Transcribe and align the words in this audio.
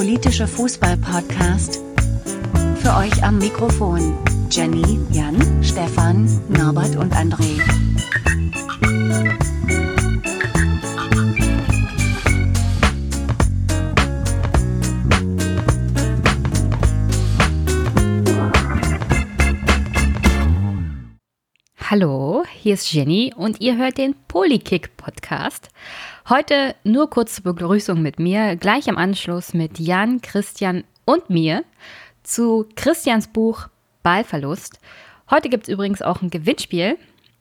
politische 0.00 0.46
Fußball-Podcast. 0.46 1.78
Für 2.76 2.96
euch 2.96 3.22
am 3.22 3.36
Mikrofon 3.36 4.16
Jenny, 4.50 4.98
Jan, 5.10 5.62
Stefan, 5.62 6.24
Norbert 6.48 6.96
und 6.96 7.12
André. 7.12 7.60
Hallo, 21.90 22.44
hier 22.54 22.72
ist 22.72 22.90
Jenny 22.90 23.34
und 23.36 23.60
ihr 23.60 23.76
hört 23.76 23.98
den 23.98 24.14
Polykick 24.28 24.96
Podcast. 24.96 25.68
Heute 26.30 26.76
nur 26.84 27.10
kurz 27.10 27.34
zur 27.34 27.52
Begrüßung 27.52 28.00
mit 28.00 28.20
mir, 28.20 28.54
gleich 28.54 28.86
im 28.86 28.96
Anschluss 28.96 29.52
mit 29.52 29.80
Jan, 29.80 30.20
Christian 30.20 30.84
und 31.04 31.28
mir 31.28 31.64
zu 32.22 32.68
Christians 32.76 33.26
Buch 33.26 33.66
Ballverlust. 34.04 34.78
Heute 35.28 35.48
gibt 35.48 35.64
es 35.64 35.74
übrigens 35.74 36.02
auch 36.02 36.22
ein 36.22 36.30
Gewinnspiel. 36.30 36.96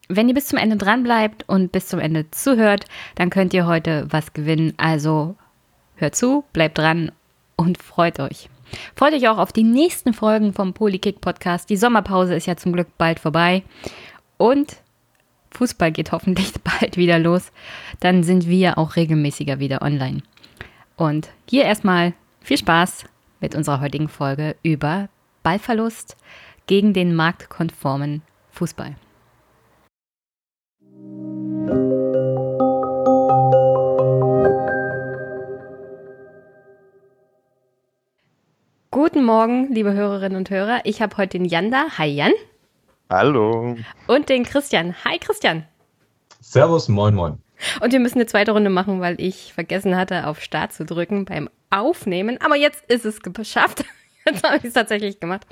Wenn 0.07 0.27
ihr 0.27 0.33
bis 0.33 0.47
zum 0.47 0.57
Ende 0.57 0.75
dran 0.75 1.03
bleibt 1.03 1.47
und 1.47 1.71
bis 1.71 1.88
zum 1.88 1.99
Ende 1.99 2.31
zuhört, 2.31 2.85
dann 3.13 3.30
könnt 3.30 3.53
ihr 3.53 3.67
heute 3.67 4.07
was 4.09 4.33
gewinnen. 4.33 4.73
Also 4.77 5.35
hört 5.97 6.16
zu, 6.16 6.44
bleibt 6.52 6.80
dran 6.80 7.11
und 7.58 7.77
freut 7.77 8.19
euch. 8.19 8.49
Freut 8.95 9.13
euch 9.13 9.30
auch 9.30 9.38
auf 9.38 9.53
die 9.53 9.61
nächsten 9.61 10.16
Folgen 10.16 10.52
vom 10.52 10.73
Polykick 10.73 11.21
Podcast. 11.21 11.69
Die 11.69 11.77
Sommerpause 11.77 12.33
ist 12.33 12.47
ja 12.47 12.58
zum 12.58 12.73
Glück 12.73 12.88
bald 12.97 13.19
vorbei. 13.19 13.61
Und 14.38 14.77
Fußball 15.52 15.91
geht 15.91 16.12
hoffentlich 16.12 16.53
bald 16.63 16.98
wieder 16.98 17.20
los. 17.20 17.52
Dann 17.99 18.23
sind 18.23 18.48
wir 18.48 18.77
auch 18.77 18.95
regelmäßiger 18.95 19.59
wieder 19.59 19.81
online. 19.81 20.22
Und 20.95 21.30
hier 21.50 21.64
erstmal 21.64 22.14
viel 22.42 22.58
Spaß 22.58 23.05
mit 23.39 23.55
unserer 23.55 23.81
heutigen 23.81 24.09
Folge 24.09 24.55
über 24.64 25.09
Ballverlust 25.44 26.17
gegen 26.67 26.94
den 26.94 27.16
marktkonformen 27.16 28.22
Fußball. 28.52 28.95
Guten 38.92 39.23
Morgen, 39.23 39.73
liebe 39.73 39.94
Hörerinnen 39.94 40.38
und 40.38 40.50
Hörer. 40.50 40.81
Ich 40.83 41.02
habe 41.02 41.16
heute 41.17 41.38
den 41.38 41.45
Jan 41.45 41.72
da. 41.72 41.97
Hi 41.97 42.08
Jan. 42.08 42.33
Hallo. 43.11 43.75
Und 44.05 44.29
den 44.29 44.43
Christian. 44.45 44.95
Hi 45.03 45.17
Christian. 45.17 45.65
Servus, 46.41 46.88
moin, 46.88 47.15
moin. 47.15 47.41
Und 47.81 47.91
wir 47.91 47.99
müssen 47.99 48.19
eine 48.19 48.27
zweite 48.27 48.52
Runde 48.52 48.69
machen, 48.69 49.02
weil 49.02 49.19
ich 49.19 49.52
vergessen 49.52 49.97
hatte, 49.97 50.27
auf 50.27 50.39
Start 50.43 50.73
zu 50.73 50.85
drücken 50.85 51.25
beim 51.25 51.49
Aufnehmen. 51.71 52.39
Aber 52.39 52.55
jetzt 52.55 52.85
ist 52.85 53.05
es 53.05 53.21
geschafft. 53.21 53.83
Jetzt 54.25 54.43
habe 54.43 54.57
ich 54.57 54.65
es 54.65 54.73
tatsächlich 54.73 55.19
gemacht. 55.19 55.47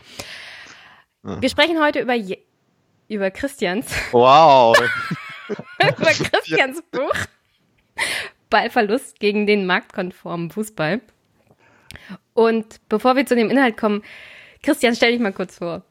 Wir 1.24 1.50
sprechen 1.50 1.82
heute 1.82 2.00
über, 2.00 2.14
Je 2.14 2.38
über 3.08 3.32
Christians. 3.32 3.88
Wow. 4.12 4.78
über 5.80 6.12
Christians 6.12 6.84
Buch. 6.92 7.16
Ballverlust 8.52 9.20
gegen 9.20 9.48
den 9.48 9.66
marktkonformen 9.66 10.52
Fußball. 10.52 11.02
Und 12.34 12.88
bevor 12.88 13.16
wir 13.16 13.26
zu 13.26 13.36
dem 13.36 13.50
Inhalt 13.50 13.78
kommen, 13.78 14.04
Christian, 14.62 14.96
stell 14.96 15.14
dich 15.14 15.22
mal 15.22 15.34
kurz 15.34 15.58
vor. 15.58 15.84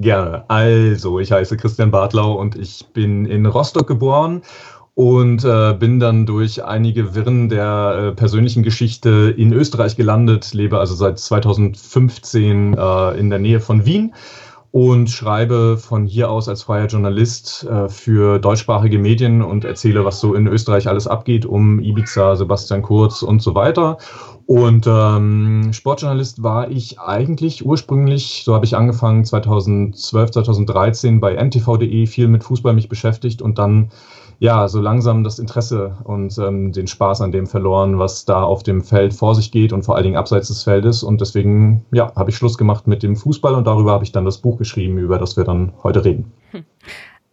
Gerne. 0.00 0.44
Also, 0.48 1.18
ich 1.18 1.32
heiße 1.32 1.56
Christian 1.56 1.90
Bartlau 1.90 2.34
und 2.34 2.54
ich 2.54 2.86
bin 2.92 3.26
in 3.26 3.46
Rostock 3.46 3.88
geboren 3.88 4.42
und 4.94 5.44
äh, 5.44 5.74
bin 5.74 5.98
dann 5.98 6.24
durch 6.24 6.64
einige 6.64 7.16
Wirren 7.16 7.48
der 7.48 8.10
äh, 8.10 8.12
persönlichen 8.14 8.62
Geschichte 8.62 9.34
in 9.36 9.52
Österreich 9.52 9.96
gelandet, 9.96 10.54
lebe 10.54 10.78
also 10.78 10.94
seit 10.94 11.18
2015 11.18 12.74
äh, 12.74 13.18
in 13.18 13.30
der 13.30 13.40
Nähe 13.40 13.58
von 13.58 13.86
Wien 13.86 14.14
und 14.70 15.10
schreibe 15.10 15.78
von 15.78 16.06
hier 16.06 16.30
aus 16.30 16.48
als 16.48 16.62
freier 16.62 16.86
Journalist 16.86 17.64
äh, 17.64 17.88
für 17.88 18.38
deutschsprachige 18.38 18.98
Medien 18.98 19.42
und 19.42 19.64
erzähle, 19.64 20.04
was 20.04 20.20
so 20.20 20.34
in 20.34 20.46
Österreich 20.46 20.88
alles 20.88 21.06
abgeht, 21.06 21.46
um 21.46 21.80
Ibiza, 21.80 22.36
Sebastian 22.36 22.82
Kurz 22.82 23.22
und 23.22 23.42
so 23.42 23.54
weiter. 23.54 23.98
Und 24.48 24.86
ähm, 24.86 25.74
Sportjournalist 25.74 26.42
war 26.42 26.70
ich 26.70 26.98
eigentlich 26.98 27.66
ursprünglich, 27.66 28.44
so 28.46 28.54
habe 28.54 28.64
ich 28.64 28.74
angefangen 28.74 29.26
2012, 29.26 30.30
2013 30.30 31.20
bei 31.20 31.34
ntv.de, 31.34 32.06
viel 32.06 32.28
mit 32.28 32.44
Fußball 32.44 32.72
mich 32.72 32.88
beschäftigt 32.88 33.42
und 33.42 33.58
dann 33.58 33.90
ja 34.38 34.66
so 34.68 34.80
langsam 34.80 35.22
das 35.22 35.38
Interesse 35.38 35.98
und 36.04 36.38
ähm, 36.38 36.72
den 36.72 36.86
Spaß 36.86 37.20
an 37.20 37.30
dem 37.30 37.46
verloren, 37.46 37.98
was 37.98 38.24
da 38.24 38.42
auf 38.42 38.62
dem 38.62 38.82
Feld 38.82 39.12
vor 39.12 39.34
sich 39.34 39.52
geht 39.52 39.74
und 39.74 39.82
vor 39.82 39.96
allen 39.96 40.04
Dingen 40.04 40.16
abseits 40.16 40.48
des 40.48 40.64
Feldes. 40.64 41.02
Und 41.02 41.20
deswegen 41.20 41.84
ja, 41.92 42.10
habe 42.16 42.30
ich 42.30 42.36
Schluss 42.38 42.56
gemacht 42.56 42.86
mit 42.86 43.02
dem 43.02 43.16
Fußball 43.16 43.54
und 43.54 43.66
darüber 43.66 43.92
habe 43.92 44.04
ich 44.04 44.12
dann 44.12 44.24
das 44.24 44.38
Buch 44.38 44.56
geschrieben, 44.56 44.96
über 44.96 45.18
das 45.18 45.36
wir 45.36 45.44
dann 45.44 45.74
heute 45.82 46.06
reden. 46.06 46.32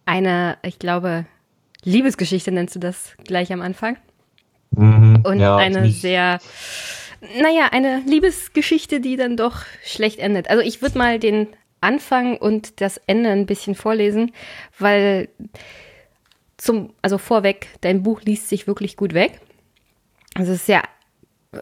Eine, 0.04 0.58
ich 0.62 0.78
glaube, 0.78 1.24
Liebesgeschichte 1.82 2.52
nennst 2.52 2.74
du 2.74 2.78
das 2.78 3.14
gleich 3.24 3.54
am 3.54 3.62
Anfang. 3.62 3.96
Mhm, 4.72 5.22
und 5.24 5.40
ja, 5.40 5.56
eine 5.56 5.90
sehr 5.90 6.40
naja, 7.40 7.68
eine 7.72 8.02
Liebesgeschichte, 8.06 9.00
die 9.00 9.16
dann 9.16 9.36
doch 9.36 9.62
schlecht 9.84 10.18
endet. 10.18 10.48
Also 10.48 10.62
ich 10.62 10.82
würde 10.82 10.98
mal 10.98 11.18
den 11.18 11.48
Anfang 11.80 12.36
und 12.36 12.80
das 12.80 12.98
Ende 13.06 13.30
ein 13.30 13.46
bisschen 13.46 13.74
vorlesen, 13.74 14.32
weil 14.78 15.28
zum, 16.56 16.94
also 17.02 17.18
vorweg, 17.18 17.68
dein 17.82 18.02
Buch 18.02 18.22
liest 18.22 18.48
sich 18.48 18.66
wirklich 18.66 18.96
gut 18.96 19.14
weg. 19.14 19.40
Also 20.34 20.52
es 20.52 20.60
ist 20.60 20.66
sehr 20.66 20.82
äh, 21.52 21.58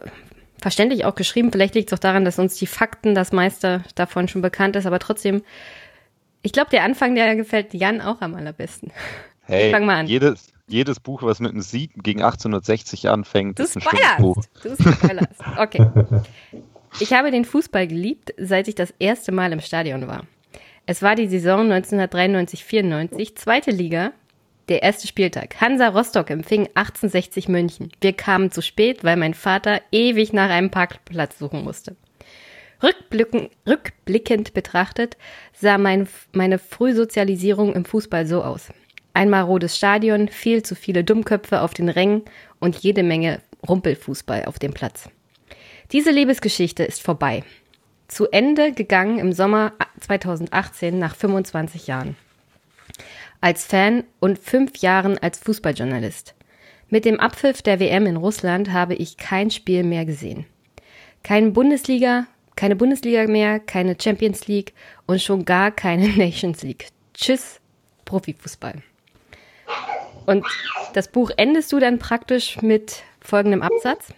verständlich 0.61 1.05
auch 1.05 1.15
geschrieben. 1.15 1.51
Vielleicht 1.51 1.75
liegt 1.75 1.91
es 1.91 1.97
auch 1.97 2.01
daran, 2.01 2.25
dass 2.25 2.39
uns 2.39 2.55
die 2.55 2.67
Fakten, 2.67 3.13
das 3.13 3.31
meiste 3.31 3.83
davon 3.95 4.27
schon 4.27 4.41
bekannt 4.41 4.75
ist, 4.75 4.85
aber 4.85 4.99
trotzdem, 4.99 5.43
ich 6.41 6.53
glaube, 6.53 6.69
der 6.71 6.83
Anfang, 6.83 7.15
der 7.15 7.35
gefällt 7.35 7.73
Jan 7.73 8.01
auch 8.01 8.21
am 8.21 8.35
allerbesten. 8.35 8.91
Hey, 9.43 9.71
Fang 9.71 9.85
mal 9.85 9.97
an. 9.97 10.07
Jedes, 10.07 10.53
jedes 10.67 10.99
Buch, 10.99 11.23
was 11.23 11.39
mit 11.39 11.51
einem 11.51 11.61
Sieg 11.61 11.91
gegen 12.03 12.21
1860 12.21 13.09
anfängt, 13.09 13.59
Du 13.59 13.63
ist 13.63 13.75
ein 13.75 13.81
schönes. 13.81 14.17
Buch. 14.17 14.43
Du 14.63 14.75
spoilerst. 14.75 15.41
Okay. 15.57 15.89
Ich 17.01 17.11
habe 17.11 17.29
den 17.29 17.43
Fußball 17.43 17.87
geliebt, 17.87 18.33
seit 18.37 18.69
ich 18.69 18.75
das 18.75 18.93
erste 18.99 19.33
Mal 19.33 19.51
im 19.51 19.59
Stadion 19.59 20.07
war. 20.07 20.25
Es 20.85 21.01
war 21.01 21.15
die 21.15 21.27
Saison 21.27 21.69
1993-94, 21.69 23.35
zweite 23.35 23.71
Liga, 23.71 24.13
der 24.69 24.81
erste 24.81 25.05
Spieltag. 25.05 25.59
Hansa 25.59 25.89
Rostock 25.89 26.29
empfing 26.29 26.67
1860 26.73 27.49
München. 27.49 27.91
Wir 27.99 28.13
kamen 28.13 28.49
zu 28.49 28.61
spät, 28.61 29.03
weil 29.03 29.17
mein 29.17 29.33
Vater 29.33 29.81
ewig 29.91 30.31
nach 30.31 30.49
einem 30.49 30.71
Parkplatz 30.71 31.37
suchen 31.37 31.65
musste. 31.65 31.97
Rückblicken, 32.81 33.49
rückblickend 33.67 34.53
betrachtet 34.53 35.17
sah 35.53 35.77
mein, 35.77 36.07
meine 36.31 36.59
Frühsozialisierung 36.59 37.73
im 37.73 37.83
Fußball 37.83 38.25
so 38.25 38.41
aus. 38.41 38.69
Ein 39.15 39.29
marodes 39.29 39.77
Stadion, 39.77 40.27
viel 40.27 40.61
zu 40.61 40.75
viele 40.75 41.05
Dummköpfe 41.05 41.61
auf 41.61 41.73
den 41.73 41.87
Rängen 41.87 42.23
und 42.59 42.75
jede 42.75 43.01
Menge 43.01 43.39
Rumpelfußball 43.65 44.43
auf 44.43 44.59
dem 44.59 44.73
Platz. 44.73 45.09
Diese 45.93 46.11
Liebesgeschichte 46.11 46.83
ist 46.83 47.01
vorbei. 47.01 47.45
Zu 48.09 48.27
Ende 48.27 48.73
gegangen 48.73 49.19
im 49.19 49.31
Sommer 49.31 49.71
2018 50.01 50.99
nach 50.99 51.15
25 51.15 51.87
Jahren. 51.87 52.17
Als 53.39 53.63
Fan 53.63 54.03
und 54.19 54.37
fünf 54.37 54.79
Jahren 54.79 55.17
als 55.17 55.39
Fußballjournalist. 55.39 56.35
Mit 56.89 57.05
dem 57.05 57.21
Abpfiff 57.21 57.61
der 57.61 57.79
WM 57.79 58.07
in 58.07 58.17
Russland 58.17 58.73
habe 58.73 58.95
ich 58.95 59.15
kein 59.15 59.49
Spiel 59.49 59.85
mehr 59.85 60.03
gesehen. 60.03 60.45
Keine 61.23 61.51
Bundesliga, 61.51 62.27
keine 62.57 62.75
Bundesliga 62.75 63.27
mehr, 63.27 63.61
keine 63.61 63.95
Champions 63.97 64.47
League 64.47 64.73
und 65.05 65.21
schon 65.21 65.45
gar 65.45 65.71
keine 65.71 66.09
Nations 66.17 66.63
League. 66.63 66.89
Tschüss, 67.13 67.61
Profifußball. 68.03 68.83
Und 70.25 70.45
das 70.93 71.07
Buch 71.07 71.31
endest 71.37 71.71
du 71.71 71.79
dann 71.79 71.99
praktisch 71.99 72.61
mit 72.61 73.03
folgendem 73.21 73.61
Absatz. 73.61 74.13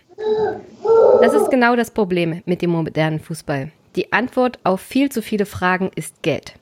Das 1.21 1.33
ist 1.33 1.49
genau 1.49 1.75
das 1.75 1.91
Problem 1.91 2.41
mit 2.45 2.61
dem 2.61 2.71
modernen 2.71 3.19
Fußball. 3.19 3.71
Die 3.95 4.13
Antwort 4.13 4.59
auf 4.63 4.81
viel 4.81 5.11
zu 5.11 5.21
viele 5.21 5.45
Fragen 5.45 5.91
ist 5.95 6.21
Geld. 6.21 6.53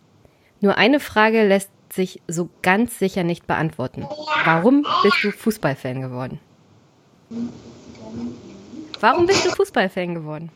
Nur 0.62 0.78
eine 0.78 1.00
Frage 1.00 1.46
lässt 1.48 1.70
sich 1.92 2.22
so 2.28 2.50
ganz 2.62 2.98
sicher 2.98 3.24
nicht 3.24 3.48
beantworten. 3.48 4.06
Warum 4.46 4.86
bist 5.04 5.24
du 5.24 5.32
Fußballfan 5.32 6.02
geworden? 6.02 6.40
Warum 9.00 9.26
bist 9.26 9.46
du 9.46 9.50
Fußballfan 9.50 10.16
geworden? 10.16 10.50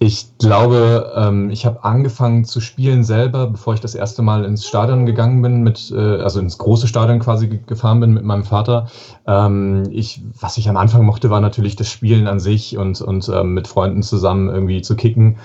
Ich 0.00 0.38
glaube, 0.38 1.12
ähm, 1.16 1.50
ich 1.50 1.66
habe 1.66 1.84
angefangen 1.84 2.44
zu 2.44 2.60
spielen 2.60 3.02
selber, 3.02 3.48
bevor 3.48 3.74
ich 3.74 3.80
das 3.80 3.94
erste 3.94 4.22
Mal 4.22 4.44
ins 4.44 4.66
Stadion 4.66 5.06
gegangen 5.06 5.42
bin, 5.42 5.62
mit, 5.62 5.90
äh, 5.90 6.22
also 6.22 6.38
ins 6.40 6.56
große 6.56 6.86
Stadion 6.86 7.18
quasi 7.18 7.48
ge- 7.48 7.60
gefahren 7.66 8.00
bin 8.00 8.14
mit 8.14 8.22
meinem 8.22 8.44
Vater. 8.44 8.86
Ähm, 9.26 9.82
ich, 9.90 10.22
was 10.40 10.56
ich 10.56 10.68
am 10.68 10.76
Anfang 10.76 11.04
mochte, 11.04 11.30
war 11.30 11.40
natürlich 11.40 11.76
das 11.76 11.90
Spielen 11.90 12.28
an 12.28 12.38
sich 12.40 12.78
und, 12.78 13.00
und 13.00 13.28
ähm, 13.28 13.54
mit 13.54 13.66
Freunden 13.68 14.02
zusammen 14.02 14.48
irgendwie 14.48 14.82
zu 14.82 14.96
kicken. 14.96 15.36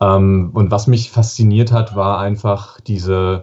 Und 0.00 0.70
was 0.70 0.86
mich 0.86 1.10
fasziniert 1.10 1.72
hat, 1.72 1.96
war 1.96 2.20
einfach 2.20 2.80
diese, 2.80 3.42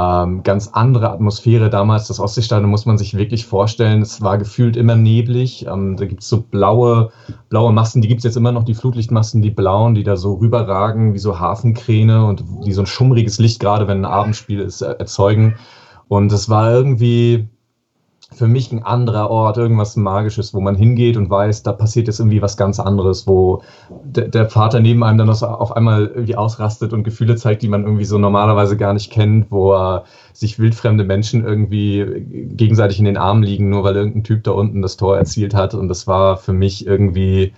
ähm, 0.00 0.42
ganz 0.42 0.68
andere 0.68 1.10
Atmosphäre 1.10 1.68
damals. 1.68 2.08
Das 2.08 2.20
Ostseestadion 2.20 2.70
muss 2.70 2.86
man 2.86 2.96
sich 2.96 3.16
wirklich 3.16 3.44
vorstellen. 3.44 4.02
Es 4.02 4.22
war 4.22 4.38
gefühlt 4.38 4.76
immer 4.76 4.96
neblig. 4.96 5.66
Ähm, 5.66 5.96
da 5.96 6.06
gibt 6.06 6.22
es 6.22 6.28
so 6.28 6.40
blaue, 6.42 7.10
blaue 7.48 7.72
Masten, 7.72 8.00
die 8.00 8.08
gibt 8.08 8.20
es 8.20 8.24
jetzt 8.24 8.36
immer 8.36 8.52
noch, 8.52 8.64
die 8.64 8.74
Flutlichtmasten, 8.74 9.42
die 9.42 9.50
blauen, 9.50 9.94
die 9.94 10.04
da 10.04 10.16
so 10.16 10.34
rüberragen 10.34 11.14
wie 11.14 11.18
so 11.18 11.38
Hafenkräne 11.38 12.24
und 12.24 12.44
die 12.64 12.72
so 12.72 12.82
ein 12.82 12.86
schummriges 12.86 13.38
Licht, 13.38 13.60
gerade 13.60 13.88
wenn 13.88 13.98
ein 13.98 14.10
Abendspiel 14.10 14.60
ist, 14.60 14.80
erzeugen. 14.82 15.56
Und 16.08 16.32
es 16.32 16.48
war 16.48 16.72
irgendwie, 16.72 17.48
für 18.32 18.46
mich 18.46 18.70
ein 18.70 18.82
anderer 18.82 19.28
Ort, 19.28 19.56
irgendwas 19.56 19.96
Magisches, 19.96 20.54
wo 20.54 20.60
man 20.60 20.76
hingeht 20.76 21.16
und 21.16 21.28
weiß, 21.28 21.62
da 21.64 21.72
passiert 21.72 22.06
jetzt 22.06 22.20
irgendwie 22.20 22.40
was 22.40 22.56
ganz 22.56 22.78
anderes, 22.78 23.26
wo 23.26 23.62
der, 24.04 24.28
der 24.28 24.48
Vater 24.48 24.80
neben 24.80 25.02
einem 25.02 25.18
dann 25.18 25.30
auf 25.30 25.76
einmal 25.76 26.06
irgendwie 26.06 26.36
ausrastet 26.36 26.92
und 26.92 27.02
Gefühle 27.02 27.36
zeigt, 27.36 27.62
die 27.62 27.68
man 27.68 27.82
irgendwie 27.82 28.04
so 28.04 28.18
normalerweise 28.18 28.76
gar 28.76 28.92
nicht 28.92 29.10
kennt, 29.10 29.50
wo 29.50 29.72
er 29.72 30.04
sich 30.32 30.58
wildfremde 30.58 31.04
Menschen 31.04 31.44
irgendwie 31.44 32.24
gegenseitig 32.54 33.00
in 33.00 33.04
den 33.04 33.16
Armen 33.16 33.42
liegen, 33.42 33.68
nur 33.68 33.82
weil 33.82 33.96
irgendein 33.96 34.24
Typ 34.24 34.44
da 34.44 34.52
unten 34.52 34.80
das 34.80 34.96
Tor 34.96 35.18
erzielt 35.18 35.54
hat. 35.54 35.74
Und 35.74 35.88
das 35.88 36.06
war 36.06 36.36
für 36.36 36.52
mich 36.52 36.86
irgendwie, 36.86 37.52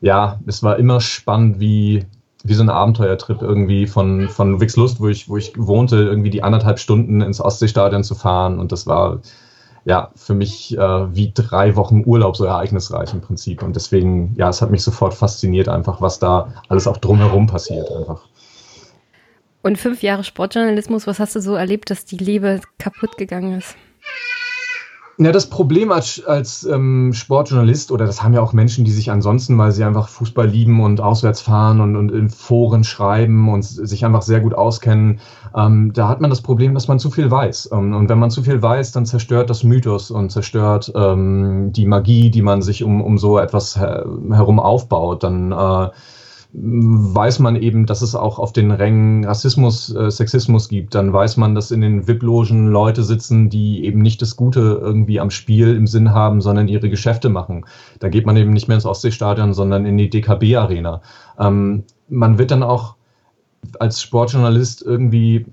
ja, 0.00 0.40
es 0.46 0.62
war 0.62 0.76
immer 0.76 1.00
spannend, 1.00 1.60
wie, 1.60 2.04
wie 2.42 2.54
so 2.54 2.64
ein 2.64 2.68
Abenteuertrip 2.68 3.42
irgendwie 3.42 3.86
von, 3.86 4.28
von 4.28 4.60
Wixlust, 4.60 5.00
wo 5.00 5.06
ich, 5.06 5.28
wo 5.28 5.36
ich 5.36 5.52
wohnte, 5.56 5.96
irgendwie 5.96 6.30
die 6.30 6.42
anderthalb 6.42 6.80
Stunden 6.80 7.20
ins 7.20 7.40
Ostseestadion 7.40 8.02
zu 8.02 8.16
fahren. 8.16 8.58
Und 8.58 8.72
das 8.72 8.88
war 8.88 9.20
ja, 9.86 10.10
für 10.16 10.34
mich 10.34 10.76
äh, 10.76 11.14
wie 11.14 11.32
drei 11.32 11.76
Wochen 11.76 12.02
Urlaub 12.04 12.36
so 12.36 12.44
ereignisreich 12.44 13.14
im 13.14 13.20
Prinzip. 13.20 13.62
Und 13.62 13.76
deswegen, 13.76 14.34
ja, 14.36 14.48
es 14.48 14.60
hat 14.60 14.72
mich 14.72 14.82
sofort 14.82 15.14
fasziniert, 15.14 15.68
einfach, 15.68 16.00
was 16.00 16.18
da 16.18 16.52
alles 16.68 16.88
auch 16.88 16.96
drumherum 16.96 17.46
passiert, 17.46 17.90
einfach. 17.92 18.26
Und 19.62 19.78
fünf 19.78 20.02
Jahre 20.02 20.24
Sportjournalismus, 20.24 21.06
was 21.06 21.20
hast 21.20 21.36
du 21.36 21.40
so 21.40 21.54
erlebt, 21.54 21.90
dass 21.90 22.04
die 22.04 22.16
Liebe 22.16 22.60
kaputt 22.78 23.16
gegangen 23.16 23.58
ist? 23.58 23.76
Ja, 25.18 25.32
das 25.32 25.48
Problem 25.48 25.92
als, 25.92 26.22
als 26.26 26.64
ähm, 26.64 27.14
Sportjournalist, 27.14 27.90
oder 27.90 28.04
das 28.04 28.22
haben 28.22 28.34
ja 28.34 28.42
auch 28.42 28.52
Menschen, 28.52 28.84
die 28.84 28.90
sich 28.90 29.10
ansonsten, 29.10 29.56
weil 29.56 29.72
sie 29.72 29.82
einfach 29.82 30.10
Fußball 30.10 30.46
lieben 30.46 30.82
und 30.82 31.00
auswärts 31.00 31.40
fahren 31.40 31.80
und, 31.80 31.96
und 31.96 32.12
in 32.12 32.28
Foren 32.28 32.84
schreiben 32.84 33.48
und 33.48 33.62
sich 33.62 34.04
einfach 34.04 34.20
sehr 34.20 34.40
gut 34.40 34.52
auskennen, 34.52 35.20
ähm, 35.54 35.94
da 35.94 36.08
hat 36.08 36.20
man 36.20 36.28
das 36.28 36.42
Problem, 36.42 36.74
dass 36.74 36.86
man 36.86 36.98
zu 36.98 37.10
viel 37.10 37.30
weiß. 37.30 37.70
Ähm, 37.72 37.94
und 37.94 38.10
wenn 38.10 38.18
man 38.18 38.30
zu 38.30 38.42
viel 38.42 38.60
weiß, 38.60 38.92
dann 38.92 39.06
zerstört 39.06 39.48
das 39.48 39.64
Mythos 39.64 40.10
und 40.10 40.30
zerstört 40.30 40.92
ähm, 40.94 41.72
die 41.72 41.86
Magie, 41.86 42.30
die 42.30 42.42
man 42.42 42.60
sich 42.60 42.84
um, 42.84 43.00
um 43.00 43.16
so 43.16 43.38
etwas 43.38 43.74
her 43.78 44.04
herum 44.30 44.60
aufbaut. 44.60 45.22
Dann 45.22 45.50
äh, 45.50 45.88
weiß 46.58 47.38
man 47.40 47.56
eben, 47.56 47.84
dass 47.84 48.00
es 48.00 48.14
auch 48.14 48.38
auf 48.38 48.52
den 48.52 48.70
Rängen 48.70 49.24
Rassismus, 49.26 49.94
äh, 49.94 50.10
Sexismus 50.10 50.68
gibt. 50.68 50.94
Dann 50.94 51.12
weiß 51.12 51.36
man, 51.36 51.54
dass 51.54 51.70
in 51.70 51.82
den 51.82 52.08
VIP-Logen 52.08 52.68
Leute 52.68 53.02
sitzen, 53.02 53.50
die 53.50 53.84
eben 53.84 54.00
nicht 54.00 54.22
das 54.22 54.36
Gute 54.36 54.80
irgendwie 54.80 55.20
am 55.20 55.30
Spiel 55.30 55.74
im 55.76 55.86
Sinn 55.86 56.12
haben, 56.12 56.40
sondern 56.40 56.68
ihre 56.68 56.88
Geschäfte 56.88 57.28
machen. 57.28 57.66
Da 57.98 58.08
geht 58.08 58.24
man 58.24 58.38
eben 58.38 58.52
nicht 58.52 58.68
mehr 58.68 58.76
ins 58.76 58.86
Ostseestadion, 58.86 59.52
sondern 59.52 59.84
in 59.84 59.98
die 59.98 60.08
DKB-Arena. 60.08 61.02
Ähm, 61.38 61.84
man 62.08 62.38
wird 62.38 62.50
dann 62.50 62.62
auch 62.62 62.94
als 63.78 64.00
Sportjournalist 64.00 64.80
irgendwie 64.82 65.46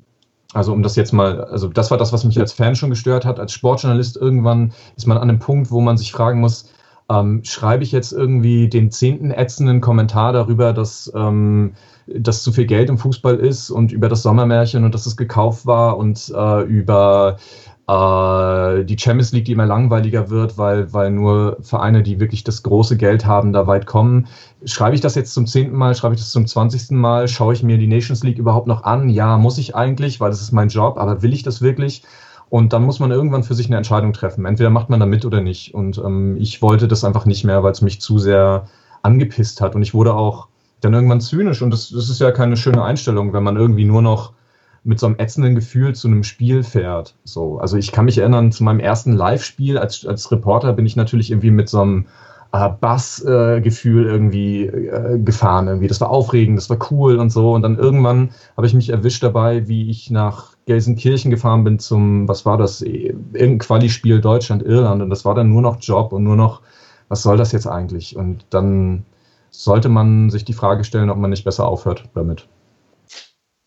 also 0.54 0.72
um 0.72 0.84
das 0.84 0.96
jetzt 0.96 1.14
mal, 1.14 1.44
also 1.46 1.68
das 1.68 1.90
war 1.90 1.98
das, 1.98 2.14
was 2.14 2.24
mich 2.24 2.40
als 2.40 2.54
Fan 2.54 2.76
schon 2.76 2.92
gestört 2.92 3.26
hat. 3.26 3.40
Als 3.40 3.54
Sportjournalist 3.54 4.18
irgendwann 4.18 4.72
ist 4.96 5.08
man 5.08 5.18
an 5.18 5.30
einem 5.30 5.40
Punkt, 5.40 5.72
wo 5.72 5.82
man 5.82 5.98
sich 5.98 6.12
fragen 6.12 6.40
muss, 6.40 6.70
ähm, 7.10 7.44
schreibe 7.44 7.84
ich 7.84 7.92
jetzt 7.92 8.12
irgendwie 8.12 8.70
den 8.70 8.92
zehnten 8.92 9.32
ätzenden 9.32 9.82
Kommentar 9.82 10.34
darüber, 10.34 10.74
dass, 10.74 11.12
ähm, 11.16 11.74
dass 12.08 12.44
zu 12.44 12.52
viel 12.52 12.66
Geld 12.66 12.90
im 12.90 12.98
Fußball 12.98 13.36
ist 13.36 13.70
und 13.70 13.92
über 13.92 14.10
das 14.10 14.24
Sommermärchen 14.24 14.84
und 14.84 14.94
dass 14.94 15.06
es 15.06 15.18
gekauft 15.18 15.66
war 15.66 15.98
und 15.98 16.32
äh, 16.36 16.62
über 16.64 17.38
äh, 17.88 18.86
die 18.86 18.98
Champions 18.98 19.34
League, 19.34 19.46
die 19.46 19.52
immer 19.52 19.66
langweiliger 19.66 20.30
wird, 20.30 20.58
weil, 20.58 20.94
weil 20.94 21.12
nur 21.12 21.58
Vereine, 21.62 22.02
die 22.02 22.20
wirklich 22.20 22.44
das 22.44 22.64
große 22.64 22.96
Geld 22.98 23.26
haben, 23.26 23.52
da 23.52 23.68
weit 23.68 23.86
kommen. 23.86 24.28
Schreibe 24.66 24.96
ich 24.96 25.02
das 25.02 25.16
jetzt 25.16 25.34
zum 25.34 25.48
zehnten 25.48 25.76
Mal, 25.76 25.96
schreibe 25.96 26.16
ich 26.16 26.22
das 26.22 26.32
zum 26.32 26.48
zwanzigsten 26.48 26.98
Mal, 26.98 27.28
schaue 27.28 27.54
ich 27.54 27.64
mir 27.64 27.78
die 27.78 27.88
Nations 27.88 28.24
League 28.24 28.38
überhaupt 28.38 28.68
noch 28.68 28.84
an? 28.84 29.10
Ja, 29.10 29.38
muss 29.38 29.58
ich 29.58 29.76
eigentlich, 29.76 30.22
weil 30.22 30.30
das 30.30 30.42
ist 30.42 30.54
mein 30.54 30.70
Job, 30.70 30.98
aber 30.98 31.22
will 31.22 31.34
ich 31.34 31.44
das 31.44 31.62
wirklich? 31.62 32.04
Und 32.54 32.72
dann 32.72 32.84
muss 32.84 33.00
man 33.00 33.10
irgendwann 33.10 33.42
für 33.42 33.56
sich 33.56 33.66
eine 33.66 33.78
Entscheidung 33.78 34.14
treffen. 34.14 34.46
Entweder 34.46 34.70
macht 34.70 34.88
man 34.88 35.00
da 35.00 35.08
mit 35.08 35.26
oder 35.26 35.42
nicht. 35.42 35.74
Und 35.74 35.98
ähm, 35.98 36.38
ich 36.38 36.62
wollte 36.62 36.88
das 36.88 37.04
einfach 37.04 37.26
nicht 37.26 37.44
mehr, 37.44 37.64
weil 37.64 37.72
es 37.72 37.82
mich 37.82 38.00
zu 38.00 38.20
sehr 38.20 38.68
angepisst 39.02 39.60
hat. 39.60 39.74
Und 39.74 39.82
ich 39.82 39.96
wurde 39.96 40.14
auch 40.14 40.50
dann 40.80 40.94
irgendwann 40.94 41.20
zynisch. 41.20 41.64
Und 41.64 41.72
das, 41.72 41.90
das 41.90 42.10
ist 42.10 42.22
ja 42.22 42.30
keine 42.30 42.56
schöne 42.56 42.84
Einstellung, 42.84 43.34
wenn 43.34 43.42
man 43.42 43.58
irgendwie 43.58 43.86
nur 43.86 44.04
noch 44.04 44.34
mit 44.84 45.00
so 45.00 45.08
einem 45.08 45.16
ätzenden 45.18 45.56
Gefühl 45.56 45.96
zu 45.96 46.08
einem 46.08 46.24
Spiel 46.24 46.62
fährt. 46.62 47.16
So, 47.24 47.58
also 47.58 47.76
ich 47.76 47.92
kann 47.92 48.06
mich 48.06 48.20
erinnern, 48.20 48.52
zu 48.52 48.64
meinem 48.64 48.82
ersten 48.82 49.14
Live-Spiel 49.14 49.80
als, 49.80 50.06
als 50.06 50.32
Reporter 50.32 50.74
bin 50.74 50.86
ich 50.86 50.96
natürlich 50.96 51.32
irgendwie 51.32 51.50
mit 51.50 51.70
so 51.70 51.82
einem 51.82 52.06
äh, 52.54 52.70
Bassgefühl 52.70 54.06
äh, 54.06 54.10
irgendwie 54.10 54.66
äh, 54.68 55.20
gefahren. 55.20 55.68
Irgendwie. 55.68 55.88
Das 55.88 56.00
war 56.00 56.12
aufregend, 56.12 56.58
das 56.58 56.70
war 56.70 56.78
cool 56.92 57.18
und 57.18 57.32
so. 57.32 57.54
Und 57.54 57.64
dann 57.64 57.78
irgendwann 57.78 58.30
habe 58.56 58.68
ich 58.68 58.76
mich 58.76 58.90
erwischt 58.90 59.24
dabei, 59.24 59.68
wie 59.68 59.90
ich 59.90 60.12
nach 60.12 60.54
Gelsenkirchen 60.68 61.32
gefahren 61.32 61.64
bin 61.64 61.80
zum, 61.80 62.28
was 62.28 62.46
war 62.46 62.58
das, 62.58 62.82
irgendein 62.82 63.58
Quali-Spiel 63.58 64.22
Deutschland-Irland. 64.22 65.02
Und 65.02 65.10
das 65.10 65.26
war 65.26 65.34
dann 65.34 65.50
nur 65.50 65.64
noch 65.64 65.82
Job 65.82 66.14
und 66.14 66.24
nur 66.24 66.36
noch, 66.36 66.62
was 67.10 67.24
soll 67.24 67.38
das 67.38 67.52
jetzt 67.52 67.68
eigentlich? 67.68 68.16
Und 68.16 68.46
dann 68.52 69.04
sollte 69.50 69.90
man 69.90 70.30
sich 70.30 70.46
die 70.46 70.54
Frage 70.54 70.84
stellen, 70.84 71.10
ob 71.10 71.18
man 71.18 71.32
nicht 71.32 71.46
besser 71.46 71.66
aufhört 71.66 72.10
damit. 72.14 72.48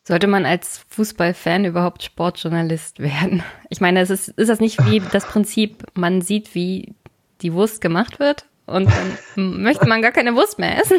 Sollte 0.07 0.29
man 0.29 0.47
als 0.47 0.85
Fußballfan 0.91 1.65
überhaupt 1.65 2.05
Sportjournalist 2.05 3.01
werden? 3.01 3.43
Ich 3.69 3.81
meine, 3.81 4.01
ist, 4.01 4.11
ist 4.13 4.49
das 4.49 4.61
nicht 4.61 4.85
wie 4.87 5.03
das 5.11 5.27
Prinzip, 5.27 5.85
man 5.95 6.23
sieht, 6.23 6.55
wie 6.55 6.95
die 7.43 7.53
Wurst 7.53 7.81
gemacht 7.81 8.21
wird 8.21 8.47
und 8.67 8.89
dann 8.89 9.63
möchte 9.63 9.89
man 9.89 10.03
gar 10.03 10.13
keine 10.13 10.35
Wurst 10.35 10.59
mehr 10.59 10.81
essen. 10.81 10.99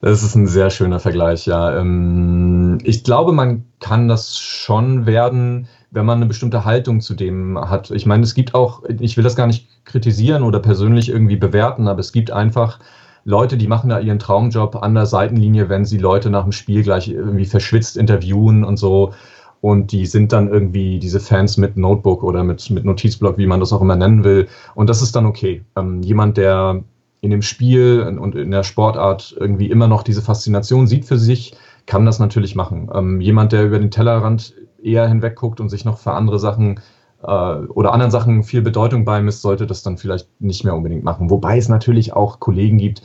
Das 0.00 0.22
ist 0.22 0.34
ein 0.34 0.46
sehr 0.46 0.70
schöner 0.70 1.00
Vergleich, 1.00 1.46
ja. 1.46 1.78
Ähm, 1.78 2.78
ich 2.84 3.02
glaube, 3.02 3.32
man 3.32 3.64
kann 3.80 4.08
das 4.08 4.38
schon 4.38 5.06
werden, 5.06 5.68
wenn 5.90 6.04
man 6.04 6.18
eine 6.18 6.26
bestimmte 6.26 6.64
Haltung 6.64 7.00
zu 7.00 7.14
dem 7.14 7.58
hat. 7.58 7.90
Ich 7.90 8.06
meine, 8.06 8.22
es 8.22 8.34
gibt 8.34 8.54
auch, 8.54 8.82
ich 9.00 9.16
will 9.16 9.24
das 9.24 9.36
gar 9.36 9.46
nicht 9.46 9.68
kritisieren 9.84 10.42
oder 10.42 10.60
persönlich 10.60 11.08
irgendwie 11.08 11.36
bewerten, 11.36 11.88
aber 11.88 12.00
es 12.00 12.12
gibt 12.12 12.30
einfach 12.30 12.78
Leute, 13.24 13.56
die 13.56 13.66
machen 13.66 13.90
da 13.90 13.98
ihren 13.98 14.18
Traumjob 14.18 14.76
an 14.76 14.94
der 14.94 15.06
Seitenlinie, 15.06 15.68
wenn 15.68 15.84
sie 15.84 15.98
Leute 15.98 16.30
nach 16.30 16.44
dem 16.44 16.52
Spiel 16.52 16.82
gleich 16.82 17.08
irgendwie 17.08 17.46
verschwitzt 17.46 17.96
interviewen 17.96 18.62
und 18.62 18.76
so 18.76 19.14
und 19.60 19.92
die 19.92 20.06
sind 20.06 20.32
dann 20.32 20.48
irgendwie 20.48 20.98
diese 20.98 21.20
Fans 21.20 21.56
mit 21.56 21.76
Notebook 21.76 22.22
oder 22.22 22.44
mit, 22.44 22.68
mit 22.70 22.84
Notizblock, 22.84 23.38
wie 23.38 23.46
man 23.46 23.60
das 23.60 23.72
auch 23.72 23.80
immer 23.80 23.96
nennen 23.96 24.24
will. 24.24 24.48
Und 24.74 24.88
das 24.90 25.02
ist 25.02 25.16
dann 25.16 25.26
okay. 25.26 25.64
Ähm, 25.76 26.02
jemand, 26.02 26.36
der 26.36 26.82
in 27.20 27.30
dem 27.30 27.42
Spiel 27.42 28.02
und 28.20 28.34
in 28.34 28.50
der 28.50 28.62
Sportart 28.62 29.34
irgendwie 29.38 29.70
immer 29.70 29.88
noch 29.88 30.02
diese 30.02 30.22
Faszination 30.22 30.86
sieht 30.86 31.04
für 31.04 31.18
sich, 31.18 31.56
kann 31.86 32.06
das 32.06 32.18
natürlich 32.18 32.54
machen. 32.54 32.90
Ähm, 32.94 33.20
jemand, 33.20 33.52
der 33.52 33.64
über 33.64 33.78
den 33.78 33.90
Tellerrand 33.90 34.54
eher 34.82 35.08
hinwegguckt 35.08 35.60
und 35.60 35.68
sich 35.68 35.84
noch 35.84 35.98
für 35.98 36.12
andere 36.12 36.38
Sachen 36.38 36.80
äh, 37.22 37.26
oder 37.26 37.92
anderen 37.92 38.10
Sachen 38.10 38.42
viel 38.42 38.62
Bedeutung 38.62 39.04
beimisst, 39.04 39.42
sollte 39.42 39.66
das 39.66 39.82
dann 39.82 39.98
vielleicht 39.98 40.28
nicht 40.40 40.64
mehr 40.64 40.74
unbedingt 40.74 41.04
machen. 41.04 41.30
Wobei 41.30 41.58
es 41.58 41.68
natürlich 41.68 42.12
auch 42.12 42.40
Kollegen 42.40 42.78
gibt, 42.78 43.02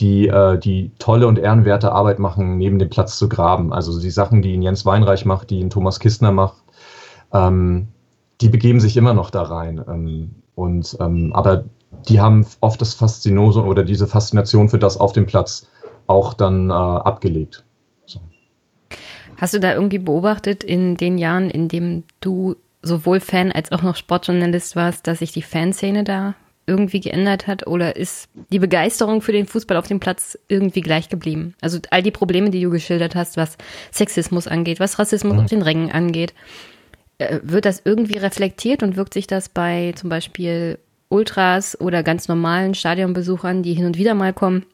die, 0.00 0.28
äh, 0.28 0.58
die 0.58 0.90
tolle 0.98 1.26
und 1.26 1.38
ehrenwerte 1.38 1.92
Arbeit 1.92 2.18
machen, 2.18 2.58
neben 2.58 2.78
dem 2.78 2.90
Platz 2.90 3.18
zu 3.18 3.28
graben. 3.28 3.72
Also 3.72 4.00
die 4.00 4.10
Sachen, 4.10 4.42
die 4.42 4.52
ihn 4.52 4.62
Jens 4.62 4.84
Weinreich 4.84 5.24
macht, 5.24 5.50
die 5.50 5.60
ihn 5.60 5.70
Thomas 5.70 6.00
Kistner 6.00 6.32
macht, 6.32 6.56
ähm, 7.32 7.88
die 8.40 8.48
begeben 8.48 8.80
sich 8.80 8.96
immer 8.96 9.14
noch 9.14 9.30
da 9.30 9.42
rein. 9.42 9.84
Ähm, 9.88 10.34
und, 10.54 10.96
ähm, 11.00 11.32
aber 11.34 11.64
die 12.08 12.20
haben 12.20 12.46
oft 12.60 12.80
das 12.80 12.94
Faszinosum 12.94 13.66
oder 13.66 13.84
diese 13.84 14.06
Faszination 14.06 14.68
für 14.68 14.78
das 14.78 14.96
auf 14.96 15.12
dem 15.12 15.26
Platz 15.26 15.68
auch 16.06 16.34
dann 16.34 16.70
äh, 16.70 16.72
abgelegt. 16.72 17.64
So. 18.06 18.20
Hast 19.36 19.54
du 19.54 19.60
da 19.60 19.74
irgendwie 19.74 19.98
beobachtet 19.98 20.64
in 20.64 20.96
den 20.96 21.18
Jahren, 21.18 21.50
in 21.50 21.68
denen 21.68 22.04
du 22.20 22.56
sowohl 22.82 23.20
Fan 23.20 23.52
als 23.52 23.72
auch 23.72 23.82
noch 23.82 23.96
Sportjournalist 23.96 24.76
warst, 24.76 25.06
dass 25.06 25.20
sich 25.20 25.32
die 25.32 25.42
Fanszene 25.42 26.04
da 26.04 26.34
irgendwie 26.66 27.00
geändert 27.00 27.46
hat 27.46 27.66
oder 27.66 27.96
ist 27.96 28.28
die 28.50 28.58
Begeisterung 28.58 29.20
für 29.20 29.32
den 29.32 29.46
Fußball 29.46 29.76
auf 29.76 29.86
dem 29.86 30.00
Platz 30.00 30.38
irgendwie 30.48 30.80
gleich 30.80 31.08
geblieben? 31.08 31.54
Also 31.60 31.78
all 31.90 32.02
die 32.02 32.10
Probleme, 32.10 32.50
die 32.50 32.62
du 32.62 32.70
geschildert 32.70 33.14
hast, 33.14 33.36
was 33.36 33.56
Sexismus 33.92 34.46
angeht, 34.46 34.80
was 34.80 34.98
Rassismus 34.98 35.34
mhm. 35.34 35.40
auf 35.40 35.46
den 35.50 35.62
Rängen 35.62 35.90
angeht, 35.92 36.32
äh, 37.18 37.40
wird 37.42 37.64
das 37.64 37.82
irgendwie 37.84 38.18
reflektiert 38.18 38.82
und 38.82 38.96
wirkt 38.96 39.14
sich 39.14 39.26
das 39.26 39.48
bei 39.48 39.92
zum 39.96 40.08
Beispiel 40.08 40.78
Ultras 41.08 41.80
oder 41.80 42.02
ganz 42.02 42.28
normalen 42.28 42.74
Stadionbesuchern, 42.74 43.62
die 43.62 43.74
hin 43.74 43.86
und 43.86 43.98
wieder 43.98 44.14
mal 44.14 44.32
kommen, 44.32 44.64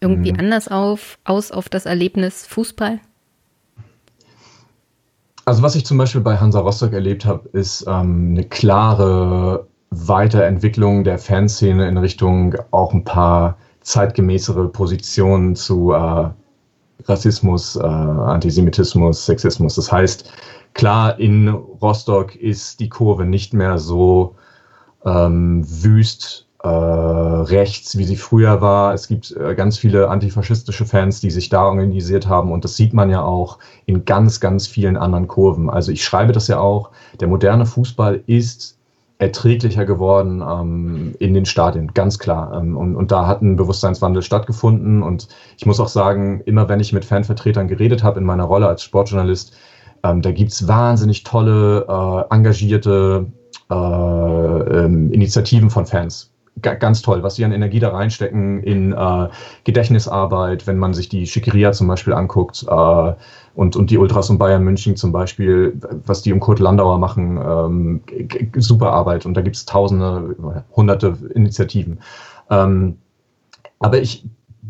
irgendwie 0.00 0.32
mhm. 0.32 0.40
anders 0.40 0.68
auf, 0.68 1.18
aus 1.24 1.52
auf 1.52 1.68
das 1.68 1.86
Erlebnis 1.86 2.46
Fußball? 2.46 3.00
Also 5.44 5.62
was 5.62 5.76
ich 5.76 5.86
zum 5.86 5.96
Beispiel 5.96 6.20
bei 6.20 6.38
Hansa 6.38 6.58
Rostock 6.58 6.92
erlebt 6.92 7.24
habe, 7.24 7.48
ist 7.50 7.84
ähm, 7.86 8.32
eine 8.32 8.44
klare 8.44 9.68
Weiterentwicklung 9.90 11.04
der 11.04 11.18
Fanszene 11.18 11.88
in 11.88 11.96
Richtung 11.96 12.56
auch 12.70 12.92
ein 12.92 13.04
paar 13.04 13.56
zeitgemäßere 13.80 14.68
Positionen 14.68 15.54
zu, 15.54 15.92
äh, 15.92 16.30
Rassismus, 17.04 17.76
äh, 17.76 17.82
Antisemitismus, 17.82 19.26
Sexismus. 19.26 19.74
Das 19.76 19.90
heißt, 19.92 20.32
klar, 20.74 21.18
in 21.18 21.48
Rostock 21.48 22.34
ist 22.36 22.80
die 22.80 22.88
Kurve 22.88 23.24
nicht 23.24 23.54
mehr 23.54 23.78
so 23.78 24.34
ähm, 25.04 25.64
wüst 25.66 26.46
äh, 26.62 26.68
rechts, 26.68 27.96
wie 27.96 28.04
sie 28.04 28.16
früher 28.16 28.60
war. 28.60 28.92
Es 28.92 29.06
gibt 29.08 29.30
äh, 29.36 29.54
ganz 29.54 29.78
viele 29.78 30.08
antifaschistische 30.08 30.84
Fans, 30.84 31.20
die 31.20 31.30
sich 31.30 31.48
da 31.48 31.64
organisiert 31.64 32.26
haben 32.26 32.50
und 32.50 32.64
das 32.64 32.76
sieht 32.76 32.92
man 32.92 33.10
ja 33.10 33.22
auch 33.22 33.58
in 33.84 34.04
ganz, 34.04 34.40
ganz 34.40 34.66
vielen 34.66 34.96
anderen 34.96 35.28
Kurven. 35.28 35.70
Also 35.70 35.92
ich 35.92 36.04
schreibe 36.04 36.32
das 36.32 36.48
ja 36.48 36.58
auch, 36.58 36.90
der 37.20 37.28
moderne 37.28 37.66
Fußball 37.66 38.22
ist 38.26 38.75
erträglicher 39.18 39.86
geworden 39.86 40.42
ähm, 40.46 41.14
in 41.18 41.32
den 41.32 41.46
Stadien, 41.46 41.94
ganz 41.94 42.18
klar. 42.18 42.52
Ähm, 42.60 42.76
und, 42.76 42.96
und 42.96 43.10
da 43.10 43.26
hat 43.26 43.42
ein 43.42 43.56
Bewusstseinswandel 43.56 44.22
stattgefunden. 44.22 45.02
Und 45.02 45.28
ich 45.56 45.64
muss 45.64 45.80
auch 45.80 45.88
sagen, 45.88 46.42
immer 46.44 46.68
wenn 46.68 46.80
ich 46.80 46.92
mit 46.92 47.04
Fanvertretern 47.04 47.68
geredet 47.68 48.02
habe 48.02 48.20
in 48.20 48.26
meiner 48.26 48.44
Rolle 48.44 48.68
als 48.68 48.82
Sportjournalist, 48.82 49.56
ähm, 50.02 50.20
da 50.20 50.32
gibt's 50.32 50.68
wahnsinnig 50.68 51.24
tolle, 51.24 51.86
äh, 51.88 52.34
engagierte 52.34 53.26
äh, 53.70 53.74
ähm, 53.74 55.10
Initiativen 55.12 55.70
von 55.70 55.86
Fans. 55.86 56.30
Ganz 56.62 57.02
toll, 57.02 57.22
was 57.22 57.34
sie 57.34 57.44
an 57.44 57.52
Energie 57.52 57.80
da 57.80 57.90
reinstecken 57.90 58.62
in 58.62 58.92
äh, 58.92 59.28
Gedächtnisarbeit, 59.64 60.66
wenn 60.66 60.78
man 60.78 60.94
sich 60.94 61.10
die 61.10 61.26
Schickeria 61.26 61.72
zum 61.72 61.86
Beispiel 61.86 62.14
anguckt 62.14 62.64
äh, 62.66 63.14
und, 63.54 63.76
und 63.76 63.90
die 63.90 63.98
Ultras 63.98 64.30
und 64.30 64.38
Bayern 64.38 64.64
München 64.64 64.96
zum 64.96 65.12
Beispiel, 65.12 65.78
was 66.06 66.22
die 66.22 66.32
um 66.32 66.40
Kurt 66.40 66.58
Landauer 66.58 66.98
machen, 66.98 67.38
ähm, 67.44 68.00
super 68.56 68.92
Arbeit 68.92 69.26
und 69.26 69.34
da 69.34 69.42
gibt 69.42 69.56
es 69.56 69.66
tausende, 69.66 70.34
hunderte 70.74 71.18
Initiativen. 71.34 72.00
Ähm, 72.48 72.96
aber 73.78 74.00
ich 74.00 74.24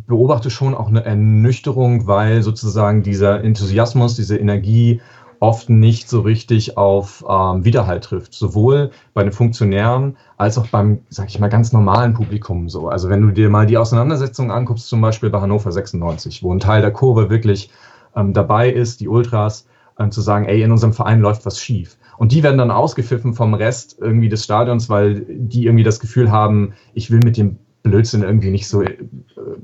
beobachte 0.07 0.51
schon 0.51 0.75
auch 0.75 0.89
eine 0.89 1.05
Ernüchterung, 1.05 2.07
weil 2.07 2.43
sozusagen 2.43 3.03
dieser 3.03 3.43
Enthusiasmus, 3.43 4.17
diese 4.17 4.37
Energie 4.37 5.01
oft 5.41 5.69
nicht 5.69 6.09
so 6.09 6.21
richtig 6.21 6.77
auf 6.77 7.25
ähm, 7.29 7.65
Widerhall 7.65 8.01
trifft. 8.01 8.35
Sowohl 8.35 8.91
bei 9.15 9.23
den 9.23 9.33
Funktionären 9.33 10.17
als 10.37 10.59
auch 10.59 10.69
beim, 10.69 11.01
sag 11.09 11.29
ich 11.29 11.39
mal, 11.39 11.49
ganz 11.49 11.73
normalen 11.73 12.15
Publikum 12.15 12.69
so. 12.69 12.89
Also 12.89 13.09
wenn 13.09 13.23
du 13.23 13.31
dir 13.31 13.49
mal 13.49 13.67
die 13.67 13.79
Auseinandersetzung 13.79 14.51
anguckst, 14.51 14.89
zum 14.89 15.01
Beispiel 15.01 15.31
bei 15.31 15.41
Hannover 15.41 15.73
96, 15.73 16.43
wo 16.43 16.53
ein 16.53 16.61
Teil 16.61 16.81
der 16.81 16.93
Kurve 16.93 17.31
wirklich 17.31 17.71
ähm, 18.15 18.33
dabei 18.33 18.71
ist, 18.71 19.01
die 19.01 19.09
Ultras, 19.09 19.67
ähm, 19.99 20.11
zu 20.11 20.21
sagen, 20.21 20.47
ey, 20.47 20.63
in 20.63 20.73
unserem 20.73 20.93
Verein 20.93 21.21
läuft 21.21 21.47
was 21.47 21.61
schief. 21.61 21.97
Und 22.19 22.33
die 22.33 22.43
werden 22.43 22.59
dann 22.59 22.71
ausgepfiffen 22.71 23.35
vom 23.35 23.55
Rest 23.55 23.97
irgendwie 24.01 24.29
des 24.29 24.45
Stadions, 24.45 24.89
weil 24.89 25.27
die 25.29 25.67
irgendwie 25.67 25.85
das 25.85 26.01
Gefühl 26.01 26.31
haben, 26.31 26.73
ich 26.95 27.11
will 27.11 27.21
mit 27.21 27.37
dem 27.37 27.59
Blödsinn 27.83 28.23
irgendwie 28.23 28.51
nicht 28.51 28.69
so 28.69 28.83
äh, 28.83 28.97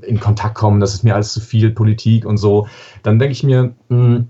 in 0.01 0.19
Kontakt 0.19 0.55
kommen, 0.55 0.79
das 0.79 0.93
ist 0.93 1.03
mir 1.03 1.15
alles 1.15 1.33
zu 1.33 1.41
viel 1.41 1.71
Politik 1.71 2.25
und 2.25 2.37
so. 2.37 2.67
Dann 3.03 3.19
denke 3.19 3.33
ich 3.33 3.43
mir, 3.43 3.73
mh, 3.89 4.05
hm, 4.05 4.27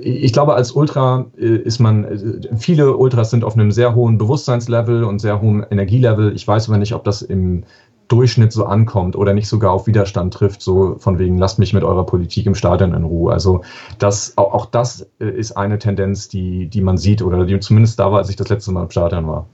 ich 0.00 0.32
glaube, 0.32 0.54
als 0.54 0.72
Ultra 0.72 1.26
äh, 1.38 1.56
ist 1.56 1.78
man, 1.78 2.04
äh, 2.04 2.56
viele 2.56 2.96
Ultras 2.96 3.30
sind 3.30 3.44
auf 3.44 3.54
einem 3.54 3.72
sehr 3.72 3.94
hohen 3.94 4.18
Bewusstseinslevel 4.18 5.04
und 5.04 5.18
sehr 5.20 5.40
hohen 5.40 5.64
Energielevel. 5.70 6.34
Ich 6.34 6.46
weiß 6.46 6.68
aber 6.68 6.78
nicht, 6.78 6.94
ob 6.94 7.04
das 7.04 7.22
im 7.22 7.64
Durchschnitt 8.08 8.52
so 8.52 8.64
ankommt 8.64 9.16
oder 9.16 9.34
nicht 9.34 9.48
sogar 9.48 9.72
auf 9.72 9.86
Widerstand 9.86 10.32
trifft, 10.32 10.62
so 10.62 10.96
von 10.98 11.18
wegen, 11.18 11.38
lasst 11.38 11.58
mich 11.58 11.74
mit 11.74 11.84
eurer 11.84 12.06
Politik 12.06 12.46
im 12.46 12.54
Stadion 12.54 12.94
in 12.94 13.04
Ruhe. 13.04 13.32
Also 13.32 13.62
das, 13.98 14.36
auch, 14.36 14.66
das 14.66 15.06
äh, 15.20 15.28
ist 15.28 15.52
eine 15.52 15.78
Tendenz, 15.78 16.28
die, 16.28 16.66
die 16.68 16.80
man 16.80 16.96
sieht 16.96 17.22
oder 17.22 17.44
die 17.44 17.60
zumindest 17.60 17.98
da 17.98 18.10
war, 18.10 18.18
als 18.18 18.30
ich 18.30 18.36
das 18.36 18.48
letzte 18.48 18.72
Mal 18.72 18.84
im 18.84 18.90
Stadion 18.90 19.26
war. 19.26 19.46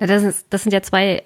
Das, 0.00 0.22
ist, 0.22 0.46
das 0.50 0.62
sind 0.64 0.72
ja 0.72 0.82
zwei 0.82 1.22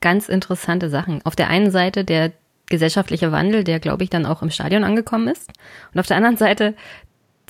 ganz 0.00 0.28
interessante 0.28 0.88
Sachen. 0.88 1.20
Auf 1.24 1.34
der 1.34 1.48
einen 1.48 1.70
Seite 1.70 2.04
der 2.04 2.32
gesellschaftliche 2.68 3.32
Wandel, 3.32 3.64
der, 3.64 3.80
glaube 3.80 4.04
ich, 4.04 4.10
dann 4.10 4.26
auch 4.26 4.42
im 4.42 4.50
Stadion 4.50 4.84
angekommen 4.84 5.28
ist. 5.28 5.50
Und 5.92 6.00
auf 6.00 6.06
der 6.06 6.16
anderen 6.16 6.36
Seite 6.36 6.74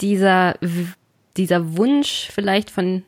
dieser, 0.01 0.55
dieser 1.37 1.77
Wunsch 1.77 2.29
vielleicht 2.33 2.71
von 2.71 3.03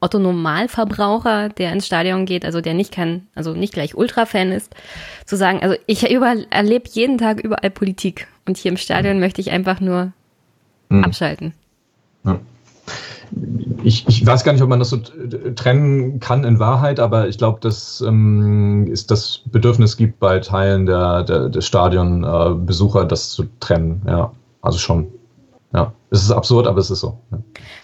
Otto 0.00 0.18
Normalverbraucher, 0.18 1.48
der 1.48 1.72
ins 1.72 1.86
Stadion 1.86 2.26
geht, 2.26 2.44
also 2.44 2.60
der 2.60 2.74
nicht 2.74 2.92
kann, 2.92 3.26
also 3.34 3.54
nicht 3.54 3.72
gleich 3.72 3.94
Ultra-Fan 3.94 4.52
ist, 4.52 4.74
zu 5.24 5.36
sagen, 5.36 5.62
also 5.62 5.76
ich 5.86 6.04
erlebe 6.04 6.88
jeden 6.90 7.16
Tag 7.16 7.40
überall 7.40 7.70
Politik 7.70 8.28
und 8.46 8.58
hier 8.58 8.70
im 8.70 8.76
Stadion 8.76 9.18
möchte 9.18 9.40
ich 9.40 9.50
einfach 9.50 9.80
nur 9.80 10.12
hm. 10.90 11.04
abschalten. 11.04 11.54
Ja. 12.24 12.38
Ich, 13.82 14.06
ich, 14.08 14.24
weiß 14.24 14.44
gar 14.44 14.52
nicht, 14.52 14.62
ob 14.62 14.68
man 14.68 14.78
das 14.78 14.90
so 14.90 14.98
trennen 15.54 16.20
kann 16.20 16.44
in 16.44 16.58
Wahrheit, 16.58 17.00
aber 17.00 17.28
ich 17.28 17.38
glaube, 17.38 17.60
dass 17.60 18.00
ähm, 18.00 18.88
es 18.92 19.06
das 19.06 19.42
Bedürfnis 19.46 19.96
gibt 19.96 20.20
bei 20.20 20.38
Teilen 20.38 20.86
der, 20.86 21.22
der, 21.24 21.48
der 21.48 21.60
Stadionbesucher, 21.60 23.02
äh, 23.02 23.08
das 23.08 23.30
zu 23.30 23.44
trennen. 23.60 24.02
Ja, 24.06 24.32
also 24.62 24.78
schon. 24.78 25.08
Ja, 25.72 25.92
es 26.10 26.22
ist 26.22 26.30
absurd, 26.30 26.68
aber 26.68 26.78
es 26.78 26.90
ist 26.90 27.00
so. 27.00 27.18
Ja. 27.32 27.38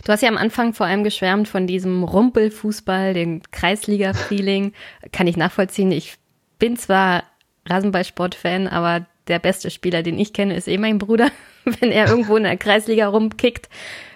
Du 0.04 0.12
hast 0.12 0.23
ja 0.23 0.28
am 0.28 0.37
Anfang 0.37 0.75
vor 0.75 0.87
allem 0.87 1.02
geschwärmt 1.02 1.49
von 1.49 1.66
diesem 1.66 2.04
Rumpelfußball, 2.04 3.14
dem 3.14 3.42
Kreisliga-Feeling. 3.50 4.73
Kann 5.12 5.26
ich 5.26 5.37
nachvollziehen. 5.37 5.90
Ich 5.90 6.16
bin 6.59 6.76
zwar 6.76 7.25
Rasenballsport-Fan, 7.69 8.69
aber 8.69 9.07
der 9.26 9.40
beste 9.40 9.71
Spieler, 9.71 10.02
den 10.02 10.19
ich 10.19 10.33
kenne, 10.33 10.54
ist 10.54 10.69
eh 10.69 10.78
mein 10.78 10.99
Bruder. 10.99 11.30
Wenn 11.64 11.90
er 11.90 12.09
irgendwo 12.09 12.37
in 12.37 12.45
der 12.45 12.57
Kreisliga 12.57 13.09
rumkickt, 13.09 13.69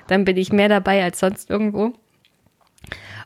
dann 0.07 0.25
bin 0.25 0.37
ich 0.37 0.53
mehr 0.53 0.69
dabei 0.69 1.03
als 1.03 1.21
sonst 1.21 1.51
irgendwo. 1.51 1.93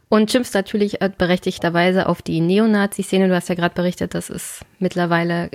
Und 0.08 0.30
schimpfst 0.30 0.54
natürlich 0.54 0.98
berechtigterweise 1.18 2.08
auf 2.08 2.22
die 2.22 2.40
Neonazi-Szene. 2.40 3.28
Du 3.28 3.34
hast 3.34 3.48
ja 3.48 3.54
gerade 3.54 3.74
berichtet, 3.74 4.14
das 4.14 4.30
ist 4.30 4.64
mittlerweile, 4.78 5.50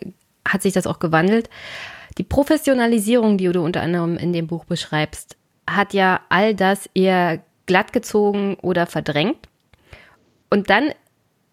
hat 0.48 0.62
sich 0.62 0.74
das 0.74 0.86
auch 0.86 1.00
gewandelt. 1.00 1.50
Die 2.20 2.24
Professionalisierung, 2.24 3.38
die 3.38 3.51
du 3.51 3.63
unter 3.63 3.82
anderem 3.82 4.18
in 4.18 4.34
dem 4.34 4.46
Buch 4.46 4.65
beschreibst, 4.65 5.38
hat 5.68 5.94
ja 5.94 6.22
all 6.30 6.53
das 6.53 6.88
eher 6.94 7.42
glattgezogen 7.65 8.56
oder 8.56 8.86
verdrängt. 8.86 9.48
Und 10.51 10.70
dann 10.70 10.92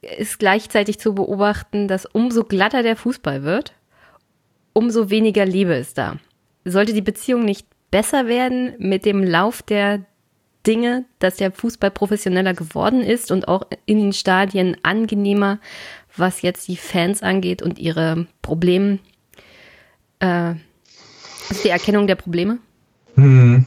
ist 0.02 0.38
gleichzeitig 0.38 0.98
zu 0.98 1.14
beobachten, 1.14 1.88
dass 1.88 2.04
umso 2.04 2.44
glatter 2.44 2.82
der 2.82 2.96
Fußball 2.96 3.42
wird, 3.44 3.72
umso 4.74 5.08
weniger 5.08 5.46
Liebe 5.46 5.74
ist 5.74 5.96
da. 5.96 6.16
Sollte 6.64 6.92
die 6.92 7.00
Beziehung 7.00 7.44
nicht 7.44 7.66
besser 7.90 8.26
werden 8.26 8.74
mit 8.78 9.04
dem 9.04 9.22
Lauf 9.22 9.62
der 9.62 10.00
Dinge, 10.66 11.04
dass 11.18 11.36
der 11.36 11.52
Fußball 11.52 11.90
professioneller 11.90 12.54
geworden 12.54 13.00
ist 13.00 13.30
und 13.30 13.48
auch 13.48 13.62
in 13.86 13.98
den 13.98 14.12
Stadien 14.12 14.76
angenehmer, 14.82 15.58
was 16.16 16.42
jetzt 16.42 16.68
die 16.68 16.76
Fans 16.76 17.22
angeht 17.22 17.62
und 17.62 17.78
ihre 17.78 18.26
Probleme, 18.42 18.98
äh, 20.20 20.54
ist 21.48 21.64
die 21.64 21.70
Erkennung 21.70 22.06
der 22.06 22.16
Probleme? 22.16 22.58
Hm. 23.14 23.64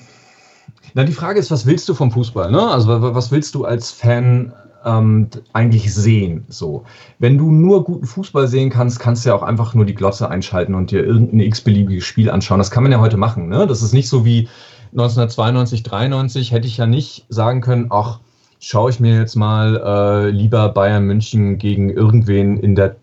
Na, 0.93 1.03
die 1.03 1.13
Frage 1.13 1.39
ist, 1.39 1.49
was 1.49 1.65
willst 1.65 1.89
du 1.89 1.95
vom 1.95 2.11
Fußball? 2.11 2.51
Ne? 2.51 2.61
Also, 2.61 3.01
was 3.15 3.31
willst 3.31 3.55
du 3.55 3.65
als 3.65 3.91
Fan 3.91 4.53
ähm, 4.85 5.29
eigentlich 5.53 5.93
sehen? 5.93 6.45
So, 6.49 6.83
wenn 7.19 7.37
du 7.37 7.51
nur 7.51 7.83
guten 7.83 8.05
Fußball 8.05 8.47
sehen 8.47 8.69
kannst, 8.69 8.99
kannst 8.99 9.25
du 9.25 9.29
ja 9.29 9.35
auch 9.35 9.43
einfach 9.43 9.73
nur 9.73 9.85
die 9.85 9.95
Glotze 9.95 10.29
einschalten 10.29 10.75
und 10.75 10.91
dir 10.91 11.03
irgendein 11.03 11.41
x-beliebiges 11.41 12.03
Spiel 12.03 12.29
anschauen. 12.29 12.59
Das 12.59 12.71
kann 12.71 12.83
man 12.83 12.91
ja 12.91 12.99
heute 12.99 13.17
machen. 13.17 13.49
Ne? 13.49 13.67
Das 13.67 13.81
ist 13.81 13.93
nicht 13.93 14.09
so 14.09 14.25
wie 14.25 14.47
1992, 14.91 15.83
93 15.83 16.51
hätte 16.51 16.67
ich 16.67 16.77
ja 16.77 16.85
nicht 16.85 17.25
sagen 17.29 17.61
können, 17.61 17.87
ach, 17.89 18.19
schaue 18.59 18.89
ich 18.91 18.99
mir 18.99 19.17
jetzt 19.17 19.35
mal 19.35 19.81
äh, 19.83 20.29
lieber 20.29 20.69
Bayern 20.69 21.05
München 21.05 21.57
gegen 21.57 21.89
irgendwen 21.89 22.57
in 22.57 22.75
der 22.75 22.95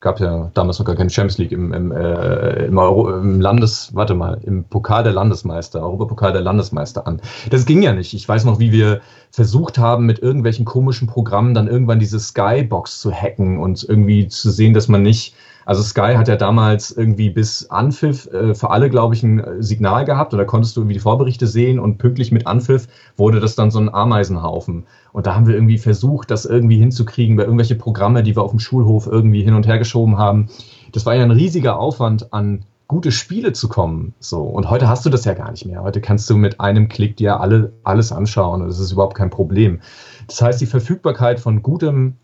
gab 0.00 0.20
ja 0.20 0.50
damals 0.54 0.78
noch 0.78 0.86
gar 0.86 0.94
keine 0.94 1.10
Champions 1.10 1.38
League 1.38 1.52
im, 1.52 1.72
im, 1.72 1.90
äh, 1.90 2.66
im, 2.66 2.76
Euro, 2.76 3.18
im 3.18 3.40
Landes, 3.40 3.90
warte 3.94 4.14
mal, 4.14 4.38
im 4.44 4.64
Pokal 4.64 5.02
der 5.02 5.12
Landesmeister, 5.12 5.80
Europapokal 5.82 6.32
der 6.32 6.42
Landesmeister 6.42 7.06
an. 7.06 7.20
Das 7.50 7.64
ging 7.64 7.82
ja 7.82 7.92
nicht. 7.92 8.12
Ich 8.12 8.28
weiß 8.28 8.44
noch, 8.44 8.58
wie 8.58 8.72
wir 8.72 9.00
versucht 9.30 9.78
haben, 9.78 10.04
mit 10.06 10.18
irgendwelchen 10.18 10.64
komischen 10.64 11.08
Programmen 11.08 11.54
dann 11.54 11.66
irgendwann 11.66 11.98
diese 11.98 12.20
Skybox 12.20 13.00
zu 13.00 13.10
hacken 13.10 13.58
und 13.58 13.84
irgendwie 13.88 14.28
zu 14.28 14.50
sehen, 14.50 14.74
dass 14.74 14.88
man 14.88 15.02
nicht 15.02 15.34
also 15.66 15.82
Sky 15.82 16.14
hat 16.14 16.28
ja 16.28 16.36
damals 16.36 16.92
irgendwie 16.92 17.28
bis 17.28 17.68
Anpfiff 17.70 18.26
äh, 18.32 18.54
für 18.54 18.70
alle, 18.70 18.88
glaube 18.88 19.14
ich, 19.16 19.24
ein 19.24 19.40
äh, 19.40 19.62
Signal 19.62 20.04
gehabt 20.04 20.32
oder 20.32 20.44
konntest 20.44 20.76
du 20.76 20.80
irgendwie 20.80 20.94
die 20.94 21.00
Vorberichte 21.00 21.48
sehen 21.48 21.80
und 21.80 21.98
pünktlich 21.98 22.30
mit 22.30 22.46
Anpfiff 22.46 22.86
wurde 23.16 23.40
das 23.40 23.56
dann 23.56 23.72
so 23.72 23.80
ein 23.80 23.92
Ameisenhaufen. 23.92 24.86
Und 25.12 25.26
da 25.26 25.34
haben 25.34 25.48
wir 25.48 25.56
irgendwie 25.56 25.78
versucht, 25.78 26.30
das 26.30 26.44
irgendwie 26.44 26.78
hinzukriegen 26.78 27.36
bei 27.36 27.42
irgendwelche 27.42 27.74
Programme, 27.74 28.22
die 28.22 28.36
wir 28.36 28.42
auf 28.44 28.52
dem 28.52 28.60
Schulhof 28.60 29.08
irgendwie 29.08 29.42
hin 29.42 29.54
und 29.54 29.66
her 29.66 29.78
geschoben 29.78 30.16
haben. 30.18 30.48
Das 30.92 31.04
war 31.04 31.16
ja 31.16 31.24
ein 31.24 31.32
riesiger 31.32 31.80
Aufwand 31.80 32.32
an 32.32 32.64
gute 32.86 33.10
Spiele 33.10 33.52
zu 33.52 33.68
kommen. 33.68 34.14
So. 34.20 34.42
Und 34.42 34.70
heute 34.70 34.88
hast 34.88 35.04
du 35.04 35.10
das 35.10 35.24
ja 35.24 35.34
gar 35.34 35.50
nicht 35.50 35.66
mehr. 35.66 35.82
Heute 35.82 36.00
kannst 36.00 36.30
du 36.30 36.36
mit 36.36 36.60
einem 36.60 36.88
Klick 36.88 37.16
dir 37.16 37.40
alle, 37.40 37.72
alles 37.82 38.12
anschauen 38.12 38.62
und 38.62 38.68
das 38.68 38.78
ist 38.78 38.92
überhaupt 38.92 39.16
kein 39.16 39.30
Problem. 39.30 39.80
Das 40.28 40.40
heißt, 40.40 40.60
die 40.60 40.66
Verfügbarkeit 40.66 41.40
von 41.40 41.60
gutem 41.62 42.14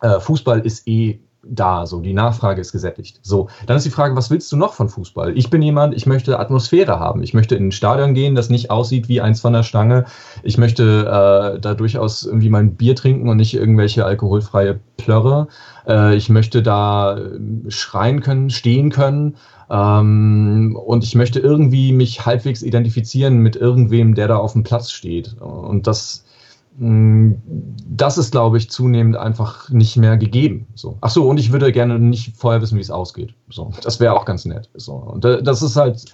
äh, 0.00 0.18
Fußball 0.18 0.60
ist 0.60 0.88
eh 0.88 1.20
da, 1.48 1.86
so 1.86 2.00
die 2.00 2.12
Nachfrage 2.12 2.60
ist 2.60 2.72
gesättigt. 2.72 3.20
So, 3.22 3.48
dann 3.66 3.76
ist 3.76 3.86
die 3.86 3.90
Frage, 3.90 4.16
was 4.16 4.30
willst 4.30 4.50
du 4.52 4.56
noch 4.56 4.74
von 4.74 4.88
Fußball? 4.88 5.36
Ich 5.36 5.50
bin 5.50 5.62
jemand, 5.62 5.94
ich 5.94 6.06
möchte 6.06 6.38
Atmosphäre 6.38 6.98
haben. 6.98 7.22
Ich 7.22 7.34
möchte 7.34 7.54
in 7.54 7.68
ein 7.68 7.72
Stadion 7.72 8.14
gehen, 8.14 8.34
das 8.34 8.50
nicht 8.50 8.70
aussieht 8.70 9.08
wie 9.08 9.20
eins 9.20 9.40
von 9.40 9.52
der 9.52 9.62
Stange. 9.62 10.06
Ich 10.42 10.58
möchte 10.58 10.82
äh, 11.06 11.60
da 11.60 11.74
durchaus 11.74 12.24
irgendwie 12.24 12.50
mein 12.50 12.74
Bier 12.74 12.96
trinken 12.96 13.28
und 13.28 13.36
nicht 13.36 13.54
irgendwelche 13.54 14.04
alkoholfreie 14.04 14.80
Plörre. 14.96 15.48
Äh, 15.86 16.16
ich 16.16 16.28
möchte 16.28 16.62
da 16.62 17.18
äh, 17.18 17.38
schreien 17.68 18.20
können, 18.20 18.50
stehen 18.50 18.90
können. 18.90 19.36
Ähm, 19.68 20.78
und 20.84 21.04
ich 21.04 21.14
möchte 21.14 21.40
irgendwie 21.40 21.92
mich 21.92 22.24
halbwegs 22.24 22.62
identifizieren 22.62 23.38
mit 23.38 23.56
irgendwem, 23.56 24.14
der 24.14 24.28
da 24.28 24.36
auf 24.36 24.52
dem 24.52 24.62
Platz 24.62 24.90
steht. 24.90 25.34
Und 25.40 25.86
das, 25.86 26.24
das 26.78 28.18
ist, 28.18 28.32
glaube 28.32 28.58
ich, 28.58 28.70
zunehmend 28.70 29.16
einfach 29.16 29.70
nicht 29.70 29.96
mehr 29.96 30.16
gegeben. 30.18 30.66
So. 30.74 30.98
Ach 31.00 31.10
so, 31.10 31.28
und 31.28 31.38
ich 31.38 31.50
würde 31.50 31.72
gerne 31.72 31.98
nicht 31.98 32.36
vorher 32.36 32.60
wissen, 32.60 32.76
wie 32.76 32.82
es 32.82 32.90
ausgeht. 32.90 33.32
So, 33.48 33.72
das 33.82 33.98
wäre 33.98 34.14
auch 34.14 34.26
ganz 34.26 34.44
nett. 34.44 34.68
So. 34.74 34.92
Und 34.92 35.24
das 35.24 35.62
ist 35.62 35.76
halt 35.76 36.04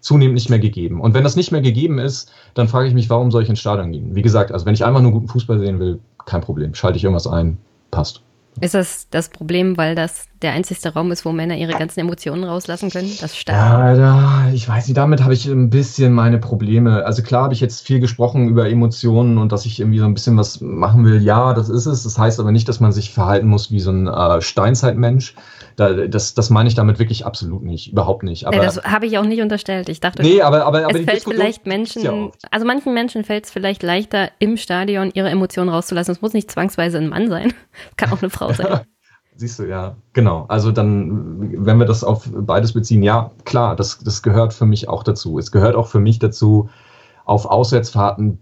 zunehmend 0.00 0.34
nicht 0.34 0.50
mehr 0.50 0.60
gegeben. 0.60 1.00
Und 1.00 1.14
wenn 1.14 1.24
das 1.24 1.34
nicht 1.34 1.50
mehr 1.50 1.60
gegeben 1.60 1.98
ist, 1.98 2.30
dann 2.54 2.68
frage 2.68 2.88
ich 2.88 2.94
mich, 2.94 3.10
warum 3.10 3.30
soll 3.30 3.42
ich 3.42 3.48
ins 3.48 3.60
Stadion 3.60 3.90
gehen? 3.90 4.14
Wie 4.14 4.22
gesagt, 4.22 4.52
also 4.52 4.64
wenn 4.66 4.74
ich 4.74 4.84
einfach 4.84 5.00
nur 5.00 5.12
guten 5.12 5.28
Fußball 5.28 5.58
sehen 5.58 5.80
will, 5.80 5.98
kein 6.24 6.40
Problem. 6.40 6.74
Schalte 6.74 6.98
ich 6.98 7.04
irgendwas 7.04 7.26
ein, 7.26 7.58
passt. 7.90 8.20
Ist 8.60 8.74
das 8.74 9.08
das 9.10 9.30
Problem, 9.30 9.78
weil 9.78 9.94
das 9.94 10.26
der 10.42 10.52
einzigste 10.52 10.92
Raum 10.92 11.10
ist, 11.10 11.24
wo 11.24 11.32
Männer 11.32 11.56
ihre 11.56 11.72
ganzen 11.72 12.00
Emotionen 12.00 12.44
rauslassen 12.44 12.90
können? 12.90 13.10
Das 13.20 13.36
Stadion? 13.36 13.98
Ja, 13.98 14.41
ich 14.62 14.68
weiß 14.68 14.86
nicht, 14.86 14.96
damit 14.96 15.24
habe 15.24 15.34
ich 15.34 15.46
ein 15.46 15.70
bisschen 15.70 16.12
meine 16.12 16.38
Probleme. 16.38 17.04
Also 17.04 17.24
klar 17.24 17.44
habe 17.44 17.54
ich 17.54 17.60
jetzt 17.60 17.84
viel 17.84 17.98
gesprochen 17.98 18.48
über 18.48 18.70
Emotionen 18.70 19.38
und 19.38 19.50
dass 19.50 19.66
ich 19.66 19.80
irgendwie 19.80 19.98
so 19.98 20.04
ein 20.04 20.14
bisschen 20.14 20.36
was 20.36 20.60
machen 20.60 21.04
will. 21.04 21.20
Ja, 21.20 21.52
das 21.52 21.68
ist 21.68 21.86
es. 21.86 22.04
Das 22.04 22.16
heißt 22.16 22.38
aber 22.38 22.52
nicht, 22.52 22.68
dass 22.68 22.78
man 22.78 22.92
sich 22.92 23.12
verhalten 23.12 23.48
muss 23.48 23.72
wie 23.72 23.80
so 23.80 23.90
ein 23.90 24.06
äh, 24.06 24.40
Steinzeitmensch. 24.40 25.34
Da, 25.74 26.06
das, 26.06 26.34
das 26.34 26.48
meine 26.50 26.68
ich 26.68 26.76
damit 26.76 27.00
wirklich 27.00 27.26
absolut 27.26 27.64
nicht, 27.64 27.90
überhaupt 27.90 28.22
nicht. 28.22 28.46
Aber, 28.46 28.56
ja, 28.56 28.62
das 28.62 28.84
habe 28.84 29.06
ich 29.06 29.18
auch 29.18 29.24
nicht 29.24 29.42
unterstellt. 29.42 29.88
Ich 29.88 29.98
dachte, 29.98 30.22
nee, 30.22 30.40
aber, 30.40 30.64
aber, 30.64 30.84
aber 30.84 31.00
es 31.00 31.06
fällt 31.06 31.24
vielleicht 31.24 31.66
Menschen, 31.66 32.02
ja 32.02 32.12
also 32.50 32.64
manchen 32.64 32.94
Menschen 32.94 33.24
fällt 33.24 33.46
es 33.46 33.50
vielleicht 33.50 33.82
leichter, 33.82 34.30
im 34.38 34.56
Stadion 34.56 35.10
ihre 35.12 35.30
Emotionen 35.30 35.70
rauszulassen. 35.70 36.12
Es 36.12 36.22
muss 36.22 36.34
nicht 36.34 36.52
zwangsweise 36.52 36.98
ein 36.98 37.08
Mann 37.08 37.28
sein, 37.28 37.52
es 37.90 37.96
kann 37.96 38.12
auch 38.12 38.22
eine 38.22 38.30
Frau 38.30 38.52
sein. 38.52 38.82
Siehst 39.42 39.58
du, 39.58 39.64
ja, 39.64 39.96
genau. 40.12 40.44
Also 40.46 40.70
dann, 40.70 41.66
wenn 41.66 41.80
wir 41.80 41.84
das 41.84 42.04
auf 42.04 42.30
beides 42.32 42.74
beziehen, 42.74 43.02
ja, 43.02 43.32
klar, 43.44 43.74
das, 43.74 43.98
das 43.98 44.22
gehört 44.22 44.54
für 44.54 44.66
mich 44.66 44.88
auch 44.88 45.02
dazu. 45.02 45.36
Es 45.36 45.50
gehört 45.50 45.74
auch 45.74 45.88
für 45.88 45.98
mich 45.98 46.20
dazu, 46.20 46.68
auf 47.24 47.46
Auswärtsfahrten 47.46 48.38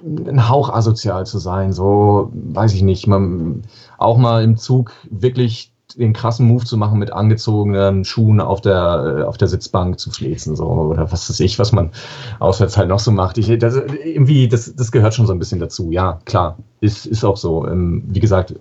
ein 0.00 0.48
Hauch 0.48 0.70
asozial 0.70 1.26
zu 1.26 1.38
sein, 1.38 1.74
so, 1.74 2.32
weiß 2.32 2.72
ich 2.72 2.80
nicht, 2.80 3.06
man 3.06 3.60
auch 3.98 4.16
mal 4.16 4.42
im 4.42 4.56
Zug 4.56 4.92
wirklich 5.10 5.70
den 5.96 6.12
krassen 6.12 6.46
Move 6.46 6.64
zu 6.64 6.76
machen, 6.76 6.98
mit 6.98 7.12
angezogenen 7.12 8.04
Schuhen 8.04 8.40
auf 8.40 8.60
der, 8.60 9.18
äh, 9.20 9.22
auf 9.22 9.38
der 9.38 9.48
Sitzbank 9.48 9.98
zu 9.98 10.10
flezen, 10.10 10.54
so, 10.56 10.64
oder 10.64 11.10
was 11.10 11.28
weiß 11.28 11.40
ich, 11.40 11.58
was 11.58 11.72
man 11.72 11.90
auswärts 12.38 12.76
halt 12.76 12.88
noch 12.88 12.98
so 12.98 13.10
macht. 13.10 13.38
Ich, 13.38 13.58
das, 13.58 13.76
irgendwie, 13.76 14.48
das, 14.48 14.74
das 14.74 14.92
gehört 14.92 15.14
schon 15.14 15.26
so 15.26 15.32
ein 15.32 15.38
bisschen 15.38 15.60
dazu. 15.60 15.90
Ja, 15.90 16.20
klar, 16.24 16.58
ist, 16.80 17.06
ist 17.06 17.24
auch 17.24 17.36
so. 17.36 17.66
Ähm, 17.66 18.04
wie 18.08 18.20
gesagt, 18.20 18.54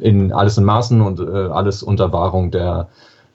in 0.00 0.32
alles 0.32 0.58
in 0.58 0.64
Maßen 0.64 1.00
und 1.00 1.20
äh, 1.20 1.48
alles 1.48 1.82
unter 1.82 2.12
Wahrung 2.12 2.50
der, 2.50 2.88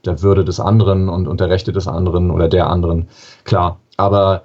der 0.05 0.21
Würde 0.21 0.43
des 0.43 0.59
anderen 0.59 1.09
und, 1.09 1.27
und 1.27 1.39
der 1.39 1.49
Rechte 1.49 1.71
des 1.71 1.87
anderen 1.87 2.31
oder 2.31 2.47
der 2.47 2.69
anderen. 2.69 3.07
Klar. 3.43 3.79
Aber 3.97 4.43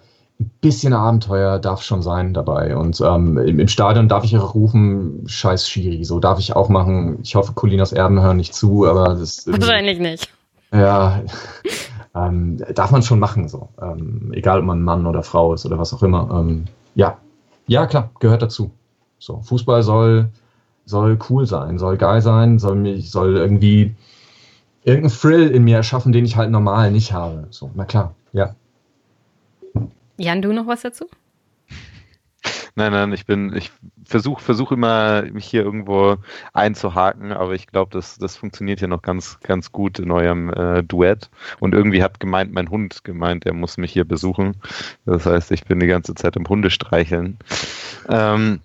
bisschen 0.61 0.93
Abenteuer 0.93 1.59
darf 1.59 1.83
schon 1.83 2.03
sein 2.03 2.35
dabei. 2.35 2.77
Und 2.77 3.01
ähm, 3.01 3.39
im 3.39 3.69
Stadion 3.69 4.09
darf 4.09 4.25
ich 4.25 4.37
auch 4.37 4.55
rufen, 4.55 5.25
scheiß 5.27 5.69
Schiri, 5.69 6.05
so 6.05 6.21
darf 6.21 6.39
ich 6.39 6.55
auch 6.55 6.69
machen. 6.69 7.19
Ich 7.23 7.35
hoffe, 7.35 7.53
Colinas 7.53 7.93
Erben 7.93 8.21
hören 8.21 8.37
nicht 8.37 8.55
zu, 8.55 8.87
aber 8.87 9.15
das. 9.15 9.47
Wahrscheinlich 9.47 9.99
nicht. 9.99 10.29
Ja, 10.73 11.23
ähm, 12.15 12.59
darf 12.75 12.91
man 12.91 13.03
schon 13.03 13.19
machen, 13.19 13.49
so. 13.49 13.69
Ähm, 13.81 14.33
egal, 14.35 14.61
ob 14.61 14.65
man 14.65 14.83
Mann 14.83 15.07
oder 15.07 15.23
Frau 15.23 15.55
ist 15.55 15.67
oder 15.67 15.79
was 15.79 15.93
auch 15.93 16.03
immer. 16.03 16.29
Ähm, 16.33 16.65
ja, 16.95 17.19
ja, 17.67 17.87
klar, 17.87 18.11
gehört 18.21 18.43
dazu. 18.43 18.71
So, 19.19 19.41
Fußball 19.41 19.83
soll, 19.83 20.31
soll 20.85 21.19
cool 21.31 21.47
sein, 21.47 21.79
soll 21.79 21.97
geil 21.97 22.21
sein, 22.21 22.59
soll 22.59 22.77
mich, 22.77 23.11
soll 23.11 23.37
irgendwie 23.37 23.95
irgendeinen 24.85 25.21
Thrill 25.21 25.51
in 25.51 25.65
mir 25.65 25.77
erschaffen, 25.77 26.13
den 26.13 26.25
ich 26.25 26.37
halt 26.37 26.51
normal 26.51 26.91
nicht 26.91 27.13
habe. 27.13 27.47
So, 27.51 27.71
na 27.75 27.85
klar, 27.85 28.15
ja. 28.33 28.55
Jan, 30.17 30.43
du 30.43 30.53
noch 30.53 30.67
was 30.67 30.83
dazu? 30.83 31.07
Nein, 32.75 32.93
nein, 32.93 33.13
ich 33.13 33.27
bin, 33.27 33.55
ich 33.55 33.71
versuche 34.05 34.43
versuch 34.43 34.73
immer, 34.73 35.23
mich 35.31 35.45
hier 35.45 35.63
irgendwo 35.63 36.17
einzuhaken, 36.55 37.33
aber 37.33 37.53
ich 37.53 37.67
glaube, 37.67 37.91
das, 37.93 38.17
das 38.19 38.37
funktioniert 38.37 38.81
ja 38.81 38.89
noch 38.89 39.03
ganz, 39.03 39.39
ganz 39.41 39.73
gut 39.73 39.99
in 39.99 40.11
eurem 40.11 40.51
äh, 40.51 40.83
Duett. 40.83 41.31
Und 41.61 41.75
irgendwie 41.75 42.03
hat 42.03 42.19
gemeint, 42.19 42.53
mein 42.53 42.71
Hund 42.71 43.05
gemeint, 43.05 43.45
er 43.45 43.53
muss 43.53 43.77
mich 43.77 43.93
hier 43.93 44.05
besuchen. 44.05 44.57
Das 45.05 45.27
heißt, 45.27 45.53
ich 45.53 45.65
bin 45.65 45.81
die 45.81 45.87
ganze 45.87 46.15
Zeit 46.15 46.37
im 46.37 46.49
Hundestreicheln. 46.49 47.39
Ähm, 48.09 48.61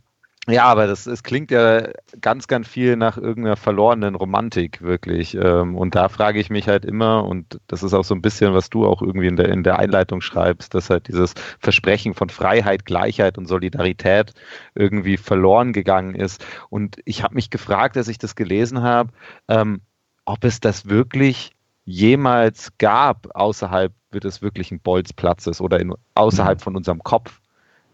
ja, 0.49 0.63
aber 0.63 0.87
das, 0.87 1.07
es 1.07 1.23
klingt 1.23 1.51
ja 1.51 1.89
ganz, 2.21 2.47
ganz 2.47 2.67
viel 2.69 2.95
nach 2.95 3.17
irgendeiner 3.17 3.57
verlorenen 3.57 4.15
Romantik, 4.15 4.81
wirklich. 4.81 5.35
Ähm, 5.35 5.75
und 5.75 5.93
da 5.93 6.07
frage 6.07 6.39
ich 6.39 6.49
mich 6.49 6.69
halt 6.69 6.85
immer, 6.85 7.25
und 7.25 7.59
das 7.67 7.83
ist 7.83 7.93
auch 7.93 8.05
so 8.05 8.15
ein 8.15 8.21
bisschen, 8.21 8.53
was 8.53 8.69
du 8.69 8.85
auch 8.85 9.01
irgendwie 9.01 9.27
in 9.27 9.35
der, 9.35 9.49
in 9.49 9.63
der 9.63 9.77
Einleitung 9.77 10.21
schreibst, 10.21 10.73
dass 10.73 10.89
halt 10.89 11.09
dieses 11.09 11.33
Versprechen 11.59 12.13
von 12.13 12.29
Freiheit, 12.29 12.85
Gleichheit 12.85 13.37
und 13.37 13.47
Solidarität 13.47 14.33
irgendwie 14.73 15.17
verloren 15.17 15.73
gegangen 15.73 16.15
ist. 16.15 16.45
Und 16.69 16.97
ich 17.03 17.23
habe 17.23 17.35
mich 17.35 17.49
gefragt, 17.49 17.97
als 17.97 18.07
ich 18.07 18.17
das 18.17 18.35
gelesen 18.35 18.81
habe, 18.81 19.09
ähm, 19.49 19.81
ob 20.23 20.45
es 20.45 20.61
das 20.61 20.87
wirklich 20.87 21.51
jemals 21.83 22.71
gab 22.77 23.27
außerhalb 23.33 23.91
des 24.11 24.41
wirklichen 24.41 24.79
Bolzplatzes 24.79 25.59
oder 25.59 25.79
in, 25.79 25.93
außerhalb 26.15 26.59
mhm. 26.59 26.63
von 26.63 26.75
unserem 26.77 27.03
Kopf. 27.03 27.41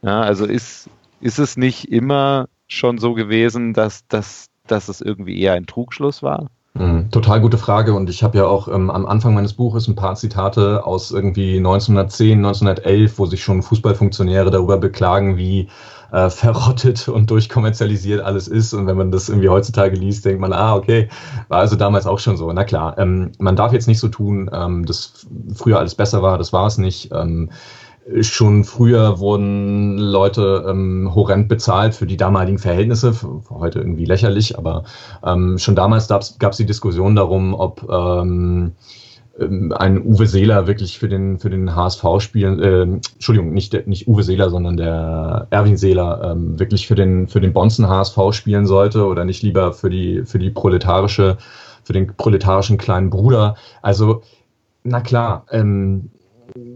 Ja, 0.04 0.22
also 0.22 0.46
ist, 0.46 0.90
ist 1.24 1.40
es 1.40 1.56
nicht 1.56 1.90
immer 1.90 2.48
schon 2.68 2.98
so 2.98 3.14
gewesen, 3.14 3.74
dass, 3.74 4.06
dass, 4.08 4.48
dass 4.68 4.90
es 4.90 5.00
irgendwie 5.00 5.40
eher 5.40 5.54
ein 5.54 5.66
Trugschluss 5.66 6.22
war? 6.22 6.50
Mhm, 6.74 7.12
total 7.12 7.40
gute 7.40 7.58
Frage 7.58 7.94
und 7.94 8.10
ich 8.10 8.24
habe 8.24 8.40
ja 8.40 8.46
auch 8.46 8.68
ähm, 8.68 8.90
am 8.90 9.06
Anfang 9.06 9.34
meines 9.34 9.54
Buches 9.54 9.88
ein 9.88 9.96
paar 9.96 10.16
Zitate 10.16 10.86
aus 10.86 11.12
irgendwie 11.12 11.58
1910, 11.58 12.40
1911, 12.40 13.20
wo 13.20 13.26
sich 13.26 13.44
schon 13.44 13.62
Fußballfunktionäre 13.62 14.50
darüber 14.52 14.78
beklagen, 14.78 15.38
wie 15.38 15.70
äh, 16.12 16.30
verrottet 16.30 17.08
und 17.08 17.30
durchkommerzialisiert 17.30 18.22
alles 18.22 18.48
ist. 18.48 18.74
Und 18.74 18.88
wenn 18.88 18.98
man 18.98 19.12
das 19.12 19.30
irgendwie 19.30 19.50
heutzutage 19.50 19.96
liest, 19.96 20.26
denkt 20.26 20.42
man, 20.42 20.52
ah, 20.52 20.76
okay, 20.76 21.10
war 21.48 21.60
also 21.60 21.76
damals 21.76 22.06
auch 22.06 22.20
schon 22.20 22.38
so. 22.38 22.52
Na 22.52 22.64
klar, 22.64 22.98
ähm, 22.98 23.32
man 23.38 23.56
darf 23.56 23.72
jetzt 23.72 23.88
nicht 23.88 24.00
so 24.00 24.10
tun, 24.10 24.50
ähm, 24.52 24.86
dass 24.86 25.26
früher 25.56 25.80
alles 25.80 25.96
besser 25.96 26.22
war, 26.22 26.38
das 26.38 26.52
war 26.52 26.68
es 26.68 26.78
nicht. 26.78 27.12
Ähm, 27.14 27.50
Schon 28.22 28.66
früher 28.66 29.20
wurden 29.20 29.98
Leute 29.98 30.66
ähm, 30.68 31.12
horrend 31.16 31.48
bezahlt 31.48 31.96
für 31.96 32.06
die 32.06 32.18
damaligen 32.18 32.58
Verhältnisse, 32.58 33.14
für, 33.14 33.42
heute 33.50 33.80
irgendwie 33.80 34.06
lächerlich, 34.06 34.58
aber 34.58 34.84
ähm, 35.26 35.58
schon 35.58 35.76
damals 35.76 36.10
gab 36.10 36.52
es 36.52 36.58
die 36.58 36.66
Diskussion 36.66 37.16
darum, 37.16 37.54
ob 37.54 37.88
ähm, 37.90 38.74
ähm, 39.40 39.74
ein 39.76 40.06
Uwe 40.06 40.28
Seeler 40.28 40.68
wirklich 40.68 41.00
für 41.00 41.08
den, 41.08 41.40
für 41.40 41.50
den 41.50 41.76
HSV 41.76 42.04
spielen, 42.20 42.60
äh, 42.60 42.82
Entschuldigung, 42.82 43.54
nicht, 43.54 43.88
nicht 43.88 44.08
Uwe 44.08 44.24
Seeler, 44.24 44.50
sondern 44.50 44.78
der 44.78 45.48
Erwin 45.50 45.78
Seeler 45.78 46.32
ähm, 46.32 46.60
wirklich 46.60 46.88
für 46.88 46.96
den, 46.96 47.28
für 47.28 47.42
den 47.42 47.54
Bonzen 47.54 47.88
HSV 47.88 48.18
spielen 48.32 48.66
sollte 48.68 49.06
oder 49.06 49.26
nicht 49.26 49.42
lieber 49.42 49.74
für 49.74 49.90
die, 49.90 50.24
für 50.26 50.40
die 50.40 50.52
proletarische, 50.52 51.38
für 51.84 51.94
den 51.94 52.08
proletarischen 52.08 52.78
kleinen 52.78 53.10
Bruder. 53.10 53.56
Also, 53.82 54.22
na 54.84 55.02
klar, 55.02 55.46
ähm, 55.52 56.12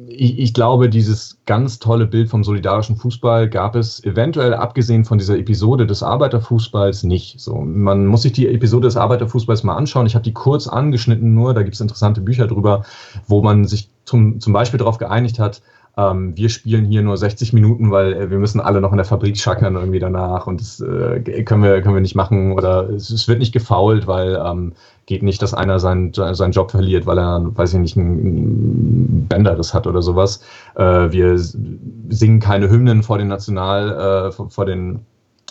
ich, 0.09 0.39
ich, 0.39 0.53
glaube, 0.53 0.89
dieses 0.89 1.39
ganz 1.45 1.79
tolle 1.79 2.05
Bild 2.05 2.29
vom 2.29 2.43
solidarischen 2.43 2.95
Fußball 2.95 3.49
gab 3.49 3.75
es 3.75 4.03
eventuell 4.03 4.53
abgesehen 4.53 5.05
von 5.05 5.17
dieser 5.17 5.37
Episode 5.37 5.85
des 5.85 6.03
Arbeiterfußballs 6.03 7.03
nicht. 7.03 7.39
So, 7.39 7.55
man 7.61 8.05
muss 8.05 8.21
sich 8.21 8.31
die 8.31 8.47
Episode 8.47 8.87
des 8.87 8.97
Arbeiterfußballs 8.97 9.63
mal 9.63 9.75
anschauen. 9.75 10.05
Ich 10.05 10.15
habe 10.15 10.23
die 10.23 10.33
kurz 10.33 10.67
angeschnitten 10.67 11.33
nur, 11.33 11.53
da 11.53 11.63
gibt 11.63 11.75
es 11.75 11.81
interessante 11.81 12.21
Bücher 12.21 12.47
drüber, 12.47 12.83
wo 13.27 13.41
man 13.41 13.65
sich 13.65 13.89
zum, 14.05 14.39
zum 14.39 14.53
Beispiel 14.53 14.77
darauf 14.77 14.97
geeinigt 14.97 15.39
hat, 15.39 15.61
ähm, 15.97 16.37
wir 16.37 16.49
spielen 16.49 16.85
hier 16.85 17.01
nur 17.01 17.17
60 17.17 17.53
Minuten, 17.53 17.89
weil 17.89 18.13
äh, 18.13 18.29
wir 18.29 18.37
müssen 18.37 18.61
alle 18.61 18.81
noch 18.81 18.91
in 18.91 18.97
der 18.97 19.05
Fabrik 19.05 19.37
schackern 19.37 19.75
irgendwie 19.75 19.99
danach 19.99 20.45
und 20.45 20.61
das 20.61 20.79
äh, 20.79 21.43
können, 21.43 21.63
wir, 21.63 21.81
können 21.81 21.95
wir 21.95 22.01
nicht 22.01 22.15
machen 22.15 22.53
oder 22.53 22.87
es, 22.89 23.09
es 23.09 23.27
wird 23.27 23.39
nicht 23.39 23.51
gefault, 23.51 24.05
weil 24.05 24.39
ähm, 24.45 24.73
geht 25.07 25.23
nicht, 25.23 25.41
dass 25.41 25.53
einer 25.53 25.79
seinen, 25.79 26.13
seinen 26.13 26.51
Job 26.51 26.69
verliert, 26.69 27.05
weil 27.05 27.17
er, 27.17 27.41
weiß 27.57 27.73
ich 27.73 27.79
nicht, 27.79 27.97
einen 27.97 29.25
Bänderriss 29.27 29.73
hat 29.73 29.87
oder 29.87 30.01
sowas. 30.01 30.41
Äh, 30.75 31.11
wir 31.11 31.39
singen 31.39 32.39
keine 32.39 32.69
Hymnen 32.69 33.01
vor 33.01 33.17
den 33.17 33.29
National, 33.29 34.27
äh, 34.27 34.31
vor, 34.31 34.49
vor 34.49 34.65
den 34.65 34.99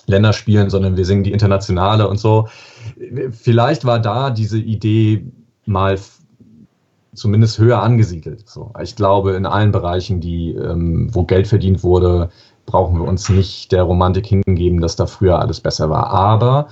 Länderspielen, 0.07 0.71
sondern 0.71 0.97
wir 0.97 1.05
singen 1.07 1.25
die 1.25 1.33
Internationale 1.33 2.07
und 2.07 2.21
so. 2.21 2.49
Vielleicht 3.31 3.85
war 3.85 3.99
da 3.99 4.31
diese 4.31 4.59
Idee 4.59 5.25
mal 5.65 5.99
zumindest 7.15 7.59
höher 7.59 7.83
angesiedelt. 7.83 8.49
So, 8.49 8.73
ich 8.83 8.95
glaube, 8.95 9.33
in 9.33 9.47
allen 9.47 9.73
Bereichen, 9.73 10.21
die, 10.21 10.51
ähm, 10.51 11.09
wo 11.13 11.25
Geld 11.25 11.49
verdient 11.49 11.83
wurde, 11.83 12.29
brauchen 12.67 12.99
wir 12.99 13.09
uns 13.09 13.31
nicht 13.31 13.73
der 13.73 13.85
Romantik 13.85 14.27
hingeben, 14.27 14.83
dass 14.83 14.97
da 14.97 15.07
früher 15.07 15.39
alles 15.41 15.61
besser 15.61 15.89
war. 15.89 16.11
Aber, 16.11 16.69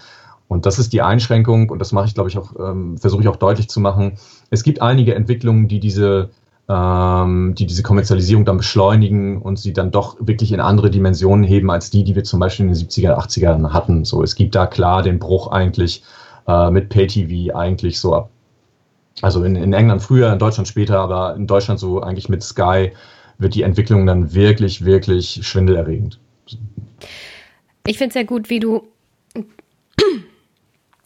und 0.48 0.66
das 0.66 0.78
ist 0.78 0.92
die 0.92 1.02
Einschränkung, 1.02 1.70
und 1.70 1.78
das 1.78 1.92
mache 1.92 2.06
ich, 2.06 2.14
glaube 2.14 2.28
ich, 2.28 2.38
auch, 2.38 2.52
ähm, 2.58 2.98
versuche 2.98 3.22
ich 3.22 3.28
auch 3.28 3.36
deutlich 3.36 3.68
zu 3.68 3.80
machen, 3.80 4.18
es 4.50 4.62
gibt 4.62 4.82
einige 4.82 5.14
Entwicklungen, 5.14 5.68
die 5.68 5.80
diese 5.80 6.30
ähm, 6.68 7.54
die 7.56 7.66
diese 7.66 7.82
Kommerzialisierung 7.82 8.44
dann 8.44 8.56
beschleunigen 8.56 9.42
und 9.42 9.58
sie 9.58 9.72
dann 9.72 9.90
doch 9.90 10.16
wirklich 10.20 10.52
in 10.52 10.60
andere 10.60 10.90
Dimensionen 10.90 11.44
heben 11.44 11.70
als 11.70 11.90
die, 11.90 12.04
die 12.04 12.14
wir 12.14 12.24
zum 12.24 12.40
Beispiel 12.40 12.66
in 12.66 12.72
den 12.72 12.80
70er, 12.80 13.18
80er 13.18 13.72
hatten. 13.72 14.04
So, 14.04 14.22
es 14.22 14.34
gibt 14.34 14.54
da 14.54 14.66
klar 14.66 15.02
den 15.02 15.18
Bruch 15.18 15.48
eigentlich 15.48 16.02
äh, 16.46 16.70
mit 16.70 16.88
Pay-TV 16.88 17.54
eigentlich 17.54 18.00
so 18.00 18.14
ab 18.14 18.30
Also 19.20 19.44
in, 19.44 19.56
in 19.56 19.72
England 19.72 20.02
früher, 20.02 20.32
in 20.32 20.38
Deutschland 20.38 20.66
später, 20.66 21.00
aber 21.00 21.34
in 21.36 21.46
Deutschland 21.46 21.80
so 21.80 22.00
eigentlich 22.00 22.28
mit 22.28 22.42
Sky 22.42 22.92
wird 23.38 23.54
die 23.54 23.62
Entwicklung 23.62 24.06
dann 24.06 24.32
wirklich, 24.32 24.84
wirklich 24.84 25.40
schwindelerregend. 25.42 26.18
Ich 27.86 27.98
finde 27.98 28.08
es 28.08 28.14
sehr 28.14 28.24
gut, 28.24 28.48
wie 28.48 28.60
du. 28.60 28.84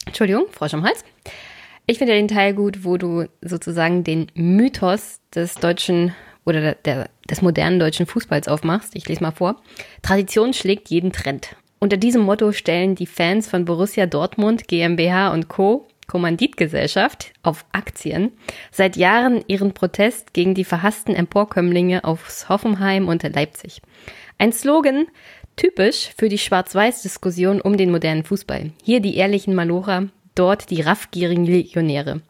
Entschuldigung, 0.09 0.47
Frosch 0.51 0.73
am 0.73 0.85
Hals. 0.85 1.05
Ich 1.87 1.99
finde 1.99 2.15
den 2.15 2.29
Teil 2.29 2.55
gut, 2.55 2.83
wo 2.83 2.97
du 2.97 3.27
sozusagen 3.43 4.05
den 4.05 4.27
Mythos 4.35 5.21
des 5.35 5.55
deutschen 5.55 6.15
oder 6.47 6.61
der, 6.61 6.75
der, 6.77 7.11
des 7.29 7.43
modernen 7.43 7.79
deutschen 7.79 8.07
Fußballs 8.07 8.49
aufmachst. 8.49 8.97
Ich 8.97 9.07
lese 9.07 9.23
mal 9.23 9.33
vor. 9.33 9.61
Tradition 10.01 10.55
schlägt 10.55 10.89
jeden 10.89 11.13
Trend. 11.13 11.57
Unter 11.79 11.99
diesem 11.99 12.23
Motto 12.23 12.53
stellen 12.53 12.95
die 12.95 13.07
Fans 13.07 13.49
von 13.49 13.67
Borussia 13.67 14.07
Dortmund, 14.07 14.67
GmbH 14.67 15.31
und 15.33 15.49
Co. 15.49 15.87
Kommanditgesellschaft 16.07 17.35
auf 17.43 17.67
Aktien 17.73 18.33
seit 18.73 18.97
Jahren 18.97 19.45
ihren 19.47 19.75
Protest 19.75 20.33
gegen 20.33 20.55
die 20.55 20.65
verhassten 20.65 21.15
Emporkömmlinge 21.15 22.03
aus 22.05 22.49
Hoffenheim 22.49 23.09
und 23.09 23.23
Leipzig. 23.23 23.83
Ein 24.39 24.53
Slogan, 24.53 25.07
typisch 25.59 26.11
für 26.17 26.29
die 26.29 26.39
Schwarz-Weiß-Diskussion 26.39 27.61
um 27.61 27.77
den 27.77 27.91
modernen 27.91 28.25
Fußball. 28.25 28.71
Hier 28.83 29.01
die 29.01 29.17
ehrlichen 29.17 29.55
Malocher, 29.55 30.09
dort 30.35 30.71
die 30.71 30.81
raffgierigen 30.81 31.45
Legionäre. 31.45 32.23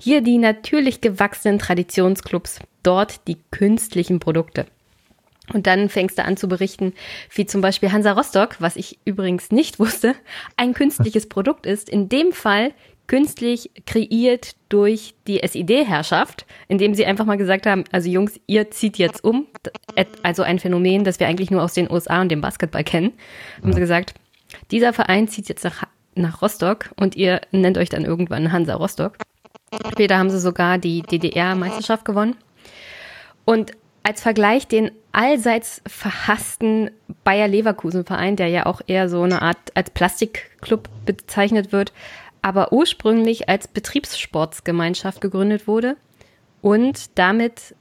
Hier 0.00 0.22
die 0.22 0.38
natürlich 0.38 1.02
gewachsenen 1.02 1.58
Traditionsclubs, 1.58 2.60
dort 2.82 3.26
die 3.28 3.36
künstlichen 3.50 4.20
Produkte. 4.20 4.66
Und 5.52 5.66
dann 5.66 5.88
fängst 5.88 6.18
du 6.18 6.24
an 6.24 6.36
zu 6.36 6.46
berichten, 6.46 6.94
wie 7.34 7.46
zum 7.46 7.60
Beispiel 7.60 7.90
Hansa 7.90 8.12
Rostock, 8.12 8.56
was 8.60 8.76
ich 8.76 8.98
übrigens 9.04 9.50
nicht 9.50 9.78
wusste, 9.78 10.14
ein 10.56 10.72
künstliches 10.72 11.28
Produkt 11.28 11.66
ist. 11.66 11.88
In 11.88 12.08
dem 12.08 12.32
Fall 12.32 12.72
künstlich 13.08 13.70
kreiert 13.86 14.54
durch 14.68 15.14
die 15.26 15.40
SID-Herrschaft, 15.44 16.46
indem 16.68 16.94
sie 16.94 17.06
einfach 17.06 17.24
mal 17.24 17.38
gesagt 17.38 17.66
haben, 17.66 17.84
also 17.90 18.08
Jungs, 18.08 18.38
ihr 18.46 18.70
zieht 18.70 18.98
jetzt 18.98 19.24
um. 19.24 19.46
Also 20.22 20.42
ein 20.42 20.60
Phänomen, 20.60 21.02
das 21.02 21.18
wir 21.18 21.26
eigentlich 21.26 21.50
nur 21.50 21.62
aus 21.62 21.72
den 21.72 21.90
USA 21.90 22.20
und 22.20 22.28
dem 22.28 22.40
Basketball 22.40 22.84
kennen. 22.84 23.14
Haben 23.62 23.72
sie 23.72 23.80
gesagt, 23.80 24.14
dieser 24.70 24.92
Verein 24.92 25.26
zieht 25.26 25.48
jetzt 25.48 25.64
nach, 25.64 25.84
nach 26.14 26.42
Rostock 26.42 26.90
und 26.96 27.16
ihr 27.16 27.40
nennt 27.50 27.78
euch 27.78 27.88
dann 27.88 28.04
irgendwann 28.04 28.52
Hansa 28.52 28.74
Rostock. 28.74 29.16
Später 29.92 30.18
haben 30.18 30.30
sie 30.30 30.40
sogar 30.40 30.78
die 30.78 31.02
DDR-Meisterschaft 31.02 32.04
gewonnen. 32.04 32.36
Und 33.44 33.72
als 34.02 34.22
Vergleich 34.22 34.66
den 34.66 34.90
allseits 35.12 35.82
verhassten 35.86 36.90
Bayer 37.24 37.48
Leverkusen 37.48 38.04
Verein, 38.04 38.36
der 38.36 38.48
ja 38.48 38.66
auch 38.66 38.80
eher 38.86 39.08
so 39.08 39.22
eine 39.22 39.42
Art 39.42 39.58
als 39.74 39.90
Plastikclub 39.90 40.88
bezeichnet 41.04 41.72
wird, 41.72 41.92
aber 42.42 42.72
ursprünglich 42.72 43.48
als 43.48 43.68
Betriebssportsgemeinschaft 43.68 45.20
gegründet 45.20 45.66
wurde 45.66 45.96
und 46.60 47.18
damit 47.18 47.74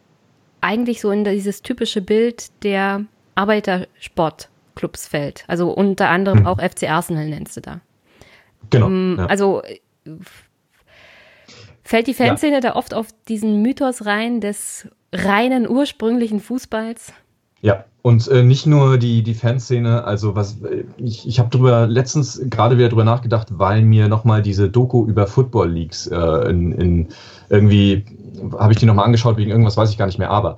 eigentlich 0.61 1.01
so 1.01 1.11
in 1.11 1.23
dieses 1.23 1.61
typische 1.61 2.01
Bild 2.01 2.63
der 2.63 3.05
Arbeitersportclubs 3.35 5.07
fällt. 5.07 5.45
Also 5.47 5.71
unter 5.71 6.09
anderem 6.09 6.39
hm. 6.39 6.47
auch 6.47 6.59
FC 6.59 6.89
Arsenal 6.89 7.27
nennst 7.27 7.57
du 7.57 7.61
da. 7.61 7.81
Genau. 8.69 8.87
Um, 8.87 8.93
ähm, 8.93 9.15
ja. 9.19 9.25
Also 9.27 9.61
fällt 11.83 12.07
die 12.07 12.13
Fanszene 12.13 12.55
ja. 12.55 12.59
da 12.61 12.75
oft 12.75 12.93
auf 12.93 13.07
diesen 13.27 13.61
Mythos 13.61 14.05
rein 14.05 14.41
des 14.41 14.87
reinen 15.13 15.69
ursprünglichen 15.69 16.39
Fußballs? 16.39 17.13
Ja, 17.61 17.85
und 18.07 18.25
äh, 18.29 18.41
nicht 18.41 18.65
nur 18.65 18.97
die, 18.97 19.21
die 19.21 19.33
Fanszene, 19.33 20.05
also 20.05 20.33
was 20.33 20.59
ich, 20.95 21.27
ich 21.27 21.39
habe 21.39 21.49
drüber 21.49 21.87
letztens 21.87 22.39
gerade 22.49 22.77
wieder 22.77 22.87
drüber 22.87 23.03
nachgedacht, 23.03 23.49
weil 23.51 23.81
mir 23.81 24.07
nochmal 24.07 24.41
diese 24.41 24.69
Doku 24.69 25.05
über 25.05 25.27
Football 25.27 25.71
Leagues 25.71 26.07
äh, 26.07 26.49
in, 26.49 26.71
in 26.71 27.07
irgendwie 27.49 28.05
habe 28.57 28.71
ich 28.71 28.79
die 28.79 28.85
nochmal 28.85 29.03
angeschaut, 29.03 29.35
wegen 29.35 29.51
irgendwas 29.51 29.75
weiß 29.75 29.89
ich 29.89 29.97
gar 29.97 30.05
nicht 30.05 30.19
mehr, 30.19 30.31
aber 30.31 30.57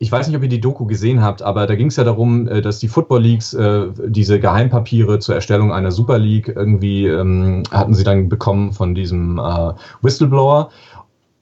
ich 0.00 0.10
weiß 0.10 0.26
nicht, 0.26 0.36
ob 0.36 0.42
ihr 0.42 0.48
die 0.48 0.60
Doku 0.60 0.86
gesehen 0.86 1.22
habt, 1.22 1.40
aber 1.40 1.68
da 1.68 1.76
ging 1.76 1.86
es 1.86 1.94
ja 1.94 2.02
darum, 2.02 2.48
äh, 2.48 2.62
dass 2.62 2.80
die 2.80 2.88
Football 2.88 3.22
Leagues 3.22 3.54
äh, 3.54 3.86
diese 4.08 4.40
Geheimpapiere 4.40 5.20
zur 5.20 5.36
Erstellung 5.36 5.72
einer 5.72 5.92
Super 5.92 6.18
League 6.18 6.48
irgendwie 6.48 7.06
ähm, 7.06 7.62
hatten 7.70 7.94
sie 7.94 8.02
dann 8.02 8.28
bekommen 8.28 8.72
von 8.72 8.96
diesem 8.96 9.38
äh, 9.38 9.72
Whistleblower. 10.02 10.70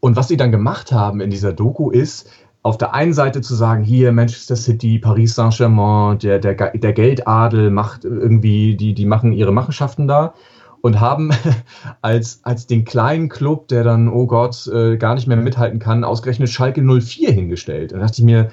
Und 0.01 0.17
was 0.17 0.29
sie 0.29 0.37
dann 0.37 0.53
gemacht 0.53 0.93
haben 0.93 1.23
in 1.23 1.31
dieser 1.31 1.55
Doku 1.55 1.91
ist, 1.91 2.29
auf 2.67 2.79
der 2.79 2.95
einen 2.95 3.13
Seite 3.13 3.43
zu 3.43 3.55
sagen, 3.55 3.85
hier 3.85 4.11
Manchester 4.11 4.57
City, 4.57 4.99
Paris 4.99 5.37
Saint-Germain, 5.37 6.19
der, 6.19 6.41
der, 6.41 6.55
der 6.55 6.93
Geldadel 6.93 7.71
macht 7.71 8.05
irgendwie, 8.05 8.75
die, 8.75 8.93
die 8.93 9.07
machen 9.07 9.31
ihre 9.31 9.53
Machenschaften 9.53 10.09
da 10.09 10.35
und 10.81 10.99
haben 10.99 11.31
als, 12.03 12.41
als 12.43 12.67
den 12.67 12.85
kleinen 12.85 13.29
Club, 13.29 13.69
der 13.69 13.85
dann, 13.85 14.09
oh 14.09 14.27
Gott, 14.27 14.67
äh, 14.67 14.97
gar 14.97 15.15
nicht 15.15 15.29
mehr 15.29 15.37
mithalten 15.37 15.79
kann, 15.79 16.03
ausgerechnet 16.03 16.49
Schalke 16.49 16.83
04 16.83 17.31
hingestellt. 17.31 17.93
Und 17.93 18.01
da 18.01 18.07
dachte 18.07 18.23
ich 18.23 18.25
mir, 18.25 18.51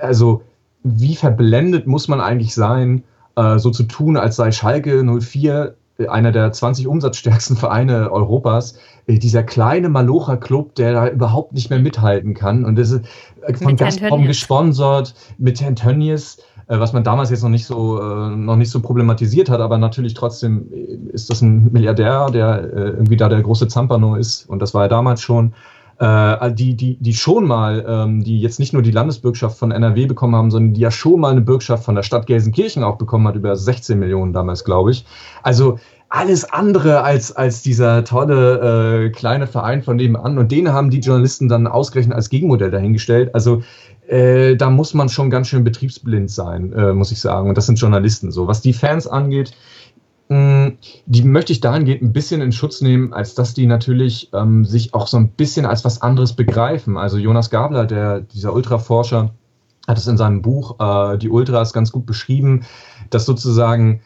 also 0.00 0.40
wie 0.82 1.14
verblendet 1.14 1.86
muss 1.86 2.08
man 2.08 2.22
eigentlich 2.22 2.54
sein, 2.54 3.04
äh, 3.36 3.58
so 3.58 3.70
zu 3.70 3.82
tun, 3.82 4.16
als 4.16 4.36
sei 4.36 4.52
Schalke 4.52 5.04
04 5.04 5.76
einer 6.08 6.32
der 6.32 6.52
20 6.52 6.86
umsatzstärksten 6.86 7.56
Vereine 7.56 8.10
Europas, 8.10 8.78
äh, 9.06 9.18
dieser 9.18 9.42
kleine 9.42 9.88
Malocher-Club, 9.88 10.74
der 10.74 10.92
da 10.92 11.08
überhaupt 11.08 11.52
nicht 11.52 11.70
mehr 11.70 11.78
mithalten 11.78 12.34
kann. 12.34 12.64
Und 12.64 12.76
das 12.76 12.90
ist 12.90 13.04
äh, 13.42 13.54
von 13.54 13.76
Gazprom 13.76 14.26
gesponsert 14.26 15.14
mit 15.38 15.60
Herrn 15.60 15.76
Tönnies, 15.76 16.38
äh, 16.68 16.78
was 16.78 16.92
man 16.92 17.04
damals 17.04 17.30
jetzt 17.30 17.42
noch 17.42 17.50
nicht 17.50 17.66
so 17.66 18.00
noch 18.00 18.56
nicht 18.56 18.70
so 18.70 18.80
problematisiert 18.80 19.50
hat, 19.50 19.60
aber 19.60 19.78
natürlich 19.78 20.14
trotzdem 20.14 20.66
ist 21.12 21.30
das 21.30 21.42
ein 21.42 21.72
Milliardär, 21.72 22.30
der 22.30 22.72
irgendwie 22.72 23.16
da 23.16 23.28
der 23.28 23.42
große 23.42 23.68
Zampano 23.68 24.14
ist. 24.14 24.48
Und 24.48 24.60
das 24.60 24.74
war 24.74 24.82
er 24.82 24.88
damals 24.88 25.20
schon. 25.20 25.52
Die, 26.00 26.76
die, 26.76 26.96
die 26.98 27.12
schon 27.12 27.46
mal, 27.46 27.84
ähm, 27.86 28.24
die 28.24 28.40
jetzt 28.40 28.58
nicht 28.58 28.72
nur 28.72 28.80
die 28.80 28.90
Landesbürgschaft 28.90 29.58
von 29.58 29.70
NRW 29.70 30.06
bekommen 30.06 30.34
haben, 30.34 30.50
sondern 30.50 30.72
die 30.72 30.80
ja 30.80 30.90
schon 30.90 31.20
mal 31.20 31.30
eine 31.30 31.42
Bürgschaft 31.42 31.84
von 31.84 31.94
der 31.94 32.02
Stadt 32.02 32.26
Gelsenkirchen 32.26 32.82
auch 32.82 32.96
bekommen 32.96 33.28
hat, 33.28 33.34
über 33.34 33.54
16 33.54 33.98
Millionen 33.98 34.32
damals, 34.32 34.64
glaube 34.64 34.92
ich. 34.92 35.04
Also 35.42 35.78
alles 36.10 36.44
andere 36.44 37.02
als, 37.02 37.36
als 37.36 37.62
dieser 37.62 38.02
tolle 38.04 39.04
äh, 39.06 39.10
kleine 39.10 39.46
Verein 39.46 39.82
von 39.82 39.96
nebenan. 39.96 40.38
Und 40.38 40.50
den 40.50 40.72
haben 40.72 40.90
die 40.90 40.98
Journalisten 40.98 41.48
dann 41.48 41.68
ausgerechnet 41.68 42.16
als 42.16 42.30
Gegenmodell 42.30 42.70
dahingestellt. 42.70 43.32
Also 43.32 43.62
äh, 44.08 44.56
da 44.56 44.70
muss 44.70 44.92
man 44.92 45.08
schon 45.08 45.30
ganz 45.30 45.46
schön 45.46 45.62
betriebsblind 45.62 46.28
sein, 46.28 46.72
äh, 46.72 46.92
muss 46.92 47.12
ich 47.12 47.20
sagen. 47.20 47.48
Und 47.48 47.56
das 47.56 47.66
sind 47.66 47.78
Journalisten 47.78 48.32
so. 48.32 48.48
Was 48.48 48.60
die 48.60 48.72
Fans 48.72 49.06
angeht, 49.06 49.52
die 50.30 51.22
möchte 51.24 51.52
ich 51.52 51.60
dahingehend 51.60 52.02
ein 52.02 52.12
bisschen 52.12 52.40
in 52.40 52.52
Schutz 52.52 52.80
nehmen, 52.80 53.12
als 53.12 53.34
dass 53.34 53.52
die 53.52 53.66
natürlich 53.66 54.30
ähm, 54.32 54.64
sich 54.64 54.94
auch 54.94 55.08
so 55.08 55.16
ein 55.16 55.30
bisschen 55.30 55.66
als 55.66 55.84
was 55.84 56.02
anderes 56.02 56.34
begreifen. 56.34 56.96
Also 56.96 57.18
Jonas 57.18 57.50
Gabler, 57.50 57.84
der, 57.84 58.20
dieser 58.20 58.54
Ultraforscher, 58.54 59.30
hat 59.88 59.98
es 59.98 60.06
in 60.06 60.16
seinem 60.16 60.40
Buch 60.40 60.78
äh, 60.78 61.18
Die 61.18 61.30
Ultras 61.30 61.72
ganz 61.72 61.90
gut 61.90 62.06
beschrieben, 62.06 62.64
dass 63.10 63.26
sozusagen 63.26 64.02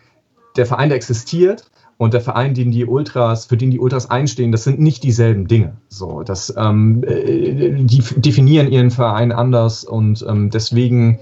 der 0.57 0.65
Verein, 0.65 0.89
der 0.89 0.97
existiert, 0.97 1.71
und 1.97 2.15
der 2.15 2.21
Verein, 2.21 2.55
den 2.55 2.73
die 2.73 2.87
Ultras, 2.87 3.45
für 3.45 3.57
den 3.57 3.71
die 3.71 3.79
Ultras 3.79 4.11
einstehen, 4.11 4.51
das 4.51 4.65
sind 4.65 4.81
nicht 4.81 5.05
dieselben 5.05 5.47
Dinge. 5.47 5.77
So, 5.89 6.23
das, 6.23 6.53
ähm, 6.57 7.05
äh, 7.07 7.71
die 7.85 8.03
definieren 8.17 8.73
ihren 8.73 8.91
Verein 8.91 9.31
anders 9.31 9.85
und 9.85 10.25
ähm, 10.29 10.51
deswegen 10.51 11.21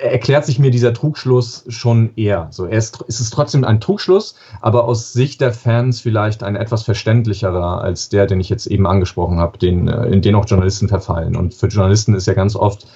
erklärt 0.00 0.46
sich 0.46 0.58
mir 0.58 0.70
dieser 0.70 0.92
Trugschluss 0.94 1.64
schon 1.68 2.10
eher. 2.16 2.48
So, 2.50 2.64
er 2.66 2.78
ist, 2.78 3.02
ist 3.02 3.20
es 3.20 3.30
trotzdem 3.30 3.64
ein 3.64 3.80
Trugschluss, 3.80 4.34
aber 4.60 4.84
aus 4.84 5.12
Sicht 5.12 5.40
der 5.40 5.52
Fans 5.52 6.00
vielleicht 6.00 6.42
ein 6.42 6.56
etwas 6.56 6.82
verständlicherer 6.82 7.82
als 7.82 8.08
der, 8.08 8.26
den 8.26 8.40
ich 8.40 8.48
jetzt 8.48 8.66
eben 8.66 8.86
angesprochen 8.86 9.38
habe, 9.38 9.58
den, 9.58 9.88
äh, 9.88 10.06
in 10.06 10.22
den 10.22 10.34
auch 10.34 10.46
Journalisten 10.46 10.88
verfallen. 10.88 11.36
Und 11.36 11.54
für 11.54 11.66
Journalisten 11.66 12.14
ist 12.14 12.26
ja 12.26 12.34
ganz 12.34 12.56
oft 12.56 12.86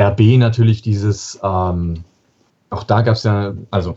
RB 0.00 0.38
natürlich 0.38 0.82
dieses, 0.82 1.38
ähm, 1.42 2.04
auch 2.70 2.84
da 2.84 3.02
gab 3.02 3.14
es 3.14 3.22
ja, 3.22 3.54
also 3.70 3.94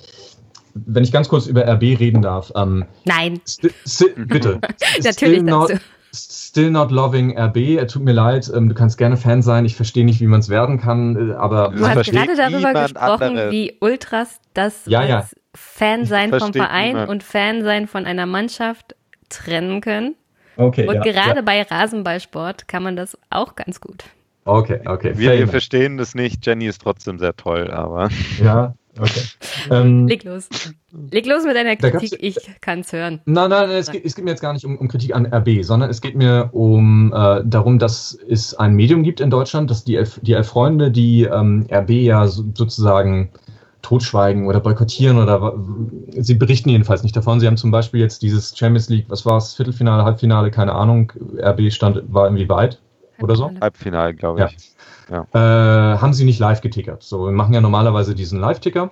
wenn 0.74 1.04
ich 1.04 1.12
ganz 1.12 1.30
kurz 1.30 1.46
über 1.46 1.68
RB 1.68 2.00
reden 2.00 2.22
darf. 2.22 2.52
Ähm, 2.56 2.86
Nein. 3.06 3.42
bitte. 4.16 4.60
Natürlich 5.04 5.44
not, 5.44 5.72
Still 6.15 6.69
not 6.69 6.91
loving 6.91 7.36
RB. 7.38 7.88
Tut 7.88 8.04
mir 8.04 8.13
leid. 8.13 8.52
Ähm, 8.54 8.69
du 8.69 8.76
kannst 8.76 8.97
gerne 8.99 9.17
Fan 9.17 9.41
sein. 9.41 9.65
Ich 9.65 9.76
verstehe 9.76 10.06
nicht, 10.06 10.21
wie 10.21 10.28
man 10.28 10.41
es 10.41 10.49
werden 10.49 10.80
kann. 10.80 11.32
Äh, 11.32 11.34
aber 11.34 11.73
du 11.76 11.88
hast 11.88 12.12
gerade 12.12 12.36
darüber 12.36 12.73
gesprochen, 12.73 13.23
andere. 13.23 13.52
wie 13.52 13.78
Ultras 13.80 14.39
das 14.54 14.86
ja, 14.86 15.04
ja. 15.04 15.28
Fan 15.56 16.06
sein 16.06 16.32
vom 16.32 16.54
Verein 16.54 16.89
niemand. 16.89 17.10
und 17.10 17.23
Fan 17.23 17.63
sein 17.63 17.88
von 17.88 18.06
einer 18.06 18.28
Mannschaft 18.28 18.95
trennen 19.30 19.82
können. 19.82 20.15
Okay. 20.56 20.88
Und 20.88 20.95
ja, 20.95 21.02
gerade 21.02 21.41
bei 21.41 21.63
Rasenballsport 21.63 22.67
kann 22.67 22.84
man 22.84 22.95
das 22.95 23.17
auch 23.32 23.56
ganz 23.56 23.82
gut. 23.82 24.04
Okay, 24.45 24.82
okay. 24.86 25.13
Wir, 25.15 25.39
wir 25.39 25.47
verstehen 25.47 25.97
das 25.97 26.15
nicht. 26.15 26.45
Jenny 26.45 26.67
ist 26.67 26.82
trotzdem 26.82 27.17
sehr 27.17 27.36
toll, 27.36 27.71
aber. 27.71 28.10
Ja, 28.39 28.76
Okay. 28.99 29.21
Ähm, 29.71 30.08
Leg 30.08 30.23
los. 30.23 30.49
Leg 31.12 31.25
los 31.25 31.43
mit 31.45 31.56
deiner 31.56 31.75
Kritik, 31.75 32.17
ich 32.21 32.38
kann 32.62 32.82
es 32.82 32.93
hören. 32.93 33.21
Nein, 33.25 33.49
nein, 33.49 33.69
nein 33.69 33.77
es, 33.77 33.89
geht, 33.89 34.06
es 34.06 34.15
geht 34.15 34.23
mir 34.23 34.32
jetzt 34.32 34.41
gar 34.41 34.53
nicht 34.53 34.65
um, 34.65 34.77
um, 34.77 34.88
Kritik 34.88 35.15
an 35.15 35.25
RB, 35.25 35.63
sondern 35.63 35.89
es 35.89 36.01
geht 36.01 36.15
mir 36.15 36.49
um 36.51 37.12
äh, 37.13 37.41
darum, 37.43 37.79
dass 37.79 38.17
es 38.29 38.53
ein 38.53 38.75
Medium 38.75 39.01
gibt 39.01 39.19
in 39.19 39.32
Deutschland, 39.32 39.71
dass 39.71 39.84
die 39.84 39.95
Elf, 39.95 40.19
die 40.21 40.34
Elf 40.34 40.47
Freunde, 40.47 40.91
die 40.91 41.23
ähm, 41.23 41.65
RB 41.71 41.89
ja 41.89 42.27
so, 42.27 42.43
sozusagen 42.53 43.32
totschweigen 43.82 44.47
oder 44.47 44.60
boykottieren 44.60 45.17
oder 45.17 45.53
sie 46.17 46.36
berichten 46.36 46.69
jedenfalls 46.69 47.03
nicht 47.03 47.15
davon. 47.15 47.39
Sie 47.39 47.47
haben 47.47 47.58
zum 47.58 47.71
Beispiel 47.71 47.99
jetzt 47.99 48.21
dieses 48.21 48.58
Champions 48.58 48.89
League, 48.89 49.06
was 49.10 49.25
war 49.25 49.38
es, 49.38 49.56
Viertelfinale, 49.56 50.03
Halbfinale, 50.03 50.51
keine 50.51 50.73
Ahnung, 50.73 51.12
RB 51.38 51.71
stand, 51.71 52.01
war 52.13 52.25
irgendwie 52.25 52.47
weit 52.47 52.79
oder 53.21 53.36
so? 53.36 53.51
Halbfinale, 53.60 54.13
glaube 54.13 54.45
ich. 54.45 54.51
Ja. 54.51 54.72
Ja. 55.13 55.28
Äh, 55.34 55.97
haben 55.99 56.13
sie 56.13 56.26
nicht 56.26 56.39
live 56.39 56.62
getickert. 56.62 57.04
So, 57.04 57.26
wir 57.26 57.32
machen 57.32 57.54
ja 57.54 57.62
normalerweise 57.62 58.15
diesen 58.15 58.39
Live-Ticker 58.39 58.91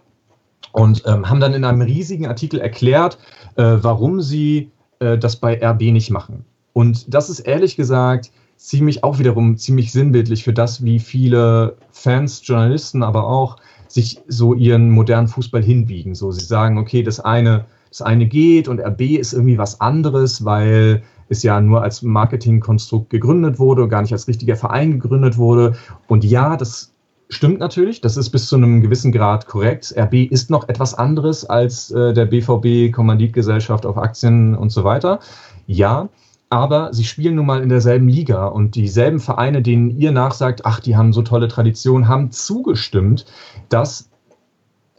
und 0.71 1.03
ähm, 1.07 1.27
haben 1.27 1.39
dann 1.39 1.53
in 1.53 1.63
einem 1.63 1.81
riesigen 1.81 2.27
Artikel 2.27 2.59
erklärt, 2.59 3.17
äh, 3.55 3.77
warum 3.81 4.21
sie 4.21 4.69
äh, 4.99 5.17
das 5.17 5.37
bei 5.37 5.59
RB 5.59 5.81
nicht 5.91 6.11
machen. 6.11 6.45
Und 6.73 7.11
das 7.11 7.29
ist 7.29 7.39
ehrlich 7.39 7.75
gesagt 7.75 8.31
ziemlich 8.55 9.03
auch 9.03 9.17
wiederum 9.17 9.57
ziemlich 9.57 9.91
sinnbildlich 9.91 10.43
für 10.43 10.53
das, 10.53 10.83
wie 10.83 10.99
viele 10.99 11.77
Fans, 11.91 12.45
Journalisten, 12.45 13.01
aber 13.01 13.25
auch 13.25 13.57
sich 13.87 14.21
so 14.27 14.53
ihren 14.53 14.91
modernen 14.91 15.27
Fußball 15.27 15.63
hinbiegen. 15.63 16.13
So, 16.13 16.31
sie 16.31 16.45
sagen, 16.45 16.77
okay, 16.77 17.01
das 17.01 17.19
eine, 17.19 17.65
das 17.89 18.03
eine 18.03 18.27
geht 18.27 18.67
und 18.67 18.79
RB 18.79 19.01
ist 19.17 19.33
irgendwie 19.33 19.57
was 19.57 19.81
anderes, 19.81 20.45
weil 20.45 21.01
es 21.31 21.43
ja 21.43 21.59
nur 21.61 21.81
als 21.81 22.01
Marketingkonstrukt 22.01 23.09
gegründet 23.09 23.59
wurde 23.59 23.87
gar 23.87 24.01
nicht 24.01 24.13
als 24.13 24.27
richtiger 24.27 24.55
Verein 24.55 24.99
gegründet 24.99 25.37
wurde. 25.37 25.75
Und 26.07 26.23
ja, 26.23 26.57
das 26.57 26.93
stimmt 27.29 27.59
natürlich, 27.59 28.01
das 28.01 28.17
ist 28.17 28.29
bis 28.29 28.47
zu 28.47 28.57
einem 28.57 28.81
gewissen 28.81 29.11
Grad 29.11 29.47
korrekt. 29.47 29.95
RB 29.97 30.29
ist 30.29 30.49
noch 30.49 30.69
etwas 30.69 30.93
anderes 30.93 31.45
als 31.45 31.89
äh, 31.91 32.13
der 32.13 32.25
BVB, 32.25 32.93
Kommanditgesellschaft 32.93 33.85
auf 33.85 33.97
Aktien 33.97 34.55
und 34.55 34.69
so 34.69 34.83
weiter. 34.83 35.19
Ja, 35.65 36.09
aber 36.51 36.93
sie 36.93 37.05
spielen 37.05 37.35
nun 37.35 37.45
mal 37.45 37.63
in 37.63 37.69
derselben 37.69 38.09
Liga 38.09 38.45
und 38.45 38.75
dieselben 38.75 39.21
Vereine, 39.21 39.61
denen 39.61 39.89
ihr 39.89 40.11
nachsagt, 40.11 40.65
ach, 40.65 40.81
die 40.81 40.97
haben 40.97 41.13
so 41.13 41.21
tolle 41.21 41.47
Tradition, 41.47 42.09
haben 42.09 42.31
zugestimmt, 42.31 43.25
dass 43.69 44.10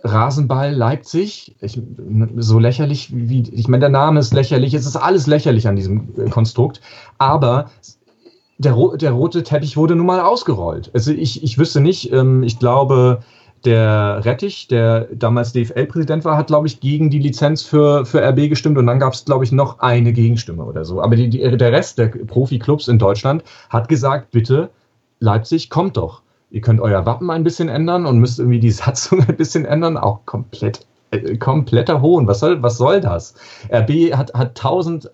Rasenball 0.04 0.72
Leipzig, 0.74 1.56
ich, 1.60 1.80
so 2.36 2.58
lächerlich 2.58 3.10
wie, 3.12 3.42
ich 3.52 3.68
meine, 3.68 3.82
der 3.82 3.88
Name 3.90 4.20
ist 4.20 4.34
lächerlich, 4.34 4.74
es 4.74 4.86
ist 4.86 4.96
alles 4.96 5.26
lächerlich 5.26 5.68
an 5.68 5.76
diesem 5.76 6.08
äh, 6.16 6.28
Konstrukt, 6.28 6.80
aber 7.18 7.70
der, 8.58 8.76
der 8.96 9.12
rote 9.12 9.42
Teppich 9.42 9.76
wurde 9.76 9.94
nun 9.94 10.06
mal 10.06 10.20
ausgerollt. 10.20 10.90
Also 10.94 11.12
ich, 11.12 11.42
ich 11.42 11.58
wüsste 11.58 11.80
nicht, 11.80 12.12
ähm, 12.12 12.42
ich 12.42 12.58
glaube, 12.58 13.22
der 13.64 14.24
Rettich, 14.24 14.66
der 14.66 15.08
damals 15.12 15.52
DFL-Präsident 15.52 16.24
war, 16.24 16.36
hat, 16.36 16.48
glaube 16.48 16.66
ich, 16.66 16.80
gegen 16.80 17.10
die 17.10 17.20
Lizenz 17.20 17.62
für, 17.62 18.04
für 18.04 18.20
RB 18.20 18.48
gestimmt 18.48 18.78
und 18.78 18.86
dann 18.86 18.98
gab 18.98 19.12
es, 19.12 19.24
glaube 19.24 19.44
ich, 19.44 19.52
noch 19.52 19.78
eine 19.78 20.12
Gegenstimme 20.12 20.64
oder 20.64 20.84
so. 20.84 21.00
Aber 21.00 21.14
die, 21.14 21.28
die, 21.28 21.38
der 21.38 21.72
Rest 21.72 21.98
der 21.98 22.08
Profi-Clubs 22.08 22.88
in 22.88 22.98
Deutschland 22.98 23.44
hat 23.70 23.88
gesagt, 23.88 24.32
bitte, 24.32 24.70
Leipzig, 25.20 25.70
kommt 25.70 25.96
doch 25.96 26.21
ihr 26.52 26.60
könnt 26.60 26.80
euer 26.80 27.04
Wappen 27.06 27.30
ein 27.30 27.44
bisschen 27.44 27.68
ändern 27.68 28.06
und 28.06 28.18
müsst 28.18 28.38
irgendwie 28.38 28.60
die 28.60 28.70
Satzung 28.70 29.26
ein 29.26 29.36
bisschen 29.36 29.64
ändern, 29.64 29.96
auch 29.96 30.24
komplett, 30.26 30.86
äh, 31.10 31.36
kompletter 31.36 32.00
Hohn. 32.00 32.28
Was 32.28 32.40
soll, 32.40 32.62
was 32.62 32.76
soll 32.76 33.00
das? 33.00 33.34
RB 33.72 34.14
hat, 34.14 34.32
hat 34.34 34.56
tausend, 34.56 35.10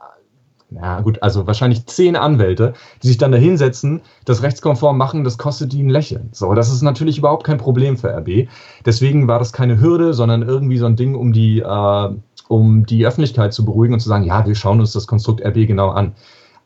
na 0.71 1.01
gut, 1.01 1.23
also 1.23 1.47
wahrscheinlich 1.47 1.87
zehn 1.87 2.17
Anwälte, 2.17 2.75
die 3.03 3.07
sich 3.07 3.19
dann 3.19 3.33
da 3.33 3.39
hinsetzen, 3.39 4.03
das 4.25 4.43
rechtskonform 4.43 4.99
machen, 4.99 5.25
das 5.25 5.39
kostet 5.39 5.73
die 5.73 5.83
ein 5.83 5.89
Lächeln. 5.89 6.29
So, 6.33 6.53
das 6.55 6.71
ist 6.71 6.83
natürlich 6.83 7.19
überhaupt 7.19 7.45
kein 7.45 7.57
Problem 7.57 7.97
für 7.97 8.15
RB. 8.15 8.49
Deswegen 8.85 9.29
war 9.29 9.39
das 9.39 9.53
keine 9.53 9.81
Hürde, 9.81 10.13
sondern 10.13 10.43
irgendwie 10.43 10.79
so 10.79 10.87
ein 10.87 10.97
Ding, 10.97 11.15
um 11.15 11.33
die, 11.33 11.61
äh, 11.61 12.09
um 12.49 12.85
die 12.85 13.07
Öffentlichkeit 13.07 13.55
zu 13.55 13.65
beruhigen 13.65 13.95
und 13.95 14.01
zu 14.01 14.09
sagen, 14.09 14.25
ja, 14.25 14.45
wir 14.45 14.55
schauen 14.57 14.81
uns 14.81 14.93
das 14.93 15.07
Konstrukt 15.07 15.43
RB 15.43 15.67
genau 15.67 15.91
an. 15.91 16.15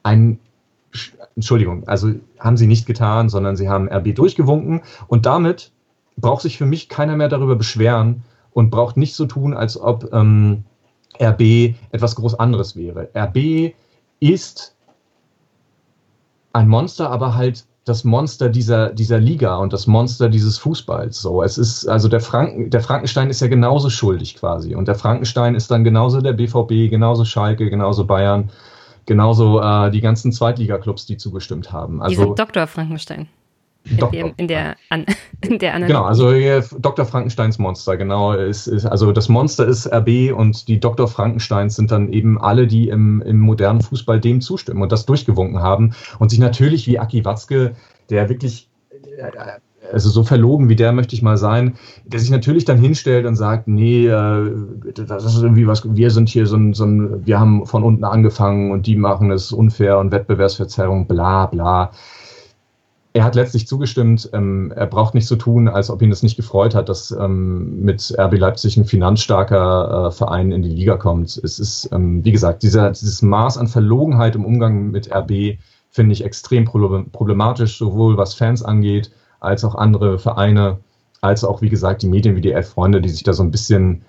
Ein 0.03 0.39
Entschuldigung, 1.37 1.87
also 1.87 2.11
haben 2.43 2.57
sie 2.57 2.67
nicht 2.67 2.87
getan, 2.87 3.29
sondern 3.29 3.57
sie 3.57 3.69
haben 3.69 3.89
RB 3.89 4.15
durchgewunken 4.15 4.83
und 5.07 5.27
damit 5.27 5.73
braucht 6.17 6.43
sich 6.43 6.59
für 6.59 6.67
mich 6.67 6.89
keiner 6.89 7.17
mehr 7.17 7.29
darüber 7.29 7.57
beschweren 7.57 8.25
und 8.53 8.71
braucht 8.71 8.97
nicht 8.97 9.15
so 9.15 9.27
tun, 9.27 9.55
als 9.55 9.81
ob 9.81 10.13
ähm, 10.13 10.65
RB 11.21 11.75
etwas 11.91 12.17
groß 12.17 12.39
anderes 12.39 12.77
wäre. 12.77 13.09
RB 13.17 13.75
ist 14.21 14.75
ein 16.53 16.69
Monster, 16.69 17.11
aber 17.11 17.35
halt 17.35 17.65
das 17.85 18.05
Monster 18.05 18.49
dieser, 18.49 18.91
dieser 18.91 19.19
Liga 19.19 19.57
und 19.57 19.73
das 19.73 19.87
Monster 19.87 20.29
dieses 20.29 20.59
Fußballs. 20.59 21.21
So, 21.21 21.43
es 21.43 21.59
ist, 21.59 21.89
also 21.89 22.09
der 22.09 22.21
Franken, 22.21 22.71
der 22.71 22.81
Frankenstein 22.81 23.29
ist 23.29 23.41
ja 23.41 23.49
genauso 23.49 23.91
schuldig 23.91 24.37
quasi. 24.37 24.75
Und 24.75 24.87
der 24.87 24.95
Frankenstein 24.95 25.57
ist 25.57 25.71
dann 25.71 25.83
genauso 25.83 26.21
der 26.21 26.33
BVB, 26.35 26.91
genauso 26.91 27.25
Schalke, 27.25 27.69
genauso 27.69 28.05
Bayern. 28.05 28.51
Genauso 29.07 29.61
äh, 29.61 29.91
die 29.91 30.01
ganzen 30.01 30.33
Zweitliga-Clubs, 30.33 31.07
die 31.07 31.17
zugestimmt 31.17 31.73
haben. 31.73 32.03
Also, 32.03 32.25
Diese 32.25 32.35
Dr. 32.35 32.67
Frankenstein. 32.67 33.29
In, 34.37 34.47
der, 34.47 34.77
an, 34.91 35.07
in 35.41 35.59
der 35.59 35.75
Analogie. 35.75 35.93
Genau, 35.93 36.05
also 36.05 36.31
äh, 36.31 36.63
Dr. 36.79 37.05
Frankensteins 37.05 37.59
Monster, 37.59 37.97
genau. 37.97 38.33
Ist, 38.33 38.69
ist, 38.69 38.87
also 38.87 39.11
das 39.11 39.29
Monster 39.29 39.67
ist 39.67 39.93
RB 39.93 40.33
und 40.33 40.69
die 40.69 40.79
Dr. 40.79 41.09
Frankensteins 41.09 41.75
sind 41.77 41.91
dann 41.91 42.13
eben 42.13 42.41
alle, 42.41 42.69
die 42.69 42.89
im, 42.89 43.23
im 43.23 43.41
modernen 43.41 43.81
Fußball 43.81 44.21
dem 44.21 44.41
zustimmen 44.41 44.83
und 44.83 44.93
das 44.93 45.05
durchgewunken 45.05 45.61
haben 45.61 45.95
und 46.21 46.31
sich 46.31 46.39
natürlich 46.39 46.87
wie 46.87 47.01
Aki 47.01 47.25
Watzke, 47.25 47.75
der 48.09 48.29
wirklich 48.29 48.69
äh, 49.17 49.59
also 49.93 50.11
so 50.11 50.25
verlogen 50.25 50.69
wie 50.69 50.77
der 50.77 50.93
möchte 50.93 51.15
ich 51.15 51.23
mal 51.23 51.37
sein, 51.37 51.75
der 52.05 52.21
sich 52.21 52.31
natürlich 52.31 52.65
dann 52.65 52.79
hinstellt 52.79 53.27
und 53.27 53.37
sagt, 53.37 53.69
nee, 53.69 54.07
äh, 54.07 54.51
das 55.07 55.25
ist 55.25 55.43
irgendwie 55.43 55.67
was, 55.67 55.83
wir 55.95 56.11
sind 56.11 56.29
hier 56.29 56.47
so 56.47 56.57
ein, 56.57 56.75
so 56.75 56.85
ein, 56.85 57.27
wir 57.27 57.39
haben 57.39 57.67
von 57.67 57.83
unten 57.83 58.05
angefangen 58.05 58.71
und 58.71 58.87
die 58.87 58.97
machen 58.97 59.31
es 59.31 59.53
unfair 59.53 59.99
und 59.99 60.13
Wettbewerbsverzerrung, 60.13 61.07
bla 61.07 61.47
bla. 61.47 61.93
Er 63.15 63.25
hat 63.25 63.35
letztlich 63.35 63.69
zugestimmt, 63.69 64.31
ähm, 64.33 64.73
er 64.75 64.87
braucht 64.87 65.13
nicht 65.13 65.27
so 65.27 65.37
tun, 65.37 65.69
als 65.69 65.91
ob 65.91 66.01
ihn 66.01 66.09
das 66.09 66.23
nicht 66.23 66.37
gefreut 66.37 66.75
hat, 66.75 66.89
dass 66.89 67.11
ähm, 67.11 67.85
mit 67.85 68.15
RB 68.19 68.39
Leipzig 68.39 68.79
ein 68.79 68.87
finanzstarker 68.87 70.07
äh, 70.07 70.11
Verein 70.11 70.51
in 70.51 70.63
die 70.63 70.71
Liga 70.71 70.97
kommt. 70.97 71.39
Es 71.45 71.59
ist, 71.59 71.91
ähm, 71.93 72.25
wie 72.25 72.33
gesagt, 72.33 72.63
dieser, 72.63 72.91
dieses 72.91 73.21
Maß 73.21 73.59
an 73.59 73.69
Verlogenheit 73.69 74.35
im 74.35 74.47
Umgang 74.47 74.91
mit 74.91 75.15
RB 75.15 75.59
finde 75.91 76.15
ich 76.15 76.25
extrem 76.25 76.65
problematisch, 76.65 77.77
sowohl 77.77 78.17
was 78.17 78.33
Fans 78.33 78.63
angeht, 78.63 79.11
als 79.43 79.65
auch 79.65 79.75
andere 79.75 80.19
Vereine, 80.19 80.79
als 81.21 81.45
auch, 81.45 81.63
wie 81.63 81.69
gesagt, 81.69 82.03
die 82.03 82.09
Medien 82.09 82.37
wie 82.37 82.41
die 82.41 82.53
Elf-Freunde, 82.53 83.01
die 83.01 83.09
sich 83.09 83.23
da 83.23 83.33
so 83.33 83.43
ein 83.43 83.51
bisschen, 83.51 84.03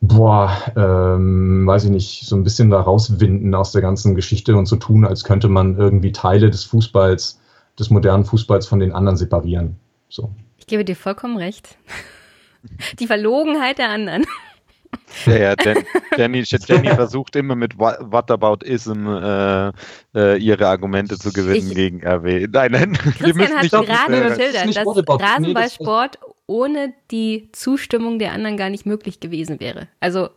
boah, 0.00 0.50
ähm, 0.76 1.66
weiß 1.66 1.84
ich 1.84 1.90
nicht, 1.90 2.26
so 2.26 2.36
ein 2.36 2.44
bisschen 2.44 2.70
da 2.70 2.80
rauswinden 2.80 3.54
aus 3.54 3.72
der 3.72 3.82
ganzen 3.82 4.14
Geschichte 4.14 4.56
und 4.56 4.66
so 4.66 4.76
tun, 4.76 5.04
als 5.04 5.24
könnte 5.24 5.48
man 5.48 5.76
irgendwie 5.76 6.12
Teile 6.12 6.50
des 6.50 6.64
Fußballs, 6.64 7.40
des 7.78 7.90
modernen 7.90 8.24
Fußballs 8.24 8.66
von 8.66 8.80
den 8.80 8.92
anderen 8.92 9.16
separieren. 9.16 9.76
So. 10.08 10.30
Ich 10.56 10.66
gebe 10.66 10.84
dir 10.84 10.96
vollkommen 10.96 11.36
recht. 11.36 11.76
Die 12.98 13.06
Verlogenheit 13.06 13.78
der 13.78 13.90
anderen. 13.90 14.24
Ja, 15.26 15.36
ja, 15.36 15.54
Jenny, 16.16 16.44
Jenny 16.44 16.88
versucht 16.88 17.36
immer 17.36 17.54
mit 17.54 17.78
Whataboutism 17.78 19.06
äh, 19.06 19.72
äh, 20.14 20.38
ihre 20.38 20.68
Argumente 20.68 21.18
zu 21.18 21.32
gewinnen 21.32 21.68
ich, 21.68 21.74
gegen 21.74 22.06
RW. 22.06 22.46
Nein, 22.50 22.72
nein, 22.72 22.92
Christian 22.92 23.56
hat 23.56 23.70
gerade 23.70 24.28
geschildert, 24.28 24.76
dass 24.76 25.20
Rasenballsport 25.20 26.18
ohne 26.46 26.94
die 27.10 27.50
Zustimmung 27.52 28.18
der 28.18 28.32
anderen 28.32 28.56
gar 28.56 28.70
nicht 28.70 28.86
möglich 28.86 29.20
gewesen 29.20 29.60
wäre. 29.60 29.88
Also 30.00 30.30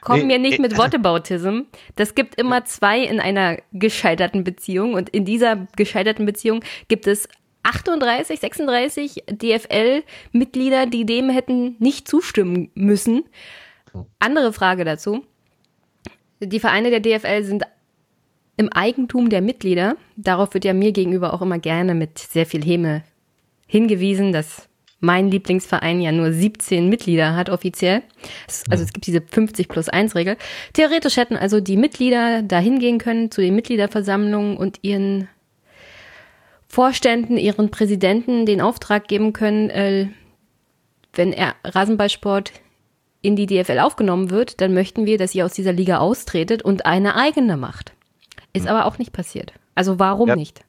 komm 0.00 0.20
nee, 0.20 0.24
mir 0.24 0.38
nicht 0.38 0.58
mit 0.58 0.78
Whataboutism. 0.78 1.62
Das 1.96 2.14
gibt 2.14 2.40
immer 2.40 2.64
zwei 2.64 3.00
in 3.00 3.20
einer 3.20 3.58
gescheiterten 3.72 4.44
Beziehung 4.44 4.94
und 4.94 5.10
in 5.10 5.24
dieser 5.24 5.66
gescheiterten 5.76 6.26
Beziehung 6.26 6.60
gibt 6.88 7.06
es 7.06 7.28
38, 7.64 8.38
36 8.38 9.24
DFL-Mitglieder, 9.28 10.86
die 10.86 11.04
dem 11.04 11.28
hätten 11.28 11.76
nicht 11.80 12.08
zustimmen 12.08 12.70
müssen. 12.74 13.24
Andere 14.18 14.52
Frage 14.52 14.84
dazu. 14.84 15.24
Die 16.40 16.60
Vereine 16.60 16.90
der 16.90 17.00
DFL 17.00 17.44
sind 17.44 17.64
im 18.56 18.70
Eigentum 18.70 19.30
der 19.30 19.40
Mitglieder. 19.40 19.96
Darauf 20.16 20.54
wird 20.54 20.64
ja 20.64 20.74
mir 20.74 20.92
gegenüber 20.92 21.34
auch 21.34 21.42
immer 21.42 21.58
gerne 21.58 21.94
mit 21.94 22.18
sehr 22.18 22.46
viel 22.46 22.64
Häme 22.64 23.02
hingewiesen, 23.66 24.32
dass 24.32 24.68
mein 25.00 25.30
Lieblingsverein 25.30 26.00
ja 26.00 26.10
nur 26.12 26.32
17 26.32 26.88
Mitglieder 26.88 27.36
hat 27.36 27.50
offiziell. 27.50 28.02
Also 28.70 28.82
es 28.82 28.92
gibt 28.92 29.06
diese 29.06 29.20
50 29.20 29.68
plus 29.68 29.88
1 29.88 30.14
Regel. 30.14 30.36
Theoretisch 30.72 31.16
hätten 31.16 31.36
also 31.36 31.60
die 31.60 31.76
Mitglieder 31.76 32.42
da 32.42 32.58
hingehen 32.58 32.98
können 32.98 33.30
zu 33.30 33.40
den 33.40 33.54
Mitgliederversammlungen 33.54 34.56
und 34.56 34.78
ihren 34.82 35.28
Vorständen, 36.66 37.36
ihren 37.36 37.70
Präsidenten 37.70 38.46
den 38.46 38.60
Auftrag 38.60 39.06
geben 39.06 39.32
können, 39.32 39.70
äh, 39.70 40.08
wenn 41.12 41.32
er 41.32 41.54
Rasenballsport 41.64 42.52
in 43.26 43.36
die 43.36 43.46
DFL 43.46 43.80
aufgenommen 43.80 44.30
wird, 44.30 44.60
dann 44.60 44.72
möchten 44.72 45.04
wir, 45.04 45.18
dass 45.18 45.34
ihr 45.34 45.44
aus 45.44 45.52
dieser 45.52 45.72
Liga 45.72 45.98
austretet 45.98 46.62
und 46.62 46.86
eine 46.86 47.16
eigene 47.16 47.56
macht. 47.56 47.92
Ist 48.52 48.68
hm. 48.68 48.70
aber 48.70 48.86
auch 48.86 48.98
nicht 48.98 49.12
passiert. 49.12 49.52
Also 49.74 49.98
warum 49.98 50.28
ja. 50.28 50.36
nicht? 50.36 50.64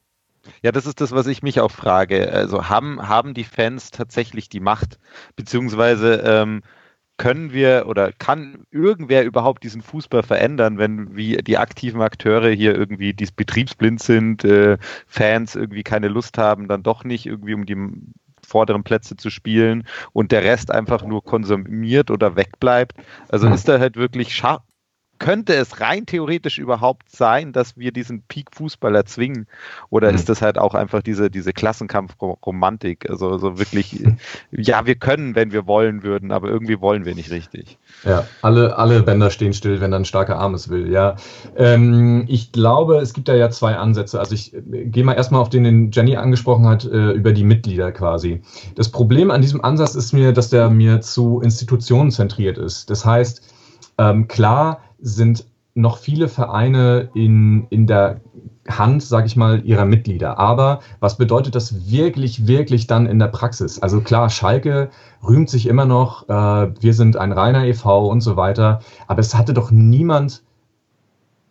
Ja, 0.64 0.72
das 0.72 0.86
ist 0.86 1.02
das, 1.02 1.12
was 1.12 1.28
ich 1.28 1.44
mich 1.44 1.60
auch 1.60 1.72
frage. 1.72 2.32
Also 2.32 2.70
haben, 2.70 3.08
haben 3.08 3.34
die 3.34 3.44
Fans 3.44 3.92
tatsächlich 3.92 4.50
die 4.50 4.60
Macht? 4.60 4.98
Beziehungsweise 5.36 6.24
ähm, 6.26 6.62
können 7.18 7.52
wir 7.52 7.86
oder 7.88 8.12
kann 8.12 8.64
irgendwer 8.72 9.26
überhaupt 9.26 9.64
diesen 9.64 9.82
Fußball 9.82 10.24
verändern, 10.24 10.78
wenn 10.78 11.16
wie 11.16 11.38
die 11.38 11.58
aktiven 11.58 12.02
Akteure 12.02 12.50
hier 12.50 12.76
irgendwie 12.76 13.14
dies 13.14 13.32
betriebsblind 13.32 14.02
sind, 14.02 14.46
äh, 14.46 14.78
Fans 15.08 15.56
irgendwie 15.56 15.84
keine 15.84 16.08
Lust 16.08 16.38
haben, 16.38 16.68
dann 16.68 16.84
doch 16.84 17.04
nicht 17.04 17.26
irgendwie 17.26 17.56
um 17.56 17.66
die 17.66 17.76
vorderen 18.48 18.84
Plätze 18.84 19.18
zu 19.18 19.30
spielen 19.30 19.86
und 20.14 20.32
der 20.32 20.44
Rest 20.44 20.72
einfach 20.72 21.04
nur 21.04 21.24
konsumiert 21.24 22.10
oder 22.10 22.36
wegbleibt. 22.36 22.94
Also 23.28 23.48
ist 23.50 23.68
da 23.68 23.80
halt 23.80 23.98
wirklich 23.98 24.36
könnte 25.20 25.54
es 25.54 25.80
rein 25.80 26.06
theoretisch 26.06 26.58
überhaupt 26.58 27.10
sein, 27.10 27.54
dass 27.54 27.78
wir 27.78 27.92
diesen 27.92 28.22
Peak-Fußball 28.24 28.96
erzwingen? 28.96 29.48
Oder 29.90 30.10
mhm. 30.10 30.16
ist 30.16 30.30
das 30.30 30.42
halt 30.42 30.58
auch 30.58 30.74
einfach 30.74 31.02
diese, 31.02 31.30
diese 31.30 31.54
Klassenkampf-Romantik? 31.54 33.10
Also, 33.10 33.30
also 33.30 33.60
wirklich, 33.60 34.04
ja, 34.52 34.86
wir 34.86 34.96
können, 34.96 35.36
wenn 35.36 35.52
wir 35.52 35.68
wollen 35.68 36.04
würden, 36.04 36.32
aber 36.32 36.50
irgendwie 36.50 36.80
wollen 36.82 37.06
wir 37.06 37.16
nicht 37.16 37.32
richtig. 37.32 37.78
Ja, 38.04 38.26
alle, 38.42 38.78
alle 38.78 39.04
Bänder 39.04 39.30
stehen 39.30 39.54
still, 39.54 39.82
wenn 39.82 39.92
dann 39.92 40.06
starker 40.06 40.38
Arm 40.38 40.54
es 40.54 40.70
will, 40.70 40.92
ja. 40.92 41.16
Ähm, 41.56 42.26
ich 42.28 42.52
glaube, 42.52 42.98
es 42.98 43.14
gibt 43.14 43.28
da 43.28 43.36
ja 43.36 43.50
zwei 43.50 43.76
Ansätze. 43.76 44.20
Also 44.20 44.36
ich 44.36 44.54
äh, 44.54 44.86
gehe 44.86 45.04
mal 45.04 45.14
erstmal 45.14 45.42
auf 45.42 45.50
den, 45.50 45.64
den 45.64 45.92
Jenny 45.92 46.16
angesprochen 46.16 46.68
hat, 46.68 46.86
äh, 46.86 47.12
über 47.12 47.34
die 47.34 47.44
Mitglieder 47.44 47.92
quasi. 47.92 48.42
Das 48.76 48.90
Problem 48.90 49.32
an 49.32 49.42
diesem 49.42 49.64
Ansatz 49.64 49.96
ist 49.96 50.14
mir, 50.14 50.34
dass 50.34 50.50
der 50.50 50.70
mir 50.70 51.02
zu 51.02 51.42
Institutionen 51.42 52.12
zentriert 52.12 52.58
ist. 52.58 52.90
Das 52.90 53.06
heißt, 53.06 53.42
ähm, 53.98 54.28
klar, 54.28 54.82
sind 55.00 55.46
noch 55.74 55.98
viele 55.98 56.28
Vereine 56.28 57.10
in, 57.14 57.68
in 57.70 57.86
der 57.86 58.20
Hand, 58.68 59.04
sage 59.04 59.28
ich 59.28 59.36
mal, 59.36 59.64
ihrer 59.64 59.86
Mitglieder. 59.86 60.40
Aber 60.40 60.80
was 61.00 61.18
bedeutet 61.18 61.56
das 61.56 61.90
wirklich, 61.90 62.48
wirklich 62.48 62.88
dann 62.88 63.06
in 63.06 63.20
der 63.20 63.28
Praxis? 63.28 63.80
Also 63.80 64.02
klar, 64.02 64.30
Schalke 64.30 64.90
rühmt 65.26 65.50
sich 65.50 65.68
immer 65.68 65.86
noch, 65.86 66.28
äh, 66.28 66.82
wir 66.82 66.94
sind 66.94 67.16
ein 67.16 67.32
reiner 67.32 67.66
EV 67.66 67.86
und 68.10 68.22
so 68.22 68.36
weiter. 68.36 68.82
Aber 69.08 69.20
es 69.20 69.36
hatte 69.36 69.54
doch 69.54 69.72
niemand 69.72 70.44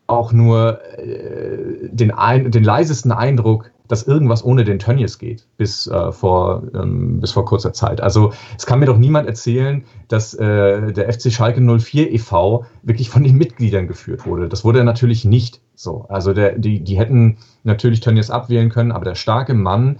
auch 0.09 0.33
nur 0.33 0.81
äh, 0.99 1.89
den, 1.91 2.11
ein, 2.11 2.51
den 2.51 2.65
leisesten 2.65 3.13
Eindruck, 3.13 3.71
dass 3.89 4.03
irgendwas 4.03 4.45
ohne 4.45 4.65
den 4.65 4.79
Tönnies 4.79 5.19
geht, 5.19 5.47
bis, 5.57 5.87
äh, 5.87 6.13
vor, 6.13 6.63
ähm, 6.75 7.21
bis 7.21 7.33
vor 7.33 7.45
kurzer 7.45 7.73
Zeit. 7.73 8.01
Also 8.01 8.33
es 8.57 8.67
kann 8.67 8.81
mir 8.81 8.87
doch 8.87 8.99
niemand 8.99 9.27
erzählen, 9.27 9.85
dass 10.09 10.35
äh, 10.35 10.93
der 10.93 11.13
FC 11.13 11.33
Schalke 11.33 11.61
04 11.61 12.13
e.V. 12.13 12.65
wirklich 12.83 13.11
von 13.11 13.23
den 13.23 13.37
Mitgliedern 13.37 13.87
geführt 13.89 14.27
wurde. 14.27 14.49
Das 14.49 14.65
wurde 14.65 14.85
natürlich 14.85 15.25
nicht 15.25 15.61
so. 15.75 16.07
Also 16.09 16.33
der, 16.33 16.59
die, 16.59 16.81
die 16.81 16.99
hätten 16.99 17.39
natürlich 17.65 18.01
Tönnies 18.01 18.31
abwählen 18.31 18.71
können, 18.71 18.93
aber 18.93 19.05
der 19.05 19.15
starke 19.15 19.55
Mann 19.55 19.99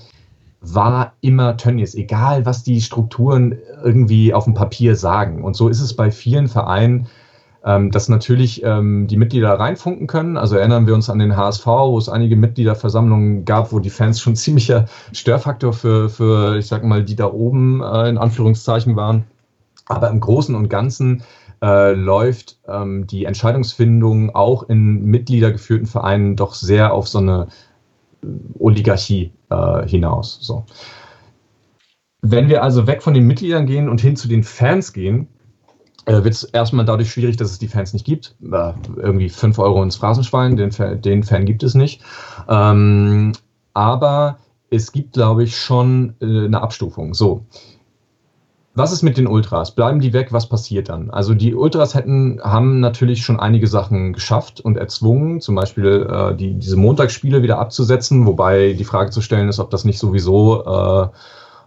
war 0.61 1.13
immer 1.21 1.57
Tönnies, 1.57 1.95
egal 1.95 2.47
was 2.47 2.63
die 2.63 2.81
Strukturen 2.81 3.57
irgendwie 3.85 4.35
auf 4.35 4.45
dem 4.45 4.55
Papier 4.55 4.97
sagen. 4.97 5.45
Und 5.45 5.55
so 5.55 5.69
ist 5.69 5.81
es 5.81 5.95
bei 5.95 6.11
vielen 6.11 6.49
Vereinen, 6.49 7.07
ähm, 7.67 7.91
dass 7.91 8.09
natürlich 8.09 8.63
ähm, 8.63 9.09
die 9.09 9.17
Mitglieder 9.17 9.51
reinfunken 9.51 10.07
können. 10.07 10.37
Also 10.37 10.57
erinnern 10.57 10.87
wir 10.87 10.95
uns 10.95 11.11
an 11.11 11.19
den 11.19 11.37
HSV, 11.37 11.67
wo 11.67 11.99
es 11.99 12.09
einige 12.09 12.37
Mitgliederversammlungen 12.37 13.45
gab, 13.45 13.73
wo 13.73 13.81
die 13.81 13.91
Fans 13.91 14.21
schon 14.21 14.37
ziemlicher 14.37 14.87
Störfaktor 15.13 15.73
für, 15.73 16.09
für 16.09 16.57
ich 16.57 16.69
sag 16.69 16.85
mal, 16.85 17.05
die 17.05 17.17
da 17.17 17.27
oben 17.27 17.83
äh, 17.83 18.09
in 18.09 18.19
Anführungszeichen 18.19 18.95
waren. 18.95 19.25
Aber 19.89 20.09
im 20.11 20.21
Großen 20.21 20.55
und 20.55 20.69
Ganzen 20.69 21.25
äh, 21.63 21.93
läuft 21.93 22.59
ähm, 22.69 23.07
die 23.09 23.25
Entscheidungsfindung 23.25 24.35
auch 24.35 24.69
in 24.69 25.05
mitgliedergeführten 25.05 25.87
Vereinen 25.87 26.37
doch 26.37 26.55
sehr 26.55 26.93
auf 26.95 27.09
so 27.09 27.19
eine 27.19 27.49
äh, 28.23 28.27
Oligarchie 28.61 29.33
äh, 29.51 29.87
hinaus. 29.89 30.39
So. 30.41 30.65
Wenn 32.23 32.49
wir 32.49 32.63
also 32.63 32.87
weg 32.87 33.03
von 33.03 33.15
den 33.15 33.27
Mitgliedern 33.27 33.67
gehen 33.67 33.89
und 33.89 34.01
hin 34.01 34.17
zu 34.17 34.29
den 34.29 34.45
Fans 34.45 34.93
gehen, 34.93 35.29
äh, 36.07 36.25
wird 36.25 36.35
es 36.35 36.45
erstmal 36.45 36.85
dadurch 36.85 37.11
schwierig, 37.11 37.37
dass 37.37 37.51
es 37.51 37.59
die 37.59 37.69
Fans 37.69 37.93
nicht 37.93 38.07
gibt. 38.07 38.35
Äh, 38.41 38.73
irgendwie 38.97 39.29
5 39.29 39.59
Euro 39.59 39.83
ins 39.83 39.97
Phrasenschwein, 39.97 40.57
den, 40.57 40.71
den 41.03 41.23
Fan 41.25 41.45
gibt 41.45 41.63
es 41.63 41.75
nicht. 41.75 42.01
Ähm, 42.49 43.33
aber 43.75 44.39
es 44.71 44.93
gibt, 44.93 45.13
glaube 45.13 45.45
ich, 45.45 45.59
schon 45.59 46.15
äh, 46.21 46.47
eine 46.47 46.63
Abstufung. 46.63 47.13
So. 47.13 47.45
Was 48.75 48.93
ist 48.93 49.03
mit 49.03 49.17
den 49.17 49.27
Ultras? 49.27 49.75
Bleiben 49.75 50.01
die 50.01 50.13
weg? 50.13 50.33
Was 50.33 50.49
passiert 50.49 50.91
dann? 50.91 51.11
Also 51.11 51.35
die 51.35 51.55
Ultras 51.55 51.95
hätten, 51.95 52.41
haben 52.43 52.79
natürlich 52.79 53.23
schon 53.23 53.41
einige 53.41 53.67
Sachen 53.67 54.13
geschafft 54.13 54.61
und 54.61 54.77
erzwungen, 54.77 55.41
zum 55.41 55.55
Beispiel 55.55 56.07
äh, 56.09 56.37
die, 56.37 56.55
diese 56.55 56.77
Montagsspiele 56.77 57.43
wieder 57.43 57.59
abzusetzen, 57.59 58.27
wobei 58.27 58.75
die 58.75 58.85
Frage 58.85 59.11
zu 59.11 59.23
stellen 59.23 59.49
ist, 59.49 59.59
ob 59.59 59.71
das 59.71 59.85
nicht 59.85 59.99
sowieso 59.99 60.65
äh, 60.65 61.09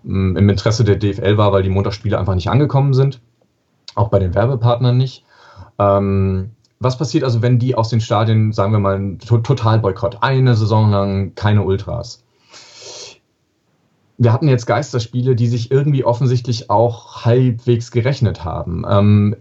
im 0.05 0.49
Interesse 0.49 0.85
der 0.85 0.95
DFL 0.95 1.37
war, 1.37 1.51
weil 1.51 1.63
die 1.63 1.69
Montagsspiele 1.69 2.17
einfach 2.17 2.35
nicht 2.35 2.49
angekommen 2.49 2.93
sind 2.93 3.19
auch 3.95 4.09
bei 4.09 4.19
den 4.19 4.35
Werbepartnern 4.35 4.97
nicht. 4.97 5.25
Ähm, 5.77 6.51
was 6.79 6.97
passiert 6.97 7.23
also, 7.23 7.41
wenn 7.41 7.59
die 7.59 7.75
aus 7.75 7.89
den 7.89 7.99
Stadien, 7.99 8.53
sagen 8.53 8.71
wir 8.71 8.79
mal, 8.79 8.95
ein 8.95 9.19
Totalboykott, 9.19 10.19
eine 10.21 10.55
Saison 10.55 10.89
lang 10.89 11.35
keine 11.35 11.63
Ultras? 11.63 12.23
Wir 14.17 14.33
hatten 14.33 14.47
jetzt 14.47 14.65
Geisterspiele, 14.65 15.35
die 15.35 15.47
sich 15.47 15.71
irgendwie 15.71 16.03
offensichtlich 16.03 16.69
auch 16.69 17.25
halbwegs 17.25 17.91
gerechnet 17.91 18.43
haben. 18.43 18.85
Ähm, 18.89 19.35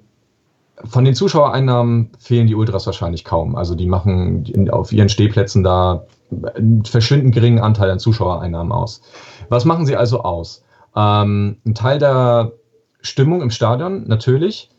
von 0.84 1.04
den 1.04 1.14
Zuschauereinnahmen 1.14 2.11
fehlen 2.18 2.46
die 2.46 2.54
Ultras 2.54 2.87
wahrscheinlich 2.87 3.24
kaum. 3.24 3.56
Also 3.56 3.74
die 3.74 3.87
machen 3.87 4.44
in, 4.46 4.70
auf 4.70 4.92
ihren 4.92 5.08
Stehplätzen 5.08 5.64
da 5.64 6.06
einen 6.54 6.84
verschwindend 6.84 7.34
geringen 7.34 7.58
Anteil 7.58 7.90
an 7.90 7.98
Zuschauereinnahmen 7.98 8.72
aus. 8.72 9.00
Was 9.48 9.64
machen 9.64 9.87
sie 9.87 9.96
also 9.96 10.22
aus? 10.22 10.64
Ähm, 10.94 11.56
ein 11.66 11.74
Teil 11.74 11.98
der 11.98 12.52
Stimmung 13.09 13.42
im 13.42 13.51
Stadion, 13.51 14.07
natürlich. 14.07 14.71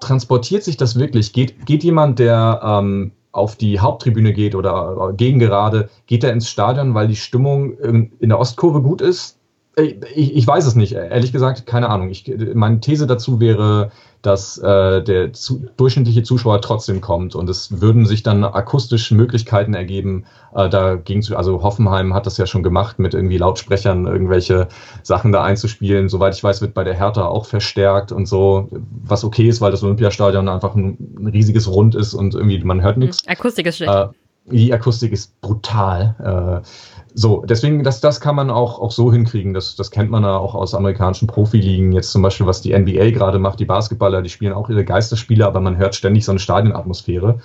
Transportiert 0.00 0.62
sich 0.62 0.76
das 0.76 0.98
wirklich? 0.98 1.32
Geht, 1.32 1.66
geht 1.66 1.82
jemand, 1.84 2.18
der 2.18 2.60
ähm, 2.62 3.12
auf 3.32 3.56
die 3.56 3.80
Haupttribüne 3.80 4.32
geht 4.32 4.54
oder 4.54 5.10
äh, 5.10 5.14
gegen 5.14 5.38
gerade, 5.38 5.88
geht 6.06 6.24
er 6.24 6.32
ins 6.32 6.48
Stadion, 6.48 6.94
weil 6.94 7.08
die 7.08 7.16
Stimmung 7.16 7.76
in, 7.78 8.12
in 8.20 8.28
der 8.28 8.38
Ostkurve 8.38 8.80
gut 8.80 9.00
ist? 9.00 9.38
Ich, 9.76 10.36
ich, 10.36 10.46
weiß 10.46 10.66
es 10.66 10.76
nicht, 10.76 10.92
ehrlich 10.92 11.32
gesagt, 11.32 11.66
keine 11.66 11.88
Ahnung. 11.88 12.10
Ich, 12.10 12.32
meine 12.54 12.80
These 12.80 13.06
dazu 13.06 13.40
wäre, 13.40 13.90
dass 14.24 14.56
äh, 14.56 15.02
der 15.02 15.32
zu, 15.32 15.66
durchschnittliche 15.76 16.22
Zuschauer 16.22 16.60
trotzdem 16.62 17.00
kommt 17.00 17.34
und 17.34 17.50
es 17.50 17.82
würden 17.82 18.06
sich 18.06 18.22
dann 18.22 18.42
akustisch 18.42 19.10
Möglichkeiten 19.10 19.74
ergeben, 19.74 20.24
äh, 20.54 20.68
dagegen 20.68 21.22
zu. 21.22 21.36
Also 21.36 21.62
Hoffenheim 21.62 22.14
hat 22.14 22.24
das 22.24 22.38
ja 22.38 22.46
schon 22.46 22.62
gemacht, 22.62 22.98
mit 22.98 23.12
irgendwie 23.12 23.36
Lautsprechern 23.36 24.06
irgendwelche 24.06 24.68
Sachen 25.02 25.30
da 25.32 25.42
einzuspielen. 25.42 26.08
Soweit 26.08 26.34
ich 26.34 26.42
weiß, 26.42 26.62
wird 26.62 26.72
bei 26.72 26.84
der 26.84 26.94
Hertha 26.94 27.26
auch 27.26 27.44
verstärkt 27.44 28.12
und 28.12 28.26
so, 28.26 28.68
was 29.02 29.24
okay 29.24 29.48
ist, 29.48 29.60
weil 29.60 29.72
das 29.72 29.82
Olympiastadion 29.82 30.48
einfach 30.48 30.74
ein, 30.74 30.96
ein 31.18 31.26
riesiges 31.26 31.68
Rund 31.68 31.94
ist 31.94 32.14
und 32.14 32.34
irgendwie 32.34 32.62
man 32.64 32.80
hört 32.80 32.96
nichts. 32.96 33.26
Akustik 33.26 33.66
ist 33.66 33.76
schlecht. 33.76 33.92
Äh, 33.92 34.08
die 34.46 34.72
Akustik 34.72 35.12
ist 35.12 35.40
brutal. 35.40 36.62
Äh, 36.62 36.68
so, 37.14 37.44
deswegen, 37.46 37.82
das, 37.82 38.00
das 38.00 38.20
kann 38.20 38.34
man 38.34 38.50
auch, 38.50 38.78
auch 38.78 38.90
so 38.90 39.12
hinkriegen. 39.12 39.54
Das, 39.54 39.76
das 39.76 39.90
kennt 39.90 40.10
man 40.10 40.22
ja 40.22 40.36
auch 40.36 40.54
aus 40.54 40.74
amerikanischen 40.74 41.28
Profiligen. 41.28 41.92
Jetzt 41.92 42.12
zum 42.12 42.22
Beispiel, 42.22 42.46
was 42.46 42.60
die 42.60 42.76
NBA 42.76 43.10
gerade 43.10 43.38
macht, 43.38 43.60
die 43.60 43.64
Basketballer, 43.64 44.20
die 44.20 44.28
spielen 44.28 44.52
auch 44.52 44.68
ihre 44.68 44.84
Geisterspiele, 44.84 45.46
aber 45.46 45.60
man 45.60 45.76
hört 45.76 45.94
ständig 45.94 46.24
so 46.24 46.32
eine 46.32 46.40
Stadionatmosphäre. 46.40 47.38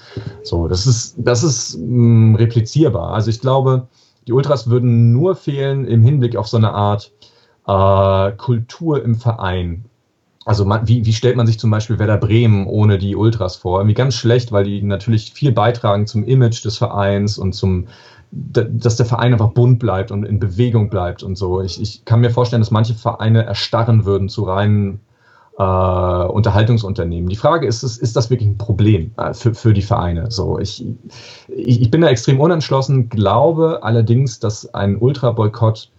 So, 0.44 0.68
das 0.68 0.88
ist, 0.88 1.16
das 1.18 1.44
ist 1.44 1.78
mh, 1.78 1.86
mm, 1.86 2.36
replizierbar. 2.36 3.14
Also 3.14 3.30
ich 3.30 3.40
glaube, 3.40 3.88
die 4.28 4.34
Ultras 4.34 4.70
würden 4.70 5.14
nur 5.14 5.36
fehlen 5.36 5.86
im 5.86 6.04
Hinblick 6.04 6.36
auf 6.36 6.48
so 6.48 6.58
eine 6.58 6.74
Art 6.74 7.12
äh, 7.68 8.32
Kultur 8.36 9.04
im 9.04 9.16
Verein. 9.16 9.86
Also 10.46 10.66
man, 10.66 10.88
wie, 10.88 11.06
wie 11.06 11.14
stellt 11.14 11.36
man 11.36 11.48
sich 11.48 11.60
zum 11.60 11.70
Beispiel 11.70 12.00
Werder 12.00 12.18
Bremen 12.18 12.66
ohne 12.66 12.98
die 12.98 13.16
Ultras 13.16 13.58
vor? 13.58 13.80
Irgendwie 13.80 13.94
ganz 13.94 14.16
schlecht, 14.16 14.52
weil 14.52 14.64
die 14.64 14.82
natürlich 14.82 15.34
viel 15.34 15.52
beitragen 15.52 16.08
zum 16.08 16.24
Image 16.24 16.64
des 16.64 16.78
Vereins 16.78 17.38
und 17.38 17.54
zum 17.54 17.88
dass 18.32 18.96
der 18.96 19.08
Verein 19.08 19.34
einfach 19.34 19.50
bunt 19.50 19.80
bleibt 19.80 20.12
und 20.12 20.24
in 20.24 20.40
Bewegung 20.40 20.90
bleibt 20.90 21.24
und 21.24 21.36
so. 21.36 21.62
Ich, 21.62 21.82
ich 21.82 22.06
kann 22.06 22.22
mir 22.22 22.30
vorstellen, 22.30 22.62
dass 22.62 22.70
manche 22.70 22.94
Vereine 22.94 23.44
erstarren 23.44 24.06
würden 24.06 24.30
zu 24.30 24.44
reinen 24.44 25.00
äh, 25.58 25.64
Unterhaltungsunternehmen. 25.64 27.30
Die 27.30 27.36
Frage 27.36 27.66
ist, 27.66 27.84
ist, 27.84 27.98
ist 27.98 28.16
das 28.16 28.30
wirklich 28.30 28.50
ein 28.50 28.58
Problem 28.58 29.12
äh, 29.18 29.34
für, 29.34 29.56
für 29.56 29.74
die 29.74 29.82
Vereine? 29.82 30.30
So, 30.30 30.60
ich, 30.60 30.86
ich, 31.48 31.82
ich 31.82 31.92
bin 31.92 32.02
da 32.02 32.08
extrem 32.08 32.40
unentschlossen, 32.40 33.10
glaube 33.10 33.80
allerdings, 33.82 34.40
dass 34.40 34.74
ein 34.74 34.98
Ultra-Boykott 34.98 35.90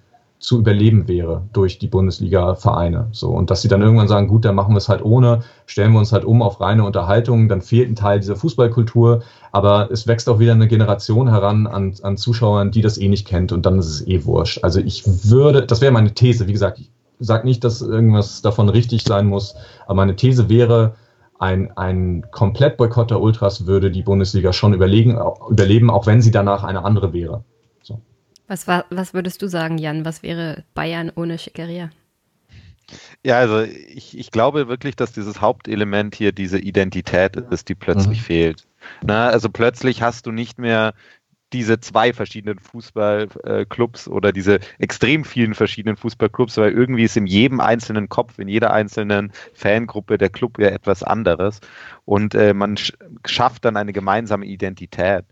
zu 0.40 0.58
überleben 0.58 1.06
wäre 1.06 1.42
durch 1.52 1.78
die 1.78 1.86
Bundesliga-Vereine. 1.86 3.08
So, 3.12 3.28
und 3.28 3.50
dass 3.50 3.60
sie 3.60 3.68
dann 3.68 3.82
irgendwann 3.82 4.08
sagen, 4.08 4.26
gut, 4.26 4.46
dann 4.46 4.54
machen 4.54 4.72
wir 4.72 4.78
es 4.78 4.88
halt 4.88 5.04
ohne, 5.04 5.40
stellen 5.66 5.92
wir 5.92 5.98
uns 5.98 6.12
halt 6.12 6.24
um 6.24 6.40
auf 6.42 6.60
reine 6.60 6.84
Unterhaltung, 6.84 7.48
dann 7.48 7.60
fehlt 7.60 7.90
ein 7.90 7.94
Teil 7.94 8.20
dieser 8.20 8.36
Fußballkultur, 8.36 9.22
aber 9.52 9.90
es 9.92 10.06
wächst 10.06 10.28
auch 10.30 10.38
wieder 10.38 10.52
eine 10.52 10.66
Generation 10.66 11.28
heran 11.28 11.66
an, 11.66 11.94
an 12.02 12.16
Zuschauern, 12.16 12.70
die 12.70 12.80
das 12.80 12.96
eh 12.96 13.08
nicht 13.08 13.28
kennt 13.28 13.52
und 13.52 13.66
dann 13.66 13.78
ist 13.78 13.88
es 13.88 14.06
eh 14.06 14.24
wurscht. 14.24 14.64
Also 14.64 14.80
ich 14.80 15.04
würde, 15.28 15.66
das 15.66 15.82
wäre 15.82 15.92
meine 15.92 16.14
These, 16.14 16.48
wie 16.48 16.52
gesagt, 16.52 16.78
ich 16.78 16.90
sage 17.18 17.46
nicht, 17.46 17.62
dass 17.62 17.82
irgendwas 17.82 18.40
davon 18.40 18.70
richtig 18.70 19.04
sein 19.04 19.26
muss, 19.26 19.54
aber 19.84 19.96
meine 19.96 20.16
These 20.16 20.48
wäre, 20.48 20.94
ein, 21.38 21.70
ein 21.76 22.26
Komplettboykott 22.30 23.10
der 23.10 23.20
Ultras 23.20 23.66
würde 23.66 23.90
die 23.90 24.02
Bundesliga 24.02 24.52
schon 24.52 24.74
überlegen, 24.74 25.18
überleben, 25.48 25.90
auch 25.90 26.06
wenn 26.06 26.20
sie 26.20 26.30
danach 26.30 26.64
eine 26.64 26.84
andere 26.84 27.14
wäre. 27.14 27.44
Was, 28.50 28.66
war, 28.66 28.84
was 28.90 29.14
würdest 29.14 29.40
du 29.42 29.46
sagen, 29.46 29.78
Jan? 29.78 30.04
Was 30.04 30.24
wäre 30.24 30.64
Bayern 30.74 31.12
ohne 31.14 31.38
Schickeria? 31.38 31.90
Ja, 33.22 33.38
also 33.38 33.60
ich, 33.60 34.18
ich 34.18 34.32
glaube 34.32 34.66
wirklich, 34.66 34.96
dass 34.96 35.12
dieses 35.12 35.40
Hauptelement 35.40 36.16
hier 36.16 36.32
diese 36.32 36.58
Identität 36.58 37.36
ist, 37.36 37.68
die 37.68 37.76
plötzlich 37.76 38.18
mhm. 38.18 38.24
fehlt. 38.24 38.66
Na, 39.04 39.28
also 39.28 39.50
plötzlich 39.50 40.02
hast 40.02 40.26
du 40.26 40.32
nicht 40.32 40.58
mehr 40.58 40.94
diese 41.52 41.78
zwei 41.78 42.12
verschiedenen 42.12 42.58
Fußballclubs 42.58 44.08
äh, 44.08 44.10
oder 44.10 44.32
diese 44.32 44.58
extrem 44.80 45.24
vielen 45.24 45.54
verschiedenen 45.54 45.96
Fußballclubs, 45.96 46.56
weil 46.56 46.72
irgendwie 46.72 47.04
ist 47.04 47.16
in 47.16 47.28
jedem 47.28 47.60
einzelnen 47.60 48.08
Kopf, 48.08 48.40
in 48.40 48.48
jeder 48.48 48.72
einzelnen 48.72 49.30
Fangruppe 49.54 50.18
der 50.18 50.30
Club 50.30 50.58
ja 50.58 50.70
etwas 50.70 51.04
anderes 51.04 51.60
und 52.04 52.34
äh, 52.34 52.52
man 52.52 52.76
sch 52.76 52.94
schafft 53.26 53.64
dann 53.64 53.76
eine 53.76 53.92
gemeinsame 53.92 54.46
Identität. 54.46 55.24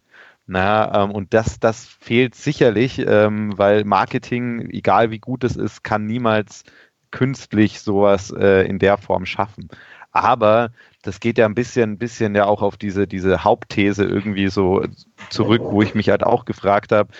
Na, 0.51 1.05
ähm, 1.05 1.11
und 1.11 1.35
das, 1.35 1.61
das 1.61 1.85
fehlt 1.85 2.35
sicherlich, 2.35 2.99
ähm, 3.07 3.57
weil 3.59 3.85
Marketing, 3.85 4.71
egal 4.71 5.11
wie 5.11 5.19
gut 5.19 5.45
es 5.45 5.57
ist, 5.57 5.85
kann 5.85 6.07
niemals 6.07 6.65
künstlich 7.11 7.81
sowas 7.81 8.31
äh, 8.31 8.67
in 8.67 8.79
der 8.79 8.97
Form 8.97 9.27
schaffen. 9.27 9.69
Aber 10.11 10.71
das 11.03 11.21
geht 11.21 11.37
ja 11.37 11.45
ein 11.45 11.55
bisschen, 11.55 11.93
ein 11.93 11.99
bisschen 11.99 12.35
ja 12.35 12.47
auch 12.47 12.63
auf 12.63 12.79
diese, 12.79 13.07
diese 13.07 13.45
Hauptthese 13.45 14.05
irgendwie 14.05 14.49
so 14.49 14.87
zurück, 15.29 15.61
wo 15.65 15.83
ich 15.83 15.95
mich 15.95 16.09
halt 16.09 16.25
auch 16.25 16.47
gefragt 16.47 16.93
habe, 16.93 17.11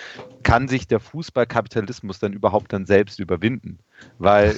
kann 0.41 0.67
sich 0.67 0.87
der 0.87 0.99
Fußballkapitalismus 0.99 2.17
dann 2.17 2.33
überhaupt 2.33 2.73
dann 2.73 2.87
selbst 2.87 3.19
überwinden? 3.19 3.77
Weil, 4.17 4.55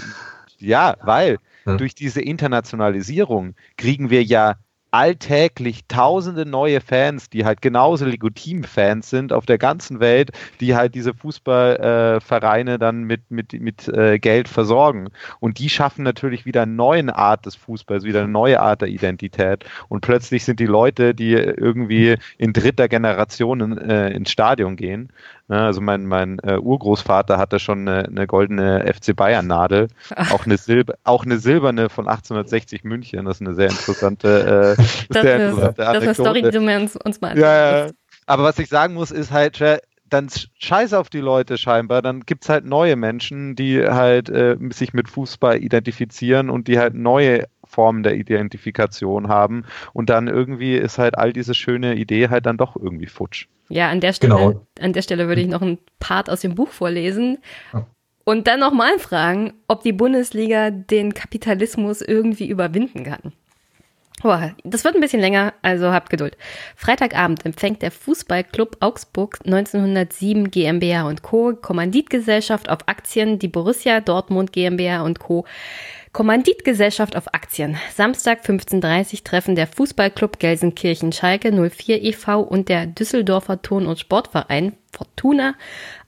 ja, 0.60 0.96
weil 1.02 1.40
durch 1.66 1.94
diese 1.94 2.22
Internationalisierung 2.22 3.54
kriegen 3.76 4.10
wir 4.10 4.24
ja 4.24 4.56
alltäglich 4.92 5.86
tausende 5.88 6.46
neue 6.46 6.82
Fans, 6.82 7.30
die 7.30 7.46
halt 7.46 7.62
genauso 7.62 8.06
legitim-Fans 8.06 9.10
sind 9.10 9.32
auf 9.32 9.46
der 9.46 9.58
ganzen 9.58 10.02
Welt, 10.02 10.32
die 10.60 10.76
halt 10.76 10.96
diese 10.96 11.14
Fußballvereine 11.14 12.74
äh, 12.74 12.78
dann 12.78 13.04
mit, 13.04 13.32
mit, 13.32 13.54
mit 13.54 13.88
äh, 13.88 14.20
Geld 14.20 14.50
versorgen. 14.50 15.10
Und 15.40 15.60
die 15.60 15.70
schaffen 15.70 16.04
natürlich 16.04 16.46
wieder 16.46 16.64
eine 16.64 16.74
neue 16.74 17.16
Art 17.16 17.46
des 17.46 17.56
Fußballs, 17.56 18.04
wieder 18.04 18.20
eine 18.20 18.32
neue 18.32 18.60
Art 18.60 18.82
der 18.82 18.90
Identität. 18.90 19.66
Und 19.88 20.02
plötzlich 20.02 20.44
sind 20.44 20.60
die 20.60 20.66
Leute, 20.66 21.16
die 21.16 21.34
irgendwie 21.34 22.18
in 22.38 22.52
dritter 22.52 22.90
Generation 22.90 23.62
in, 23.62 23.78
äh, 23.78 24.10
ins 24.10 24.30
Stadion 24.30 24.76
gehen, 24.76 25.12
also 25.58 25.82
mein, 25.82 26.06
mein 26.06 26.40
äh, 26.40 26.58
Urgroßvater 26.58 27.38
hatte 27.38 27.60
schon 27.60 27.88
eine, 27.88 28.06
eine 28.06 28.28
goldene 28.28 28.92
FC 28.94 29.16
Bayern 29.16 29.48
Nadel, 29.48 29.88
auch 30.32 30.46
eine, 30.46 30.58
Silber, 30.58 30.96
auch 31.04 31.26
eine 31.26 31.38
silberne 31.38 31.90
von 31.90 32.08
1860 32.08 32.84
München. 32.84 33.26
Das 33.26 33.38
ist 33.38 33.48
eine 33.48 33.56
sehr 33.56 33.70
interessante, 33.70 34.76
äh, 34.78 34.82
das 35.10 35.22
sehr 35.22 35.36
ist, 35.38 35.50
interessante 35.52 35.82
Das 35.82 35.98
ist 35.98 36.04
eine 36.04 36.14
Story, 36.14 36.42
die 36.44 36.52
du 36.52 36.62
mir 36.62 36.80
uns, 36.80 36.96
uns 36.96 37.22
mal 37.22 37.38
ja, 37.38 37.86
ja. 37.86 37.92
Aber 38.28 38.44
was 38.44 38.60
ich 38.60 38.70
sagen 38.70 38.94
muss, 38.94 39.12
ist 39.12 39.32
halt, 39.32 39.62
dann 40.12 40.28
scheiß 40.60 40.94
auf 40.94 41.10
die 41.10 41.20
Leute 41.20 41.58
scheinbar. 41.58 42.02
Dann 42.02 42.22
gibt 42.22 42.44
es 42.44 42.50
halt 42.50 42.66
neue 42.66 42.96
Menschen, 42.96 43.56
die 43.56 43.82
halt 43.82 44.30
äh, 44.30 44.58
sich 44.72 44.94
mit 44.94 45.10
Fußball 45.10 45.58
identifizieren 45.58 46.50
und 46.50 46.68
die 46.68 46.78
halt 46.78 46.94
neue 46.94 47.46
Formen 47.64 48.04
der 48.04 48.16
Identifikation 48.16 49.30
haben. 49.30 49.64
Und 49.94 50.10
dann 50.10 50.28
irgendwie 50.28 50.76
ist 50.76 50.98
halt 50.98 51.18
all 51.18 51.34
diese 51.34 51.54
schöne 51.54 51.96
Idee 51.96 52.30
halt 52.30 52.46
dann 52.46 52.58
doch 52.58 52.76
irgendwie 52.76 53.08
futsch. 53.08 53.48
Ja, 53.72 53.90
an 53.90 54.02
der 54.02 54.14
Stelle, 54.14 54.36
genau. 54.36 54.68
an 54.80 54.94
der 54.94 55.02
Stelle 55.02 55.28
würde 55.28 55.42
ich 55.42 55.48
noch 55.48 55.62
einen 55.62 55.80
Part 56.00 56.30
aus 56.30 56.42
dem 56.42 56.56
Buch 56.56 56.70
vorlesen. 56.70 57.38
Und 58.26 58.48
dann 58.48 58.60
nochmal 58.60 59.00
fragen, 59.00 59.54
ob 59.68 59.82
die 59.82 59.94
Bundesliga 59.94 60.70
den 60.70 61.14
Kapitalismus 61.14 62.02
irgendwie 62.02 62.48
überwinden 62.48 63.04
kann. 63.04 63.34
Boah, 64.22 64.54
das 64.64 64.84
wird 64.84 64.94
ein 64.94 65.02
bisschen 65.02 65.22
länger, 65.22 65.54
also 65.64 65.92
habt 65.92 66.12
Geduld. 66.12 66.38
Freitagabend 66.76 67.44
empfängt 67.44 67.82
der 67.82 67.90
Fußballclub 67.90 68.78
Augsburg 68.80 69.40
1907 69.46 70.52
GmbH 70.52 71.08
und 71.08 71.24
Co. 71.24 71.54
Kommanditgesellschaft 71.60 72.70
auf 72.70 72.88
Aktien, 72.88 73.40
die 73.40 73.48
Borussia 73.48 74.00
Dortmund 74.00 74.52
GmbH 74.52 75.02
und 75.02 75.18
Co. 75.18 75.46
Kommanditgesellschaft 76.14 77.16
auf 77.16 77.34
Aktien. 77.34 77.78
Samstag 77.96 78.44
15.30 78.44 79.24
treffen 79.24 79.56
der 79.56 79.66
Fußballclub 79.68 80.40
Gelsenkirchen 80.40 81.14
Schalke 81.14 81.52
04 81.52 82.04
e.V. 82.04 82.42
und 82.42 82.68
der 82.68 82.86
Düsseldorfer 82.86 83.62
Ton- 83.62 83.88
und 83.88 83.98
Sportverein 83.98 84.74
Fortuna 84.92 85.56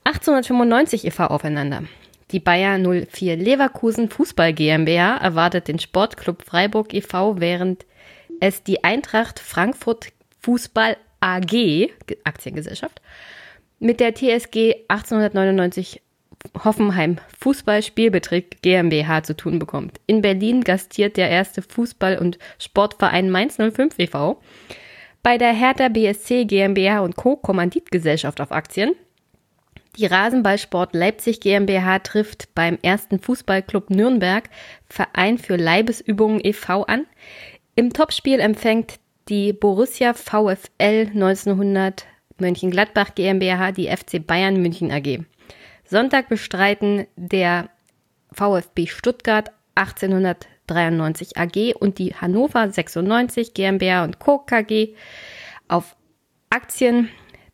1895 0.03 1.05
e.V. 1.05 1.27
aufeinander. 1.27 1.83
Die 2.31 2.41
Bayer 2.41 2.77
04 2.79 3.37
Leverkusen 3.37 4.09
Fußball 4.09 4.53
GmbH 4.53 5.17
erwartet 5.17 5.69
den 5.69 5.79
Sportclub 5.79 6.43
Freiburg 6.43 6.93
e.V., 6.93 7.39
während 7.39 7.85
es 8.41 8.61
die 8.61 8.83
Eintracht 8.83 9.39
Frankfurt 9.39 10.09
Fußball 10.41 10.97
AG, 11.21 11.91
Aktiengesellschaft, 12.25 13.01
mit 13.79 14.01
der 14.01 14.13
TSG 14.13 14.83
1899 14.89 16.01
Hoffenheim 16.63 17.17
Fußball-Spielbetrieb 17.39 18.61
GmbH 18.61 19.23
zu 19.23 19.35
tun 19.35 19.59
bekommt. 19.59 19.99
In 20.07 20.21
Berlin 20.21 20.61
gastiert 20.61 21.17
der 21.17 21.29
erste 21.29 21.61
Fußball- 21.61 22.17
und 22.17 22.37
Sportverein 22.59 23.29
Mainz 23.29 23.57
05 23.57 23.97
e.V. 23.97 24.41
Bei 25.23 25.37
der 25.37 25.53
Hertha 25.53 25.89
BSC 25.89 26.45
GmbH 26.45 26.99
und 26.99 27.15
Co. 27.15 27.37
Kommanditgesellschaft 27.37 28.41
auf 28.41 28.51
Aktien. 28.51 28.93
Die 29.97 30.05
Rasenballsport 30.07 30.95
Leipzig 30.95 31.39
GmbH 31.39 31.99
trifft 31.99 32.53
beim 32.55 32.79
ersten 32.81 33.19
Fußballclub 33.19 33.89
Nürnberg 33.89 34.49
Verein 34.87 35.37
für 35.37 35.55
Leibesübungen 35.55 36.41
e.V. 36.43 36.83
an. 36.83 37.05
Im 37.75 37.93
Topspiel 37.93 38.39
empfängt 38.39 38.99
die 39.29 39.53
Borussia 39.53 40.13
VfL 40.13 41.09
1900 41.13 42.05
Mönchengladbach 42.39 43.15
GmbH 43.15 43.71
die 43.71 43.87
FC 43.87 44.25
Bayern 44.25 44.61
München 44.61 44.91
AG. 44.91 45.19
Sonntag 45.93 46.27
bestreiten 46.27 47.05
der 47.15 47.69
VfB 48.31 48.87
Stuttgart 48.87 49.51
1893 49.75 51.37
AG 51.37 51.75
und 51.79 51.99
die 51.99 52.15
Hannover 52.15 52.67
96 52.67 53.53
GmbH 53.53 54.03
und 54.03 54.17
Co. 54.17 54.39
KG 54.39 54.95
auf 55.67 55.95
Aktien 56.49 57.09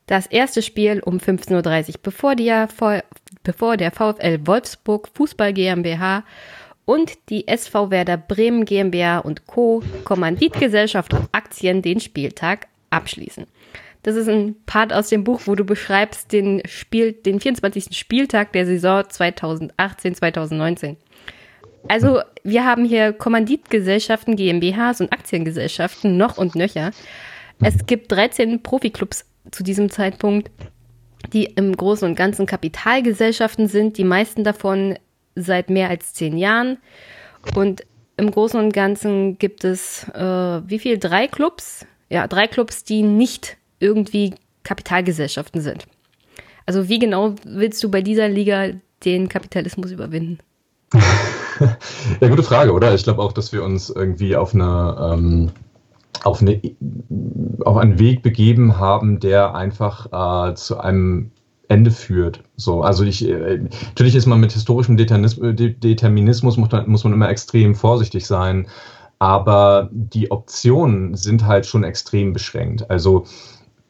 das 0.06 0.26
erste 0.26 0.62
Spiel 0.62 1.02
um 1.02 1.18
15.30 1.18 1.90
Uhr, 1.90 1.94
bevor, 2.02 2.36
die, 2.36 2.50
bevor 3.44 3.76
der 3.76 3.92
VfL 3.92 4.40
Wolfsburg 4.48 5.10
Fußball 5.14 5.52
GmbH 5.52 6.24
und 6.86 7.12
die 7.28 7.46
SV 7.46 7.92
Werder 7.92 8.16
Bremen 8.16 8.64
GmbH 8.64 9.20
und 9.20 9.48
Co. 9.48 9.84
Kommanditgesellschaft 10.06 11.14
auf 11.14 11.28
Aktien 11.34 11.82
den 11.82 12.00
Spieltag 12.00 12.68
abschließen. 12.90 13.48
Das 14.04 14.16
ist 14.16 14.30
ein 14.30 14.56
Part 14.66 14.94
aus 14.94 15.10
dem 15.10 15.24
Buch, 15.24 15.42
wo 15.46 15.56
du 15.56 15.66
beschreibst 15.66 16.32
den 16.32 16.62
Spiel, 16.66 17.12
den 17.12 17.40
24. 17.40 17.98
Spieltag 17.98 18.54
der 18.54 18.66
Saison 18.66 19.04
2018, 19.08 20.16
2019. 20.16 20.98
Also, 21.88 22.22
wir 22.44 22.66
haben 22.66 22.86
hier 22.86 23.14
Kommanditgesellschaften, 23.14 24.36
GmbHs 24.36 25.02
und 25.02 25.12
Aktiengesellschaften 25.12 26.18
noch 26.18 26.38
und 26.38 26.56
nöcher. 26.56 26.92
Es 27.62 27.86
gibt 27.86 28.12
13 28.12 28.64
Profiklubs 28.64 29.26
zu 29.52 29.64
diesem 29.64 29.90
Zeitpunkt, 29.90 30.50
die 31.34 31.46
im 31.46 31.76
Großen 31.76 32.08
und 32.08 32.16
Ganzen 32.16 32.46
Kapitalgesellschaften 32.46 33.68
sind, 33.68 33.98
die 33.98 34.04
meisten 34.04 34.44
davon 34.44 34.98
seit 35.36 35.70
mehr 35.70 35.90
als 35.90 36.14
zehn 36.14 36.38
Jahren. 36.38 36.78
Und 37.56 37.86
im 38.18 38.32
Großen 38.32 38.60
und 38.60 38.74
Ganzen 38.74 39.38
gibt 39.38 39.64
es, 39.64 40.08
äh, 40.10 40.20
wie 40.20 40.80
viel? 40.80 40.98
Drei 40.98 41.28
Clubs? 41.28 41.86
Ja, 42.10 42.28
drei 42.28 42.48
Clubs, 42.48 42.84
die 42.84 43.04
nicht 43.04 43.58
irgendwie 43.80 44.34
Kapitalgesellschaften 44.64 45.62
sind. 45.62 45.86
Also 46.66 46.88
wie 46.90 47.00
genau 47.00 47.36
willst 47.46 47.84
du 47.84 47.90
bei 47.90 48.02
dieser 48.02 48.30
Liga 48.30 48.70
den 49.04 49.30
Kapitalismus 49.30 49.92
überwinden? 49.92 50.40
ja, 50.94 52.28
gute 52.28 52.44
Frage, 52.44 52.74
oder? 52.74 52.94
Ich 52.94 53.04
glaube 53.04 53.22
auch, 53.22 53.32
dass 53.32 53.52
wir 53.52 53.64
uns 53.64 53.90
irgendwie 53.90 54.36
auf 54.36 54.54
eine, 54.54 55.14
ähm, 55.14 55.52
auf 56.24 56.42
eine 56.42 56.62
auf 57.62 57.78
einen 57.78 58.00
Weg 58.00 58.22
begeben 58.24 58.78
haben, 58.78 59.20
der 59.20 59.56
einfach 59.56 60.50
äh, 60.52 60.56
zu 60.56 60.80
einem 60.80 61.32
Ende 61.68 61.92
führt. 61.92 62.44
So, 62.58 62.82
also 62.82 63.04
ich 63.04 63.28
äh, 63.28 63.60
natürlich 63.88 64.16
ist 64.16 64.26
man 64.26 64.40
mit 64.40 64.52
historischem 64.52 64.98
Determinismus 64.98 66.58
muss 66.58 66.72
man, 67.04 67.14
immer 67.14 67.30
extrem 67.30 67.76
vorsichtig 67.76 68.26
sein, 68.26 68.68
aber 69.20 69.90
die 69.92 70.32
Optionen 70.32 71.16
sind 71.16 71.46
halt 71.46 71.66
schon 71.66 71.84
extrem 71.84 72.34
beschränkt. 72.34 72.90
Also 72.90 73.26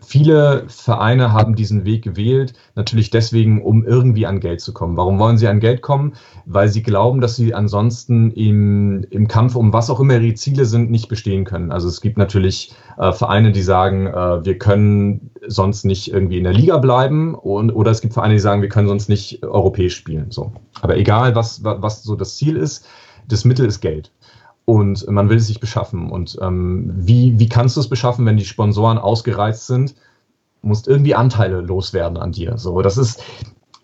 Viele 0.09 0.63
Vereine 0.67 1.33
haben 1.33 1.53
diesen 1.53 1.85
Weg 1.85 2.03
gewählt, 2.03 2.53
natürlich 2.73 3.11
deswegen, 3.11 3.61
um 3.61 3.85
irgendwie 3.85 4.25
an 4.25 4.39
Geld 4.39 4.59
zu 4.59 4.73
kommen. 4.73 4.97
Warum 4.97 5.19
wollen 5.19 5.37
sie 5.37 5.47
an 5.47 5.59
Geld 5.59 5.83
kommen? 5.83 6.13
Weil 6.47 6.67
sie 6.67 6.81
glauben, 6.81 7.21
dass 7.21 7.35
sie 7.35 7.53
ansonsten 7.53 8.31
im, 8.31 9.05
im 9.11 9.27
Kampf 9.27 9.55
um 9.55 9.71
was 9.71 9.91
auch 9.91 9.99
immer 9.99 10.17
ihre 10.17 10.33
Ziele 10.33 10.65
sind, 10.65 10.89
nicht 10.89 11.09
bestehen 11.09 11.45
können. 11.45 11.71
Also 11.71 11.87
es 11.87 12.01
gibt 12.01 12.17
natürlich 12.17 12.73
äh, 12.97 13.11
Vereine, 13.11 13.51
die 13.51 13.61
sagen, 13.61 14.07
äh, 14.07 14.43
wir 14.43 14.57
können 14.57 15.29
sonst 15.45 15.85
nicht 15.85 16.11
irgendwie 16.11 16.39
in 16.39 16.43
der 16.43 16.53
Liga 16.53 16.79
bleiben 16.79 17.35
und, 17.35 17.69
oder 17.69 17.91
es 17.91 18.01
gibt 18.01 18.15
Vereine, 18.15 18.33
die 18.33 18.39
sagen, 18.39 18.63
wir 18.63 18.69
können 18.69 18.87
sonst 18.87 19.09
nicht 19.09 19.43
europäisch 19.43 19.95
spielen. 19.95 20.31
So. 20.31 20.53
Aber 20.81 20.97
egal, 20.97 21.35
was, 21.35 21.63
was 21.63 22.01
so 22.01 22.15
das 22.15 22.35
Ziel 22.35 22.55
ist, 22.55 22.83
das 23.27 23.45
Mittel 23.45 23.67
ist 23.67 23.79
Geld 23.79 24.11
und 24.69 25.09
man 25.09 25.29
will 25.29 25.37
es 25.37 25.47
sich 25.47 25.59
beschaffen. 25.59 26.11
Und 26.11 26.37
ähm, 26.43 26.91
wie, 26.95 27.39
wie 27.39 27.49
kannst 27.49 27.75
du 27.75 27.81
es 27.81 27.89
beschaffen, 27.89 28.27
wenn 28.27 28.37
die 28.37 28.45
Sponsoren 28.45 28.99
ausgereizt 28.99 29.65
sind? 29.65 29.95
Musst 30.61 30.87
irgendwie 30.87 31.15
Anteile 31.15 31.61
loswerden 31.61 32.17
an 32.17 32.33
dir. 32.33 32.59
So, 32.59 32.83
das 32.83 32.95
ist, 32.99 33.23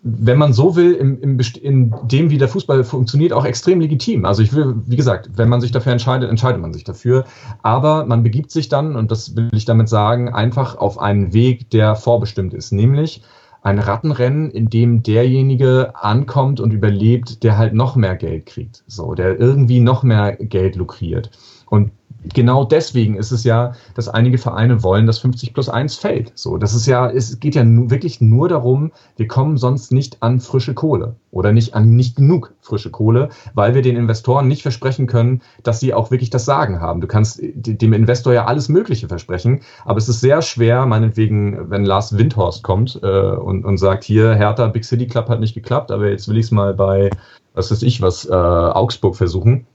wenn 0.04 0.38
man 0.38 0.52
so 0.52 0.76
will, 0.76 0.92
im, 0.92 1.20
im, 1.20 1.40
in 1.60 1.92
dem, 2.04 2.30
wie 2.30 2.38
der 2.38 2.46
Fußball 2.46 2.84
funktioniert, 2.84 3.32
auch 3.32 3.44
extrem 3.44 3.80
legitim. 3.80 4.24
Also 4.24 4.42
ich 4.42 4.52
will, 4.52 4.76
wie 4.86 4.94
gesagt, 4.94 5.30
wenn 5.34 5.48
man 5.48 5.60
sich 5.60 5.72
dafür 5.72 5.90
entscheidet, 5.90 6.30
entscheidet 6.30 6.60
man 6.60 6.72
sich 6.72 6.84
dafür. 6.84 7.24
Aber 7.64 8.06
man 8.06 8.22
begibt 8.22 8.52
sich 8.52 8.68
dann, 8.68 8.94
und 8.94 9.10
das 9.10 9.34
will 9.34 9.48
ich 9.54 9.64
damit 9.64 9.88
sagen, 9.88 10.32
einfach 10.32 10.76
auf 10.76 11.00
einen 11.00 11.32
Weg, 11.32 11.68
der 11.70 11.96
vorbestimmt 11.96 12.54
ist. 12.54 12.70
Nämlich 12.70 13.22
ein 13.66 13.80
Rattenrennen, 13.80 14.48
in 14.52 14.70
dem 14.70 15.02
derjenige 15.02 15.92
ankommt 15.96 16.60
und 16.60 16.72
überlebt, 16.72 17.42
der 17.42 17.58
halt 17.58 17.74
noch 17.74 17.96
mehr 17.96 18.14
Geld 18.14 18.46
kriegt. 18.46 18.84
So, 18.86 19.14
der 19.14 19.40
irgendwie 19.40 19.80
noch 19.80 20.04
mehr 20.04 20.36
Geld 20.36 20.76
lukriert. 20.76 21.32
Und 21.68 21.90
genau 22.34 22.64
deswegen 22.64 23.16
ist 23.16 23.30
es 23.30 23.44
ja, 23.44 23.72
dass 23.94 24.08
einige 24.08 24.38
Vereine 24.38 24.82
wollen, 24.82 25.06
dass 25.06 25.18
50 25.18 25.54
plus 25.54 25.68
1 25.68 25.96
fällt. 25.96 26.32
So, 26.34 26.56
das 26.56 26.74
ist 26.74 26.86
ja, 26.86 27.10
es 27.10 27.40
geht 27.40 27.54
ja 27.54 27.62
wirklich 27.64 28.20
nur 28.20 28.48
darum, 28.48 28.92
wir 29.16 29.28
kommen 29.28 29.56
sonst 29.56 29.92
nicht 29.92 30.22
an 30.22 30.40
frische 30.40 30.74
Kohle 30.74 31.16
oder 31.30 31.52
nicht 31.52 31.74
an 31.74 31.96
nicht 31.96 32.16
genug 32.16 32.54
frische 32.60 32.90
Kohle, 32.90 33.28
weil 33.54 33.74
wir 33.74 33.82
den 33.82 33.96
Investoren 33.96 34.48
nicht 34.48 34.62
versprechen 34.62 35.06
können, 35.06 35.42
dass 35.62 35.80
sie 35.80 35.94
auch 35.94 36.10
wirklich 36.10 36.30
das 36.30 36.44
Sagen 36.44 36.80
haben. 36.80 37.00
Du 37.00 37.06
kannst 37.06 37.40
dem 37.42 37.92
Investor 37.92 38.32
ja 38.32 38.46
alles 38.46 38.68
Mögliche 38.68 39.08
versprechen, 39.08 39.60
aber 39.84 39.98
es 39.98 40.08
ist 40.08 40.20
sehr 40.20 40.42
schwer, 40.42 40.86
meinetwegen, 40.86 41.70
wenn 41.70 41.84
Lars 41.84 42.16
Windhorst 42.16 42.62
kommt 42.62 43.00
äh, 43.02 43.06
und, 43.06 43.64
und 43.64 43.78
sagt, 43.78 44.04
hier, 44.04 44.34
Hertha, 44.34 44.66
Big 44.68 44.84
City 44.84 45.06
Club 45.06 45.28
hat 45.28 45.40
nicht 45.40 45.54
geklappt, 45.54 45.90
aber 45.90 46.08
jetzt 46.08 46.28
will 46.28 46.38
ich 46.38 46.46
es 46.46 46.50
mal 46.50 46.74
bei, 46.74 47.10
was 47.54 47.70
weiß 47.70 47.82
ich, 47.82 48.00
was, 48.02 48.24
äh, 48.26 48.32
Augsburg 48.32 49.16
versuchen 49.16 49.66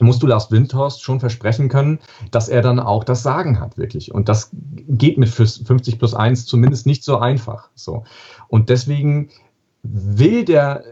musst 0.00 0.22
du 0.22 0.26
Lars 0.26 0.50
Windhorst 0.50 1.02
schon 1.02 1.20
versprechen 1.20 1.68
können, 1.68 2.00
dass 2.30 2.48
er 2.48 2.62
dann 2.62 2.80
auch 2.80 3.04
das 3.04 3.22
Sagen 3.22 3.60
hat, 3.60 3.78
wirklich. 3.78 4.12
Und 4.12 4.28
das 4.28 4.50
geht 4.52 5.18
mit 5.18 5.28
50 5.28 5.98
plus 5.98 6.14
1 6.14 6.46
zumindest 6.46 6.86
nicht 6.86 7.04
so 7.04 7.18
einfach. 7.18 7.70
So. 7.74 8.04
Und 8.48 8.68
deswegen 8.68 9.30
will 9.82 10.44
der, 10.44 10.84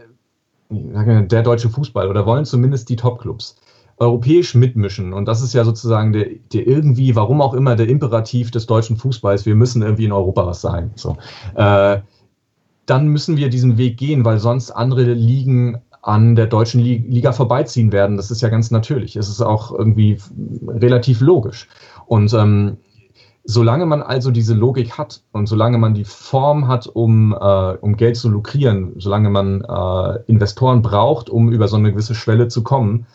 der 0.69 1.43
deutsche 1.43 1.69
Fußball 1.69 2.09
oder 2.09 2.25
wollen 2.25 2.45
zumindest 2.45 2.89
die 2.89 2.95
Topclubs 2.95 3.57
europäisch 3.97 4.55
mitmischen. 4.55 5.13
Und 5.13 5.25
das 5.25 5.41
ist 5.41 5.53
ja 5.53 5.63
sozusagen 5.63 6.11
der, 6.11 6.27
der 6.51 6.67
irgendwie, 6.67 7.15
warum 7.15 7.41
auch 7.41 7.53
immer, 7.53 7.75
der 7.75 7.87
Imperativ 7.87 8.51
des 8.51 8.65
deutschen 8.65 8.97
Fußballs, 8.97 9.45
wir 9.45 9.55
müssen 9.55 9.81
irgendwie 9.81 10.05
in 10.05 10.11
Europa 10.11 10.45
was 10.45 10.61
sein. 10.61 10.91
So. 10.95 11.17
Äh, 11.55 12.01
dann 12.85 13.07
müssen 13.07 13.37
wir 13.37 13.49
diesen 13.49 13.77
Weg 13.77 13.97
gehen, 13.97 14.25
weil 14.25 14.39
sonst 14.39 14.71
andere 14.71 15.13
Ligen 15.13 15.81
an 16.05 16.35
der 16.35 16.45
deutschen 16.45 16.81
Liga 16.81 17.31
vorbeiziehen 17.31 17.91
werden. 17.91 18.15
Das 18.15 18.29
ist 18.29 18.41
ja 18.41 18.49
ganz 18.49 18.69
natürlich. 18.69 19.15
Es 19.15 19.27
ist 19.27 19.41
auch 19.41 19.71
irgendwie 19.71 20.19
relativ 20.67 21.19
logisch. 21.19 21.67
Und 22.05 22.31
ähm, 22.35 22.77
solange 23.43 23.87
man 23.87 24.03
also 24.03 24.29
diese 24.29 24.53
Logik 24.53 24.99
hat 24.99 25.23
und 25.31 25.47
solange 25.47 25.79
man 25.79 25.95
die 25.95 26.03
Form 26.03 26.67
hat, 26.67 26.85
um, 26.85 27.33
äh, 27.33 27.77
um 27.81 27.97
Geld 27.97 28.17
zu 28.17 28.29
lukrieren, 28.29 28.93
solange 28.97 29.31
man 29.31 29.61
äh, 29.61 30.19
Investoren 30.27 30.83
braucht, 30.83 31.31
um 31.31 31.51
über 31.51 31.67
so 31.67 31.75
eine 31.75 31.91
gewisse 31.91 32.13
Schwelle 32.13 32.49
zu 32.49 32.61
kommen, 32.61 33.07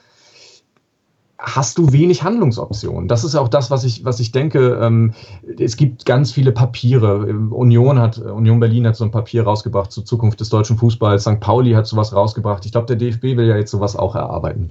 hast 1.42 1.78
du 1.78 1.92
wenig 1.92 2.22
Handlungsoptionen. 2.22 3.08
Das 3.08 3.24
ist 3.24 3.34
auch 3.34 3.48
das, 3.48 3.70
was 3.70 3.84
ich, 3.84 4.04
was 4.04 4.20
ich 4.20 4.32
denke. 4.32 4.78
Ähm, 4.82 5.14
es 5.58 5.76
gibt 5.76 6.04
ganz 6.04 6.32
viele 6.32 6.52
Papiere. 6.52 7.26
Union 7.50 7.98
hat, 7.98 8.18
Union 8.18 8.60
Berlin 8.60 8.86
hat 8.86 8.96
so 8.96 9.04
ein 9.04 9.10
Papier 9.10 9.44
rausgebracht 9.44 9.90
zur 9.90 10.04
Zukunft 10.04 10.40
des 10.40 10.50
deutschen 10.50 10.76
Fußballs. 10.76 11.22
St. 11.22 11.40
Pauli 11.40 11.72
hat 11.72 11.86
sowas 11.86 12.14
rausgebracht. 12.14 12.64
Ich 12.66 12.72
glaube, 12.72 12.86
der 12.86 12.96
DFB 12.96 13.22
will 13.36 13.46
ja 13.46 13.56
jetzt 13.56 13.70
sowas 13.70 13.96
auch 13.96 14.14
erarbeiten. 14.14 14.70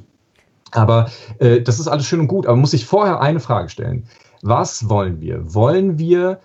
Aber 0.72 1.10
äh, 1.40 1.62
das 1.62 1.80
ist 1.80 1.88
alles 1.88 2.06
schön 2.06 2.20
und 2.20 2.28
gut. 2.28 2.46
Aber 2.46 2.56
muss 2.56 2.72
sich 2.72 2.86
vorher 2.86 3.22
eine 3.22 3.40
Frage 3.40 3.70
stellen. 3.70 4.04
Was 4.42 4.88
wollen 4.90 5.22
wir? 5.22 5.54
Wollen 5.54 5.98
wir 5.98 6.40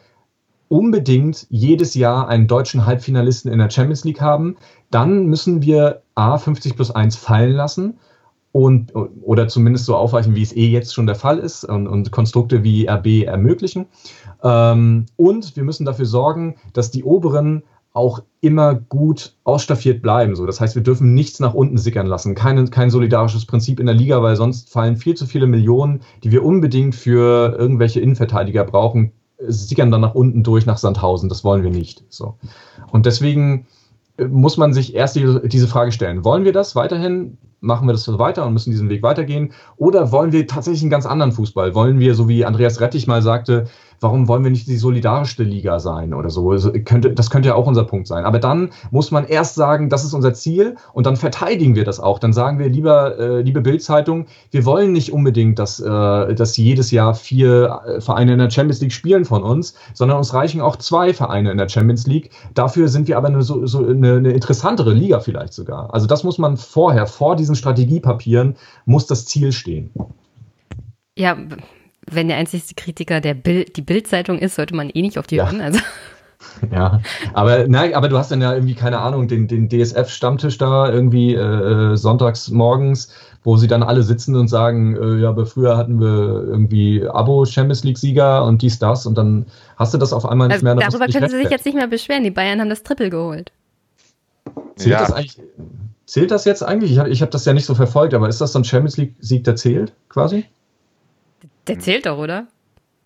unbedingt 0.69 1.47
jedes 1.51 1.95
Jahr 1.95 2.29
einen 2.29 2.49
deutschen 2.49 2.87
Halbfinalisten 2.87 3.53
in 3.53 3.59
der 3.59 3.71
Champions 3.71 4.05
League 4.05 4.23
haben? 4.23 4.57
Dann 4.91 5.27
müssen 5.27 5.63
wir 5.63 6.03
A 6.15 6.39
50 6.39 6.77
plus 6.77 6.91
1 6.91 7.17
fallen 7.17 7.53
lassen 7.53 7.99
und 8.55 8.93
oder 8.95 9.49
zumindest 9.49 9.85
so 9.85 9.97
aufweichen, 9.97 10.37
wie 10.37 10.43
es 10.43 10.55
eh 10.55 10.69
jetzt 10.69 10.95
schon 10.95 11.09
der 11.09 11.17
Fall 11.17 11.41
ist 11.41 11.65
und, 11.65 11.89
und 11.89 12.13
Konstrukte 12.13 12.63
wie 12.63 12.89
RB 12.89 13.27
ermöglichen. 13.27 13.87
Ähm, 14.45 15.07
und 15.17 15.57
wir 15.57 15.65
müssen 15.65 15.85
dafür 15.85 16.07
sorgen, 16.07 16.55
dass 16.73 16.93
die 16.93 17.03
oberen 17.03 17.65
auch 17.95 18.23
immer 18.41 18.77
gut 18.77 19.35
ausstaffiert 19.43 20.03
bleiben. 20.03 20.37
So, 20.37 20.47
das 20.47 20.61
heißt, 20.61 20.77
wir 20.77 20.85
dürfen 20.85 21.15
nichts 21.15 21.41
nach 21.41 21.53
unten 21.53 21.79
sickern 21.79 22.07
lassen. 22.07 22.37
Kein, 22.37 22.71
kein 22.71 22.91
solidarisches 22.91 23.45
Prinzip 23.45 23.81
in 23.81 23.87
der 23.87 23.95
Liga, 23.97 24.23
weil 24.23 24.37
sonst 24.37 24.71
fallen 24.71 24.97
viel 24.97 25.17
zu 25.17 25.27
viele 25.27 25.49
Millionen, 25.49 26.03
die 26.23 26.31
wir 26.31 26.45
unbedingt 26.45 26.95
für 26.95 27.57
irgendwelche 27.59 27.99
Innenverteidiger 27.99 28.63
brauchen, 28.63 29.11
sickern 29.39 29.91
dann 29.91 30.03
nach 30.03 30.15
unten 30.15 30.45
durch 30.45 30.65
nach 30.65 30.79
Sandhausen. 30.79 31.29
Das 31.29 31.43
wollen 31.43 31.65
wir 31.65 31.71
nicht. 31.71 32.05
So. 32.09 32.37
Und 32.93 33.05
deswegen 33.05 33.67
muss 34.19 34.57
man 34.57 34.73
sich 34.73 34.95
erst 34.95 35.17
die, 35.17 35.41
diese 35.45 35.69
Frage 35.69 35.93
stellen. 35.93 36.25
Wollen 36.25 36.45
wir 36.45 36.53
das 36.53 36.77
weiterhin? 36.77 37.39
machen 37.65 37.89
wir 37.89 37.93
das 37.93 38.05
so 38.05 38.19
weiter 38.19 38.47
und 38.47 38.53
müssen 38.53 38.71
diesen 38.71 38.91
Weg 38.91 39.03
weitergehen? 39.03 39.53
Oder 39.77 40.13
wollen 40.13 40.33
wir 40.33 40.47
tatsächlich 40.47 40.83
einen 40.83 40.91
ganz 40.91 41.07
anderen 41.07 41.33
Fußball? 41.33 41.75
Wollen 41.75 41.99
wir, 41.99 42.15
so 42.15 42.29
wie 42.29 42.45
Andreas 42.45 42.81
Rettich 42.81 43.07
mal 43.07 43.23
sagte, 43.23 43.65
warum 44.01 44.29
wollen 44.29 44.45
wir 44.45 44.51
nicht 44.51 44.67
die 44.67 44.77
solidarischste 44.77 45.43
Liga 45.43 45.81
sein 45.81 46.15
oder 46.15 46.31
so? 46.31 46.51
Also 46.51 46.73
könnte, 46.73 47.13
das 47.13 47.31
könnte 47.31 47.49
ja 47.49 47.55
auch 47.55 47.67
unser 47.67 47.85
Punkt 47.85 48.07
sein. 48.07 48.25
Aber 48.25 48.39
dann 48.39 48.71
muss 48.91 49.11
man 49.11 49.27
erst 49.27 49.55
sagen, 49.55 49.89
das 49.89 50.05
ist 50.05 50.15
unser 50.15 50.35
Ziel 50.35 50.77
und 50.93 51.07
dann 51.07 51.17
verteidigen 51.17 51.75
wir 51.75 51.85
das 51.85 52.01
auch. 52.01 52.19
Dann 52.19 52.33
sagen 52.33 52.59
wir, 52.59 52.69
lieber, 52.69 53.19
äh, 53.19 53.41
liebe 53.43 53.61
Bildzeitung, 53.61 54.27
wir 54.51 54.65
wollen 54.65 54.93
nicht 54.93 55.13
unbedingt, 55.13 55.59
dass, 55.59 55.81
äh, 55.81 56.35
dass 56.35 56.57
jedes 56.57 56.91
Jahr 56.91 57.15
vier 57.15 57.81
äh, 57.87 58.01
Vereine 58.01 58.33
in 58.33 58.39
der 58.39 58.51
Champions 58.51 58.81
League 58.81 58.93
spielen 58.93 59.25
von 59.25 59.43
uns, 59.43 59.75
sondern 59.93 60.19
uns 60.19 60.35
reichen 60.35 60.61
auch 60.61 60.77
zwei 60.77 61.15
Vereine 61.15 61.51
in 61.51 61.59
der 61.59 61.69
Champions 61.69 62.07
League. 62.07 62.31
Dafür 62.55 62.89
sind 62.89 63.09
wir 63.09 63.17
aber 63.17 63.29
eine, 63.29 63.43
so, 63.43 63.67
so 63.67 63.87
eine, 63.87 64.15
eine 64.15 64.33
interessantere 64.33 64.93
Liga 64.93 65.21
vielleicht 65.21 65.53
sogar. 65.53 65.93
Also 65.93 66.07
das 66.07 66.25
muss 66.25 66.39
man 66.39 66.57
vorher, 66.57 67.07
vor 67.07 67.37
diesen 67.37 67.55
Strategiepapieren, 67.55 68.57
muss 68.87 69.07
das 69.07 69.27
Ziel 69.27 69.53
stehen. 69.53 69.91
Ja, 71.17 71.37
wenn 72.11 72.29
der 72.29 72.37
einzige 72.37 72.75
Kritiker 72.75 73.21
der 73.21 73.35
Bild, 73.35 73.77
die 73.77 73.83
Bildzeitung 73.83 74.39
ist, 74.39 74.55
sollte 74.55 74.75
man 74.75 74.91
eh 74.91 75.03
nicht 75.03 75.19
auf 75.19 75.27
die 75.27 75.37
ja. 75.37 75.47
hören. 75.47 75.61
Also. 75.61 75.81
Ja, 76.71 77.01
aber, 77.33 77.65
na, 77.69 77.95
aber 77.95 78.09
du 78.09 78.19
hast 78.19 78.31
dann 78.31 78.43
ja 78.43 78.53
irgendwie, 78.53 78.75
keine 78.75 78.99
Ahnung, 78.99 79.29
den, 79.29 79.49
den 79.49 79.69
DSF-Stammtisch 79.69 80.59
da 80.59 80.91
irgendwie 80.91 81.35
äh, 81.35 81.41
äh, 81.93 81.97
sonntags 81.97 82.51
morgens, 82.51 83.09
wo 83.43 83.57
sie 83.57 83.67
dann 83.67 83.83
alle 83.83 84.03
sitzen 84.03 84.37
und 84.37 84.49
sagen, 84.49 84.97
äh, 84.97 85.23
ja, 85.23 85.31
aber 85.31 85.47
früher 85.47 85.77
hatten 85.77 86.01
wir 86.01 86.45
irgendwie 86.47 87.07
Abo-Champions 87.07 87.85
League-Sieger 87.85 88.45
und 88.45 88.63
dies, 88.63 88.79
das 88.79 89.07
und 89.07 89.17
dann 89.17 89.47
hast 89.77 89.95
du 89.95 89.99
das 89.99 90.13
auf 90.13 90.27
einmal 90.27 90.49
nicht 90.49 90.57
also 90.57 90.65
mehr. 90.65 90.75
Darüber 90.75 91.07
können 91.07 91.31
sie 91.31 91.39
sich 91.39 91.51
jetzt 91.51 91.65
nicht 91.67 91.77
mehr 91.77 91.89
beschweren. 91.89 92.25
Die 92.25 92.31
Bayern 92.31 92.61
haben 92.61 92.71
das 92.71 92.83
Triple 92.83 93.11
geholt. 93.11 93.53
Zählt 94.77 94.93
ja. 94.93 95.01
das 95.01 95.13
eigentlich? 95.13 95.39
Zählt 96.07 96.31
das 96.31 96.45
jetzt 96.45 96.63
eigentlich? 96.63 96.93
Ich 96.93 96.99
habe 96.99 97.09
ich 97.09 97.23
hab 97.23 97.31
das 97.31 97.45
ja 97.45 97.55
nicht 97.55 97.65
so 97.65 97.75
verfolgt, 97.75 98.13
aber 98.13 98.29
ist 98.29 98.41
das 98.41 98.53
so 98.53 98.59
ein 98.59 98.65
Champions 98.65 98.97
League-Sieg, 98.99 99.45
der 99.45 99.57
zählt 99.57 99.93
quasi? 100.09 100.45
Der 101.67 101.79
zählt 101.79 102.07
doch, 102.07 102.19
oder? 102.19 102.47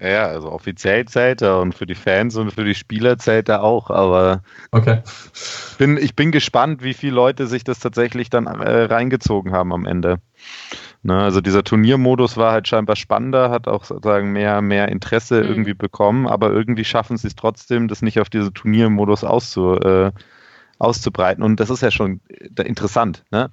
Ja, 0.00 0.26
also 0.26 0.52
offiziell 0.52 1.06
zählt 1.06 1.42
er 1.42 1.58
und 1.58 1.74
für 1.74 1.86
die 1.86 1.96
Fans 1.96 2.36
und 2.36 2.52
für 2.52 2.64
die 2.64 2.76
Spieler 2.76 3.18
zählt 3.18 3.48
er 3.48 3.64
auch, 3.64 3.90
aber 3.90 4.42
okay. 4.70 5.02
bin, 5.78 5.96
ich 5.96 6.14
bin 6.14 6.30
gespannt, 6.30 6.84
wie 6.84 6.94
viele 6.94 7.14
Leute 7.14 7.48
sich 7.48 7.64
das 7.64 7.80
tatsächlich 7.80 8.30
dann 8.30 8.46
äh, 8.46 8.84
reingezogen 8.84 9.52
haben 9.52 9.72
am 9.72 9.86
Ende. 9.86 10.20
Ne, 11.02 11.20
also 11.20 11.40
dieser 11.40 11.64
Turniermodus 11.64 12.36
war 12.36 12.52
halt 12.52 12.68
scheinbar 12.68 12.94
spannender, 12.94 13.50
hat 13.50 13.66
auch 13.66 13.84
sozusagen 13.84 14.32
mehr, 14.32 14.62
mehr 14.62 14.88
Interesse 14.88 15.42
mhm. 15.42 15.48
irgendwie 15.48 15.74
bekommen, 15.74 16.28
aber 16.28 16.52
irgendwie 16.52 16.84
schaffen 16.84 17.16
sie 17.16 17.26
es 17.26 17.34
trotzdem, 17.34 17.88
das 17.88 18.02
nicht 18.02 18.20
auf 18.20 18.30
diesen 18.30 18.54
Turniermodus 18.54 19.24
auszu, 19.24 19.74
äh, 19.74 20.12
auszubreiten. 20.78 21.42
Und 21.42 21.58
das 21.58 21.70
ist 21.70 21.82
ja 21.82 21.90
schon 21.90 22.20
äh, 22.28 22.62
interessant. 22.62 23.24
Ne? 23.30 23.50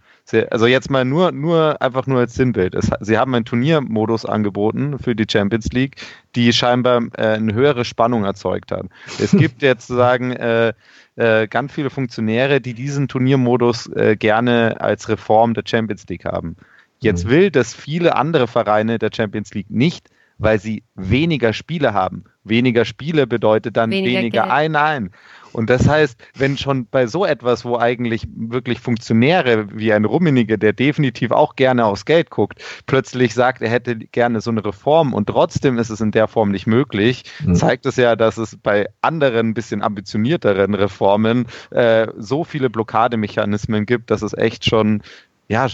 also 0.51 0.67
jetzt 0.67 0.89
mal 0.91 1.05
nur, 1.05 1.31
nur 1.31 1.81
einfach 1.81 2.05
nur 2.05 2.19
als 2.19 2.35
Sinnbild. 2.35 2.75
Es, 2.75 2.91
sie 2.99 3.17
haben 3.17 3.33
einen 3.33 3.45
Turniermodus 3.45 4.25
angeboten 4.25 4.99
für 4.99 5.15
die 5.15 5.25
Champions 5.29 5.71
League, 5.71 5.95
die 6.35 6.53
scheinbar 6.53 7.01
äh, 7.17 7.27
eine 7.29 7.53
höhere 7.53 7.85
Spannung 7.85 8.25
erzeugt 8.25 8.71
hat. 8.71 8.85
Es 9.19 9.31
gibt 9.37 9.61
jetzt 9.61 9.87
sozusagen 9.87 10.31
äh, 10.33 10.73
äh, 11.15 11.47
ganz 11.47 11.71
viele 11.71 11.89
Funktionäre, 11.89 12.59
die 12.59 12.73
diesen 12.73 13.07
Turniermodus 13.07 13.87
äh, 13.87 14.15
gerne 14.17 14.81
als 14.81 15.07
Reform 15.07 15.53
der 15.53 15.63
Champions 15.65 16.05
League 16.07 16.25
haben. 16.25 16.57
Jetzt 16.99 17.25
mhm. 17.25 17.29
will 17.29 17.51
das 17.51 17.73
viele 17.73 18.15
andere 18.15 18.47
Vereine 18.47 18.99
der 18.99 19.09
Champions 19.13 19.53
League 19.53 19.69
nicht, 19.69 20.09
weil 20.37 20.59
sie 20.59 20.83
weniger 20.95 21.53
Spiele 21.53 21.93
haben. 21.93 22.25
Weniger 22.43 22.83
Spiele 22.83 23.25
bedeutet 23.25 23.77
dann 23.77 23.89
weniger, 23.89 24.19
weniger 24.19 24.53
Einnahmen. 24.53 25.11
Und 25.55 25.69
das 25.69 25.87
heißt, 25.87 26.19
wenn 26.35 26.57
schon 26.57 26.85
bei 26.85 27.07
so 27.07 27.25
etwas, 27.25 27.63
wo 27.63 27.77
eigentlich 27.77 28.27
wirklich 28.35 28.81
Funktionäre 28.81 29.67
wie 29.71 29.93
ein 29.93 30.03
Rummenige, 30.03 30.57
der 30.57 30.73
definitiv 30.73 31.31
auch 31.31 31.55
gerne 31.55 31.85
aufs 31.85 32.03
Geld 32.03 32.29
guckt, 32.29 32.61
plötzlich 32.87 33.33
sagt, 33.33 33.61
er 33.61 33.69
hätte 33.69 33.95
gerne 33.95 34.41
so 34.41 34.51
eine 34.51 34.65
Reform 34.65 35.13
und 35.13 35.27
trotzdem 35.27 35.77
ist 35.77 35.89
es 35.89 36.01
in 36.01 36.11
der 36.11 36.27
Form 36.27 36.51
nicht 36.51 36.67
möglich, 36.67 37.23
mhm. 37.45 37.55
zeigt 37.55 37.85
es 37.85 37.95
ja, 37.95 38.17
dass 38.17 38.37
es 38.37 38.57
bei 38.57 38.89
anderen, 39.01 39.53
bisschen 39.53 39.81
ambitionierteren 39.81 40.73
Reformen 40.73 41.47
äh, 41.71 42.07
so 42.17 42.43
viele 42.43 42.69
Blockademechanismen 42.69 43.85
gibt, 43.85 44.11
dass 44.11 44.23
es 44.23 44.33
echt 44.33 44.65
schon, 44.65 45.03
ja, 45.47 45.67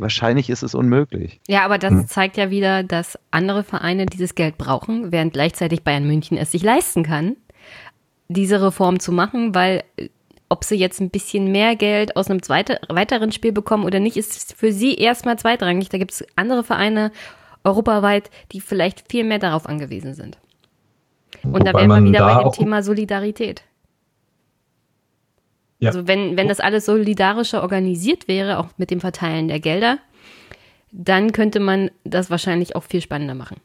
Wahrscheinlich 0.00 0.48
ist 0.48 0.62
es 0.62 0.76
unmöglich. 0.76 1.40
Ja, 1.48 1.64
aber 1.64 1.76
das 1.76 1.90
hm. 1.90 2.06
zeigt 2.06 2.36
ja 2.36 2.50
wieder, 2.50 2.84
dass 2.84 3.18
andere 3.32 3.64
Vereine 3.64 4.06
dieses 4.06 4.36
Geld 4.36 4.56
brauchen, 4.56 5.10
während 5.10 5.32
gleichzeitig 5.32 5.82
Bayern 5.82 6.06
München 6.06 6.38
es 6.38 6.52
sich 6.52 6.62
leisten 6.62 7.02
kann 7.02 7.34
diese 8.28 8.60
Reform 8.62 9.00
zu 9.00 9.12
machen, 9.12 9.54
weil 9.54 9.84
ob 10.48 10.64
sie 10.64 10.76
jetzt 10.76 11.00
ein 11.00 11.10
bisschen 11.10 11.52
mehr 11.52 11.76
Geld 11.76 12.16
aus 12.16 12.30
einem 12.30 12.42
zweite, 12.42 12.80
weiteren 12.88 13.32
Spiel 13.32 13.52
bekommen 13.52 13.84
oder 13.84 14.00
nicht, 14.00 14.16
ist 14.16 14.54
für 14.54 14.72
sie 14.72 14.94
erstmal 14.94 15.38
zweitrangig. 15.38 15.88
Da 15.88 15.98
gibt 15.98 16.12
es 16.12 16.26
andere 16.36 16.64
Vereine 16.64 17.12
europaweit, 17.64 18.30
die 18.52 18.60
vielleicht 18.60 19.10
viel 19.10 19.24
mehr 19.24 19.38
darauf 19.38 19.66
angewiesen 19.66 20.14
sind. 20.14 20.38
Und 21.42 21.52
Wobei 21.52 21.72
da 21.72 21.78
wären 21.78 21.90
wir 21.90 22.02
wieder 22.02 22.34
bei 22.34 22.42
dem 22.42 22.52
Thema 22.52 22.82
Solidarität. 22.82 23.62
Ja. 25.80 25.90
Also 25.90 26.06
wenn, 26.08 26.36
wenn 26.36 26.48
das 26.48 26.60
alles 26.60 26.86
solidarischer 26.86 27.62
organisiert 27.62 28.26
wäre, 28.26 28.58
auch 28.58 28.68
mit 28.78 28.90
dem 28.90 29.00
Verteilen 29.00 29.48
der 29.48 29.60
Gelder, 29.60 29.98
dann 30.90 31.32
könnte 31.32 31.60
man 31.60 31.90
das 32.04 32.30
wahrscheinlich 32.30 32.74
auch 32.74 32.84
viel 32.84 33.00
spannender 33.00 33.34
machen. 33.34 33.56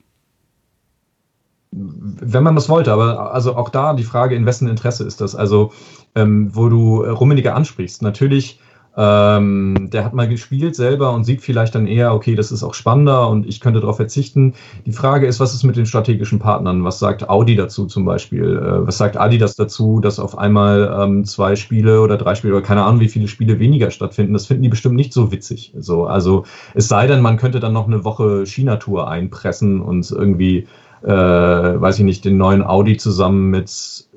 Wenn 1.75 2.43
man 2.43 2.55
das 2.55 2.69
wollte, 2.69 2.91
aber 2.93 3.33
also 3.33 3.55
auch 3.55 3.69
da 3.69 3.93
die 3.93 4.03
Frage, 4.03 4.35
in 4.35 4.45
wessen 4.45 4.67
Interesse 4.67 5.03
ist 5.05 5.21
das? 5.21 5.35
Also, 5.35 5.71
ähm, 6.15 6.55
wo 6.55 6.69
du 6.69 7.03
Rummeniger 7.03 7.55
ansprichst, 7.55 8.01
natürlich 8.01 8.59
ähm, 8.95 9.89
der 9.91 10.05
hat 10.05 10.13
mal 10.13 10.27
gespielt 10.27 10.75
selber 10.75 11.13
und 11.13 11.23
sieht 11.23 11.41
vielleicht 11.41 11.73
dann 11.73 11.87
eher, 11.87 12.13
okay, 12.13 12.35
das 12.35 12.51
ist 12.51 12.61
auch 12.63 12.75
spannender 12.75 13.27
und 13.27 13.47
ich 13.47 13.59
könnte 13.59 13.79
darauf 13.79 13.95
verzichten. 13.95 14.53
Die 14.85 14.91
Frage 14.91 15.25
ist, 15.25 15.39
was 15.39 15.53
ist 15.55 15.63
mit 15.63 15.75
den 15.75 15.87
strategischen 15.87 16.37
Partnern? 16.37 16.83
Was 16.83 16.99
sagt 16.99 17.27
Audi 17.27 17.55
dazu 17.55 17.87
zum 17.87 18.05
Beispiel? 18.05 18.57
Äh, 18.57 18.85
was 18.85 18.97
sagt 18.97 19.17
Adidas 19.17 19.55
dazu, 19.55 19.99
dass 19.99 20.19
auf 20.19 20.37
einmal 20.37 20.95
ähm, 20.99 21.25
zwei 21.25 21.55
Spiele 21.55 22.01
oder 22.01 22.17
drei 22.17 22.35
Spiele 22.35 22.53
oder 22.53 22.65
keine 22.65 22.83
Ahnung, 22.83 22.99
wie 22.99 23.09
viele 23.09 23.27
Spiele 23.27 23.59
weniger 23.59 23.89
stattfinden? 23.89 24.33
Das 24.33 24.45
finden 24.45 24.63
die 24.63 24.69
bestimmt 24.69 24.95
nicht 24.95 25.13
so 25.13 25.31
witzig. 25.31 25.73
So, 25.79 26.05
also 26.05 26.43
es 26.75 26.87
sei 26.87 27.07
denn, 27.07 27.21
man 27.21 27.37
könnte 27.37 27.59
dann 27.59 27.73
noch 27.73 27.87
eine 27.87 28.03
Woche 28.03 28.45
China-Tour 28.45 29.09
einpressen 29.09 29.81
und 29.81 30.09
irgendwie, 30.11 30.67
äh, 31.03 31.09
weiß 31.09 31.99
ich 31.99 32.05
nicht, 32.05 32.25
den 32.25 32.37
neuen 32.37 32.63
Audi 32.63 32.97
zusammen 32.97 33.49
mit 33.49 34.07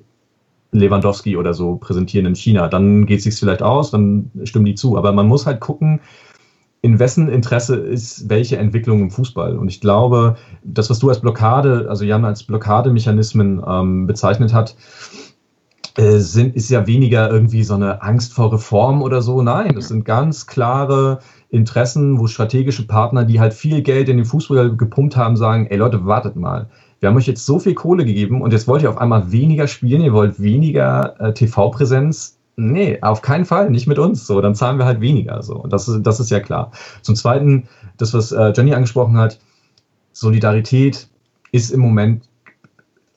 Lewandowski 0.73 1.37
oder 1.37 1.55
so 1.55 1.77
präsentieren 1.77 2.27
in 2.27 2.35
China. 2.35 2.69
Dann 2.69 3.07
geht 3.07 3.19
es 3.19 3.25
sich 3.25 3.37
vielleicht 3.37 3.63
aus, 3.63 3.91
dann 3.91 4.31
stimmen 4.45 4.67
die 4.67 4.75
zu. 4.75 4.97
Aber 4.97 5.13
man 5.13 5.27
muss 5.27 5.47
halt 5.47 5.61
gucken, 5.61 6.01
in 6.83 6.99
wessen 6.99 7.29
Interesse 7.29 7.77
ist 7.77 8.29
welche 8.29 8.59
Entwicklung 8.59 9.01
im 9.01 9.11
Fußball. 9.11 9.57
Und 9.57 9.69
ich 9.69 9.81
glaube, 9.81 10.37
das, 10.63 10.89
was 10.91 10.99
du 10.99 11.09
als 11.09 11.21
Blockade, 11.21 11.87
also 11.89 12.05
Jan 12.05 12.25
als 12.25 12.45
Blockademechanismen 12.45 13.63
ähm, 13.67 14.07
bezeichnet 14.07 14.53
hat, 14.53 14.77
äh, 15.97 16.19
sind, 16.19 16.55
ist 16.55 16.71
ja 16.71 16.87
weniger 16.87 17.31
irgendwie 17.31 17.65
so 17.65 17.75
eine 17.75 18.03
Angst 18.03 18.35
vor 18.35 18.53
Reform 18.53 19.03
oder 19.03 19.23
so. 19.23 19.43
Nein, 19.43 19.75
das 19.75 19.89
sind 19.89 20.05
ganz 20.05 20.47
klare 20.47 21.21
Interessen, 21.57 22.19
wo 22.19 22.27
strategische 22.27 22.87
Partner, 22.87 23.25
die 23.25 23.41
halt 23.41 23.55
viel 23.55 23.83
Geld 23.83 24.09
in 24.09 24.17
den 24.17 24.27
Fußball 24.27 24.77
gepumpt 24.77 25.17
haben, 25.17 25.37
sagen, 25.37 25.67
ey 25.67 25.77
Leute, 25.77 26.07
wartet 26.07 26.37
mal 26.37 26.69
wir 27.01 27.09
haben 27.09 27.17
euch 27.17 27.27
jetzt 27.27 27.45
so 27.45 27.59
viel 27.59 27.75
Kohle 27.75 28.05
gegeben 28.05 28.43
und 28.43 28.53
jetzt 28.53 28.67
wollt 28.67 28.83
ihr 28.83 28.91
auf 28.91 28.99
einmal 28.99 29.31
weniger 29.31 29.69
spielen, 29.69 30.03
ihr 30.03 30.13
wollt 30.13 30.41
weniger 30.41 31.21
äh, 31.21 31.35
TV-Präsenz. 31.35 32.39
Nee, 32.57 33.03
auf 33.03 33.21
keinen 33.21 33.45
Fall, 33.45 33.71
nicht 33.71 33.87
mit 33.87 33.99
uns. 33.99 34.27
So, 34.27 34.41
dann 34.41 34.55
zahlen 34.55 34.79
wir 34.79 34.87
halt 34.87 35.03
weniger. 35.03 35.43
So, 35.43 35.57
und 35.57 35.73
das, 35.73 35.91
das 36.01 36.21
ist 36.21 36.31
ja 36.31 36.41
klar. 36.41 36.73
Zum 37.03 37.15
Zweiten, 37.15 37.69
das, 37.99 38.15
was 38.15 38.33
äh, 38.33 38.53
Jenny 38.57 38.73
angesprochen 38.73 39.19
hat, 39.19 39.39
Solidarität 40.13 41.09
ist 41.53 41.71
im 41.71 41.81
Moment 41.81 42.25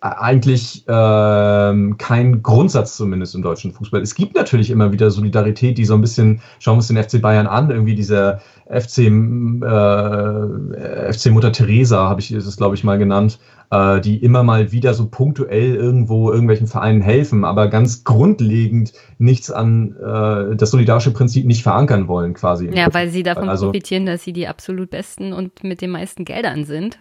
eigentlich 0.01 0.85
ähm, 0.87 1.97
kein 1.97 2.41
Grundsatz 2.41 2.95
zumindest 2.95 3.35
im 3.35 3.41
deutschen 3.41 3.73
Fußball. 3.73 4.01
Es 4.01 4.15
gibt 4.15 4.35
natürlich 4.35 4.69
immer 4.69 4.93
wieder 4.93 5.11
Solidarität, 5.11 5.77
die 5.77 5.83
so 5.83 5.93
ein 5.93 6.01
bisschen, 6.01 6.41
schauen 6.59 6.75
wir 6.75 6.77
uns 6.77 6.87
den 6.87 7.03
FC 7.03 7.21
Bayern 7.21 7.47
an, 7.47 7.69
irgendwie 7.69 7.95
dieser 7.95 8.39
FC, 8.67 8.99
äh, 8.99 11.13
FC 11.13 11.31
Mutter 11.31 11.51
Teresa, 11.51 12.07
habe 12.07 12.21
ich, 12.21 12.31
ist 12.31 12.45
es 12.45 12.55
glaube 12.55 12.75
ich 12.75 12.85
mal 12.85 12.97
genannt, 12.97 13.39
äh, 13.71 13.99
die 13.99 14.23
immer 14.23 14.43
mal 14.43 14.71
wieder 14.71 14.93
so 14.93 15.09
punktuell 15.09 15.75
irgendwo 15.75 16.31
irgendwelchen 16.31 16.67
Vereinen 16.67 17.01
helfen, 17.01 17.43
aber 17.43 17.67
ganz 17.67 18.05
grundlegend 18.05 18.93
nichts 19.17 19.51
an 19.51 19.97
äh, 19.97 20.55
das 20.55 20.71
solidarische 20.71 21.11
Prinzip 21.11 21.45
nicht 21.45 21.63
verankern 21.63 22.07
wollen 22.07 22.35
quasi. 22.35 22.69
Ja, 22.73 22.93
weil 22.93 23.09
sie 23.09 23.23
davon 23.23 23.49
also, 23.49 23.65
profitieren, 23.65 24.05
dass 24.05 24.23
sie 24.23 24.31
die 24.31 24.47
absolut 24.47 24.91
besten 24.91 25.33
und 25.33 25.61
mit 25.65 25.81
den 25.81 25.89
meisten 25.89 26.23
Geldern 26.23 26.63
sind. 26.63 26.99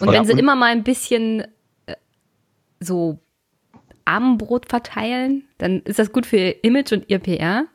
Und 0.00 0.12
wenn 0.12 0.26
sie 0.26 0.32
immer 0.32 0.56
mal 0.56 0.72
ein 0.72 0.84
bisschen 0.84 1.44
so 2.80 3.18
Armenbrot 4.04 4.66
verteilen, 4.68 5.44
dann 5.58 5.80
ist 5.82 5.98
das 5.98 6.12
gut 6.12 6.26
für 6.26 6.36
ihr 6.36 6.64
Image 6.64 6.92
und 6.92 7.04
ihr 7.08 7.18
PR. 7.18 7.66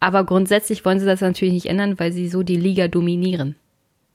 Aber 0.00 0.24
grundsätzlich 0.24 0.84
wollen 0.84 1.00
sie 1.00 1.06
das 1.06 1.20
natürlich 1.20 1.54
nicht 1.54 1.66
ändern, 1.66 1.98
weil 1.98 2.12
sie 2.12 2.28
so 2.28 2.42
die 2.42 2.56
Liga 2.56 2.88
dominieren. 2.88 3.56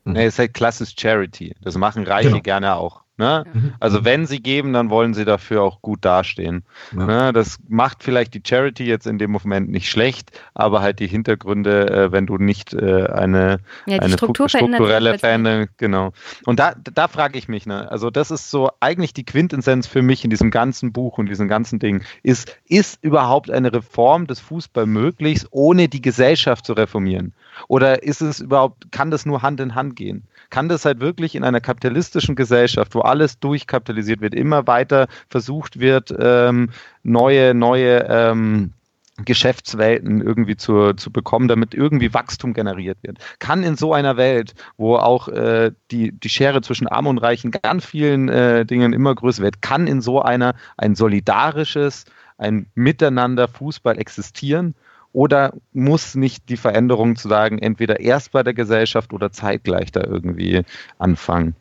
Nee, 0.06 0.26
es 0.26 0.36
ist 0.36 0.40
halt 0.40 0.54
klassisch 0.54 0.96
Charity. 0.98 1.56
Das 1.62 1.78
machen 1.78 2.04
Reiche 2.04 2.30
genau. 2.30 2.42
gerne 2.42 2.76
auch. 2.76 3.03
Ne? 3.16 3.44
Mhm. 3.54 3.74
Also 3.80 4.04
wenn 4.06 4.26
sie 4.26 4.42
geben, 4.42 4.74
dann 4.74 4.90
wollen 4.90 5.14
sie 5.14 5.24
dafür 5.24 5.62
auch 5.62 5.84
gut 5.84 6.04
dastehen. 6.04 6.64
Ja. 6.98 7.06
Ne? 7.06 7.34
Das 7.34 7.60
macht 7.68 8.02
vielleicht 8.02 8.34
die 8.34 8.42
Charity 8.44 8.86
jetzt 8.86 9.06
in 9.06 9.20
dem 9.20 9.30
Moment 9.30 9.70
nicht 9.70 9.88
schlecht, 9.88 10.32
aber 10.56 10.82
halt 10.82 11.00
die 11.00 11.06
Hintergründe, 11.06 11.92
äh, 11.92 12.12
wenn 12.12 12.26
du 12.26 12.40
nicht 12.40 12.74
äh, 12.74 13.06
eine, 13.06 13.60
ja, 13.86 14.00
eine 14.00 14.14
Struktur 14.14 14.50
strukturelle 14.50 15.20
Veränderung, 15.20 15.68
genau. 15.78 16.12
Und 16.46 16.60
da, 16.60 16.74
da 16.76 17.08
frage 17.08 17.38
ich 17.38 17.48
mich, 17.48 17.68
ne? 17.68 17.92
also 17.92 18.10
das 18.10 18.32
ist 18.32 18.50
so 18.50 18.72
eigentlich 18.80 19.14
die 19.14 19.26
Quintessenz 19.26 19.86
für 19.86 20.02
mich 20.02 20.24
in 20.24 20.32
diesem 20.32 20.50
ganzen 20.50 20.92
Buch 20.92 21.20
und 21.20 21.28
diesem 21.30 21.48
ganzen 21.48 21.78
Ding, 21.78 22.04
ist, 22.24 22.58
ist 22.68 22.98
überhaupt 23.04 23.52
eine 23.52 23.72
Reform 23.72 24.26
des 24.26 24.40
Fußball 24.40 24.88
möglich, 24.88 25.46
ohne 25.52 25.88
die 25.88 26.02
Gesellschaft 26.02 26.66
zu 26.66 26.74
reformieren? 26.74 27.34
Oder 27.68 28.02
ist 28.02 28.22
es 28.22 28.40
überhaupt, 28.40 28.92
kann 28.92 29.12
das 29.12 29.28
nur 29.28 29.44
Hand 29.44 29.60
in 29.60 29.76
Hand 29.76 29.96
gehen? 29.96 30.24
Kann 30.54 30.70
das 30.70 30.86
halt 30.86 31.00
wirklich 31.00 31.34
in 31.34 31.44
einer 31.44 31.62
kapitalistischen 31.62 32.36
Gesellschaft, 32.36 32.94
wo 32.94 33.00
alles 33.00 33.40
durchkapitalisiert 33.40 34.22
wird, 34.22 34.36
immer 34.36 34.68
weiter 34.68 35.08
versucht 35.28 35.80
wird, 35.80 36.14
ähm, 36.20 36.70
neue, 37.02 37.56
neue 37.56 38.06
ähm, 38.08 38.72
Geschäftswelten 39.18 40.22
irgendwie 40.22 40.56
zu, 40.56 40.94
zu 40.94 41.12
bekommen, 41.12 41.48
damit 41.48 41.74
irgendwie 41.74 42.14
Wachstum 42.14 42.54
generiert 42.54 43.00
wird. 43.02 43.18
Kann 43.40 43.64
in 43.64 43.76
so 43.78 43.96
einer 43.96 44.16
Welt, 44.16 44.54
wo 44.78 44.96
auch 44.98 45.28
äh, 45.28 45.72
die, 45.90 46.12
die 46.12 46.30
Schere 46.30 46.62
zwischen 46.62 46.88
Arm 46.88 47.08
und 47.08 47.18
Reich 47.18 47.44
in 47.44 47.50
ganz 47.50 47.84
vielen 47.84 48.30
äh, 48.30 48.64
Dingen 48.64 48.94
immer 48.94 49.16
größer 49.16 49.42
wird, 49.42 49.64
kann 49.64 49.88
in 49.88 50.02
so 50.02 50.22
einer 50.22 50.54
ein 50.78 50.94
solidarisches, 50.94 52.06
ein 52.38 52.68
Miteinander 52.76 53.48
Fußball 53.48 53.98
existieren 53.98 54.76
oder 55.14 55.54
muss 55.72 56.16
nicht 56.16 56.50
die 56.50 56.58
Veränderung 56.58 57.16
zu 57.16 57.30
sagen, 57.30 57.60
entweder 57.60 58.00
erst 58.00 58.32
bei 58.32 58.44
der 58.44 58.54
Gesellschaft 58.54 59.14
oder 59.14 59.32
zeitgleich 59.32 59.92
da 59.92 60.04
irgendwie 60.04 60.64
anfangen? 60.98 61.56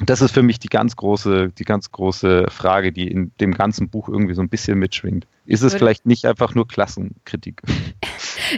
Das 0.00 0.22
ist 0.22 0.30
für 0.30 0.44
mich 0.44 0.60
die 0.60 0.68
ganz 0.68 0.94
große, 0.94 1.48
die 1.58 1.64
ganz 1.64 1.90
große 1.90 2.46
Frage, 2.50 2.92
die 2.92 3.10
in 3.10 3.32
dem 3.40 3.52
ganzen 3.52 3.88
Buch 3.88 4.08
irgendwie 4.08 4.34
so 4.34 4.40
ein 4.40 4.48
bisschen 4.48 4.78
mitschwingt. 4.78 5.26
Ist 5.44 5.62
es 5.62 5.74
vielleicht 5.74 6.06
nicht 6.06 6.24
einfach 6.24 6.54
nur 6.54 6.66
Klassenkritik? 6.66 7.62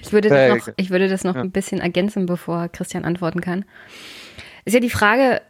Ich 0.03 0.13
würde 0.13 0.29
das 0.29 0.39
äh, 0.39 0.55
noch, 0.55 0.69
ich 0.77 0.91
würde 0.91 1.09
das 1.09 1.25
noch 1.25 1.35
ja. 1.35 1.41
ein 1.41 1.51
bisschen 1.51 1.81
ergänzen, 1.81 2.27
bevor 2.27 2.69
Christian 2.69 3.05
antworten 3.05 3.41
kann. 3.41 3.65
Ist 4.65 4.75
ja 4.75 4.79
die 4.79 4.89
Frage, 4.89 5.41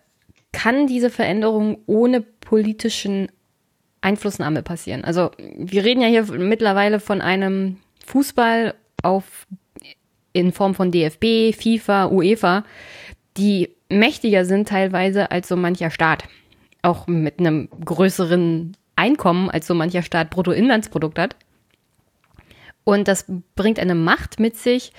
kann 0.52 0.86
diese 0.86 1.10
Veränderung 1.10 1.76
ohne 1.84 2.22
politischen 2.22 3.28
Einflussnahme 4.00 4.62
passieren? 4.62 5.04
Also 5.04 5.30
wir 5.58 5.84
reden 5.84 6.00
ja 6.00 6.08
hier 6.08 6.24
mittlerweile 6.38 7.00
von 7.00 7.20
einem 7.20 7.76
Fußball 8.10 8.74
auf, 9.02 9.46
in 10.32 10.52
Form 10.52 10.74
von 10.74 10.90
DFB, 10.90 11.54
FIFA, 11.54 12.06
UEFA, 12.06 12.64
die 13.36 13.70
mächtiger 13.88 14.44
sind 14.44 14.68
teilweise 14.68 15.30
als 15.30 15.48
so 15.48 15.56
mancher 15.56 15.90
Staat. 15.90 16.24
Auch 16.82 17.06
mit 17.06 17.38
einem 17.38 17.68
größeren 17.84 18.76
Einkommen 18.96 19.48
als 19.48 19.66
so 19.66 19.74
mancher 19.74 20.02
Staat 20.02 20.30
Bruttoinlandsprodukt 20.30 21.18
hat. 21.18 21.36
Und 22.84 23.06
das 23.06 23.26
bringt 23.54 23.78
eine 23.78 23.94
Macht 23.94 24.40
mit 24.40 24.56
sich, 24.56 24.92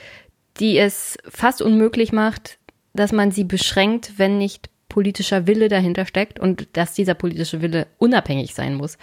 die 0.59 0.77
es 0.77 1.17
fast 1.27 1.61
unmöglich 1.61 2.13
macht, 2.13 2.59
dass 2.93 3.11
man 3.11 3.31
sie 3.31 3.43
beschränkt, 3.43 4.13
wenn 4.17 4.37
nicht 4.37 4.69
politischer 4.87 5.47
Wille 5.47 5.67
dahinter 5.67 6.05
steckt 6.05 6.39
und 6.39 6.67
dass 6.73 6.93
dieser 6.93 7.13
politische 7.13 7.61
Wille 7.61 7.87
unabhängig 7.97 8.53
sein 8.53 8.75
muss. 8.75 8.97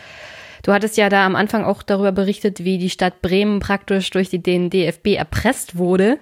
Du 0.62 0.72
hattest 0.72 0.96
ja 0.96 1.08
da 1.08 1.24
am 1.24 1.36
Anfang 1.36 1.64
auch 1.64 1.82
darüber 1.82 2.12
berichtet, 2.12 2.64
wie 2.64 2.78
die 2.78 2.90
Stadt 2.90 3.22
Bremen 3.22 3.60
praktisch 3.60 4.10
durch 4.10 4.30
den 4.30 4.70
DFB 4.70 5.08
erpresst 5.08 5.76
wurde. 5.76 6.18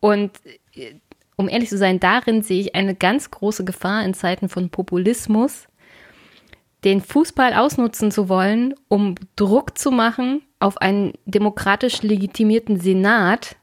Und 0.00 0.32
äh, 0.74 0.94
um 1.36 1.48
ehrlich 1.48 1.68
zu 1.68 1.78
sein, 1.78 2.00
darin 2.00 2.42
sehe 2.42 2.60
ich 2.60 2.74
eine 2.74 2.94
ganz 2.94 3.30
große 3.30 3.64
Gefahr 3.64 4.04
in 4.04 4.14
Zeiten 4.14 4.48
von 4.48 4.70
Populismus, 4.70 5.66
den 6.84 7.00
Fußball 7.00 7.54
ausnutzen 7.54 8.10
zu 8.10 8.28
wollen, 8.28 8.74
um 8.88 9.14
Druck 9.36 9.78
zu 9.78 9.90
machen 9.90 10.42
auf 10.60 10.78
einen 10.78 11.14
demokratisch 11.24 12.02
legitimierten 12.02 12.78
Senat, 12.78 13.56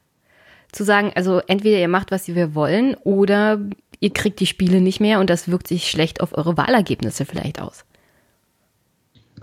zu 0.72 0.84
sagen, 0.84 1.12
also 1.16 1.41
entweder 1.47 1.80
ihr 1.80 1.88
macht, 1.88 2.12
was 2.12 2.28
wir 2.28 2.56
wollen, 2.56 2.95
oder 3.04 3.60
ihr 3.99 4.14
kriegt 4.14 4.39
die 4.39 4.47
Spiele 4.47 4.82
nicht 4.82 4.99
mehr 4.99 5.20
und 5.20 5.30
das 5.30 5.49
wirkt 5.49 5.68
sich 5.68 5.89
schlecht 5.89 6.22
auf 6.22 6.36
eure 6.38 6.58
Wahlergebnisse 6.58 7.26
vielleicht 7.26 7.62
aus. 7.62 7.86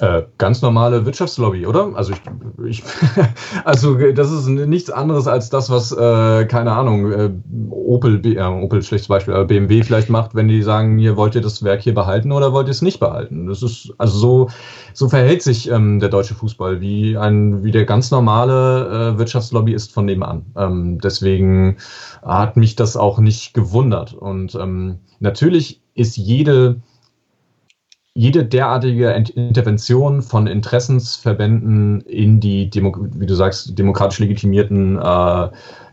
Äh, 0.01 0.22
ganz 0.38 0.62
normale 0.62 1.05
Wirtschaftslobby, 1.07 1.66
oder? 1.66 1.90
Also 1.96 2.12
ich, 2.12 2.20
ich 2.68 2.84
also 3.64 3.96
das 4.12 4.30
ist 4.30 4.46
nichts 4.46 4.90
anderes 4.90 5.26
als 5.26 5.51
das, 5.51 5.70
was 5.70 5.90
äh, 5.90 6.44
keine 6.44 6.70
Ahnung 6.70 7.11
äh, 7.11 7.30
Opel, 7.70 8.24
äh, 8.24 8.40
Opel 8.40 8.80
schlechtes 8.82 9.09
Beispiel, 9.09 9.34
aber 9.34 9.46
BMW 9.46 9.82
vielleicht 9.82 10.09
macht, 10.09 10.36
wenn 10.36 10.46
die 10.46 10.62
sagen, 10.62 10.99
hier 10.99 11.16
wollt 11.16 11.34
ihr 11.34 11.40
das 11.40 11.64
Werk 11.64 11.82
hier 11.82 11.94
behalten 11.94 12.30
oder 12.30 12.53
wollt 12.53 12.68
ihr 12.68 12.72
es 12.72 12.80
nicht 12.80 13.01
behalten? 13.01 13.49
Das 13.49 13.64
ist 13.64 13.92
also 13.99 14.18
so 14.18 14.49
so 14.92 15.09
verhält 15.09 15.42
sich 15.42 15.68
ähm, 15.68 15.99
der 15.99 16.11
deutsche 16.11 16.36
Fußball 16.36 16.80
wie 16.80 17.16
ein 17.16 17.64
wie 17.64 17.72
der 17.72 17.84
ganz 17.84 18.12
normale 18.12 19.14
äh, 19.14 19.18
Wirtschaftslobby 19.18 19.72
ist 19.72 19.92
von 19.92 20.05
nebenan. 20.05 20.46
Ähm, 20.57 21.01
deswegen 21.01 21.78
hat 22.22 22.57
mich 22.57 22.76
das 22.76 22.96
auch 22.96 23.18
nicht 23.18 23.53
gewundert 23.53 24.14
und 24.14 24.55
ähm, 24.55 25.01
natürlich 25.18 25.82
ist 25.94 26.16
jede 26.16 26.82
jede 28.18 28.44
derartige 28.44 29.12
Intervention 29.36 30.22
von 30.22 30.48
Interessensverbänden 30.48 32.00
in 32.00 32.40
die, 32.40 32.68
Demo 32.68 32.92
wie 32.98 33.26
du 33.26 33.34
sagst, 33.36 33.78
demokratisch 33.78 34.18
legitimierten 34.18 34.98
äh, 34.98 35.48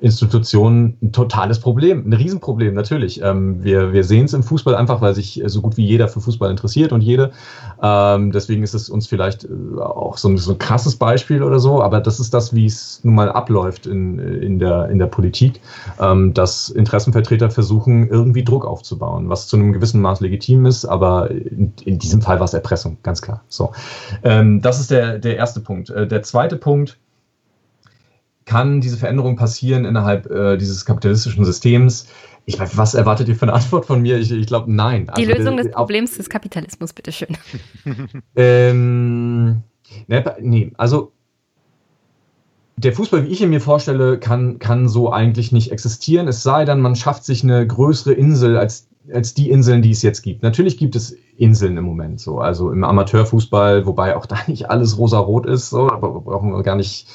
Institutionen 0.06 0.98
ein 1.02 1.12
totales 1.12 1.60
Problem, 1.60 2.08
ein 2.08 2.14
Riesenproblem 2.14 2.76
natürlich. 2.76 3.24
Ähm, 3.24 3.64
wir 3.64 3.92
wir 3.92 4.04
sehen 4.04 4.26
es 4.26 4.34
im 4.34 4.44
Fußball 4.44 4.76
einfach, 4.76 5.02
weil 5.02 5.16
sich 5.16 5.42
so 5.48 5.62
gut 5.62 5.78
wie 5.78 5.86
jeder 5.86 6.08
für 6.08 6.22
Fußball 6.22 6.52
interessiert 6.52 6.92
und 6.92 7.02
jede. 7.02 7.32
Ähm, 7.82 8.32
deswegen 8.32 8.62
ist 8.62 8.76
es 8.76 8.88
uns 8.88 9.08
vielleicht 9.08 9.46
äh, 9.46 9.48
auch 9.80 10.18
so 10.18 10.30
ein, 10.30 10.38
so 10.38 10.52
ein 10.52 10.60
krasses 10.60 10.98
Beispiel 10.98 11.42
oder 11.42 11.58
so, 11.58 11.82
aber 11.82 12.02
das 12.02 12.20
ist 12.20 12.36
das, 12.36 12.54
wie 12.54 12.68
es 12.68 13.00
nun 13.04 13.16
mal 13.16 13.32
abläuft 13.32 13.88
in, 13.88 14.20
in, 14.20 14.60
der, 14.60 14.90
in 14.90 15.00
der 15.00 15.08
Politik, 15.08 15.60
ähm, 16.00 16.36
dass 16.36 16.70
Interessenvertreter 16.70 17.50
versuchen, 17.50 18.08
irgendwie 18.08 18.44
Druck 18.44 18.64
aufzubauen, 18.64 19.28
was 19.30 19.48
zu 19.48 19.56
einem 19.56 19.74
gewissen 19.74 20.02
Maß 20.02 20.22
legitim 20.22 20.68
ist, 20.68 20.86
aber 20.86 21.32
in, 21.32 21.74
in 21.84 21.98
diesem 21.98 22.22
Fall 22.22 22.38
war 22.38 22.46
es 22.46 22.54
Erpressung, 22.54 22.98
ganz 23.02 23.24
klar. 23.24 23.44
So, 23.50 23.72
ähm, 24.24 24.62
das 24.62 24.80
ist 24.80 24.92
der, 24.92 25.18
der 25.18 25.36
erste 25.38 25.62
Punkt. 25.62 25.90
Äh, 25.90 26.06
der 26.06 26.22
zweite 26.22 26.58
Punkt, 26.58 27.00
kann 28.46 28.82
diese 28.82 28.98
Veränderung 28.98 29.36
passieren 29.36 29.86
innerhalb 29.86 30.30
äh, 30.30 30.58
dieses 30.58 30.86
kapitalistischen 30.86 31.46
Systems? 31.46 32.08
Ich 32.46 32.60
meine, 32.60 32.70
was 32.76 32.94
erwartet 32.94 33.28
ihr 33.28 33.36
für 33.36 33.44
eine 33.44 33.54
Antwort 33.54 33.86
von 33.86 34.02
mir? 34.02 34.20
Ich, 34.20 34.32
ich 34.32 34.48
glaube, 34.48 34.72
nein. 34.72 35.10
Die 35.18 35.26
also, 35.26 35.38
Lösung 35.38 35.58
des 35.58 35.72
Problems 35.72 36.16
des 36.16 36.30
Kapitalismus, 36.30 36.94
bitteschön. 36.94 37.36
ähm, 38.36 39.64
ne, 40.08 40.36
nee, 40.42 40.72
also 40.78 41.12
der 42.78 42.94
Fußball, 42.94 43.24
wie 43.24 43.30
ich 43.30 43.42
ihn 43.42 43.50
mir 43.50 43.62
vorstelle, 43.62 44.20
kann, 44.20 44.60
kann 44.60 44.88
so 44.88 45.12
eigentlich 45.12 45.52
nicht 45.52 45.72
existieren. 45.72 46.28
Es 46.28 46.44
sei 46.44 46.66
denn, 46.66 46.82
man 46.82 46.96
schafft 46.96 47.24
sich 47.24 47.44
eine 47.44 47.66
größere 47.66 48.14
Insel 48.14 48.58
als, 48.58 48.90
als 49.12 49.34
die 49.34 49.50
Inseln, 49.50 49.82
die 49.82 49.92
es 49.92 50.02
jetzt 50.02 50.22
gibt. 50.22 50.44
Natürlich 50.44 50.78
gibt 50.78 50.96
es 50.96 51.16
Inseln 51.38 51.78
im 51.78 51.86
Moment 51.86 52.20
so, 52.20 52.40
also 52.40 52.72
im 52.72 52.84
Amateurfußball, 52.84 53.86
wobei 53.86 54.16
auch 54.16 54.26
da 54.26 54.38
nicht 54.48 54.70
alles 54.70 54.98
rosa-rot 54.98 55.46
ist, 55.46 55.70
so, 55.70 55.90
aber 55.90 56.20
brauchen 56.22 56.52
wir 56.52 56.64
gar 56.64 56.76
nicht 56.76 57.08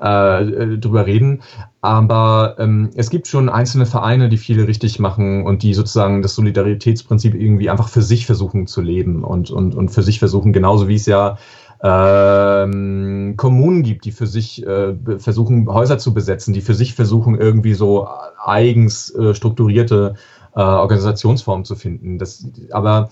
äh, 0.00 0.78
drüber 0.78 1.06
reden. 1.06 1.42
Aber 1.80 2.56
ähm, 2.58 2.90
es 2.96 3.10
gibt 3.10 3.26
schon 3.28 3.48
einzelne 3.48 3.86
Vereine, 3.86 4.28
die 4.28 4.36
viele 4.36 4.66
richtig 4.66 4.98
machen 4.98 5.44
und 5.44 5.62
die 5.62 5.74
sozusagen 5.74 6.22
das 6.22 6.34
Solidaritätsprinzip 6.34 7.34
irgendwie 7.34 7.70
einfach 7.70 7.88
für 7.88 8.02
sich 8.02 8.26
versuchen 8.26 8.66
zu 8.66 8.80
leben 8.80 9.24
und, 9.24 9.50
und, 9.50 9.74
und 9.74 9.90
für 9.90 10.02
sich 10.02 10.18
versuchen, 10.18 10.52
genauso 10.52 10.88
wie 10.88 10.96
es 10.96 11.06
ja 11.06 11.38
ähm, 11.82 13.34
Kommunen 13.36 13.82
gibt, 13.82 14.04
die 14.04 14.12
für 14.12 14.26
sich 14.26 14.66
äh, 14.66 14.94
versuchen, 15.18 15.68
Häuser 15.68 15.98
zu 15.98 16.14
besetzen, 16.14 16.54
die 16.54 16.62
für 16.62 16.74
sich 16.74 16.94
versuchen, 16.94 17.38
irgendwie 17.38 17.74
so 17.74 18.08
eigens 18.42 19.14
äh, 19.14 19.34
strukturierte 19.34 20.14
äh, 20.54 20.60
Organisationsformen 20.60 21.64
zu 21.64 21.76
finden. 21.76 22.18
Das, 22.18 22.46
aber 22.70 23.10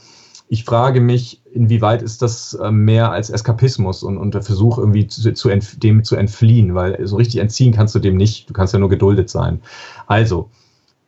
ich 0.49 0.65
frage 0.65 1.01
mich, 1.01 1.43
inwieweit 1.55 2.03
ist 2.03 2.21
das 2.21 2.55
äh, 2.55 2.71
mehr 2.71 3.11
als 3.11 3.31
Eskapismus 3.31 4.03
und, 4.03 4.19
und 4.19 4.35
der 4.35 4.43
Versuch, 4.43 4.79
irgendwie 4.79 5.07
zu, 5.07 5.33
zu 5.33 5.49
dem 5.77 6.05
zu 6.05 6.17
entfliehen, 6.17 6.75
weil 6.75 7.07
so 7.07 7.17
richtig 7.17 7.41
entziehen 7.41 7.73
kannst 7.73 7.95
du 7.95 8.01
dem 8.01 8.17
nicht. 8.17 8.51
Du 8.51 8.53
kannst 8.53 8.73
ja 8.73 8.81
nur 8.81 8.89
geduldet 8.89 9.31
sein. 9.31 9.61
Also, 10.07 10.51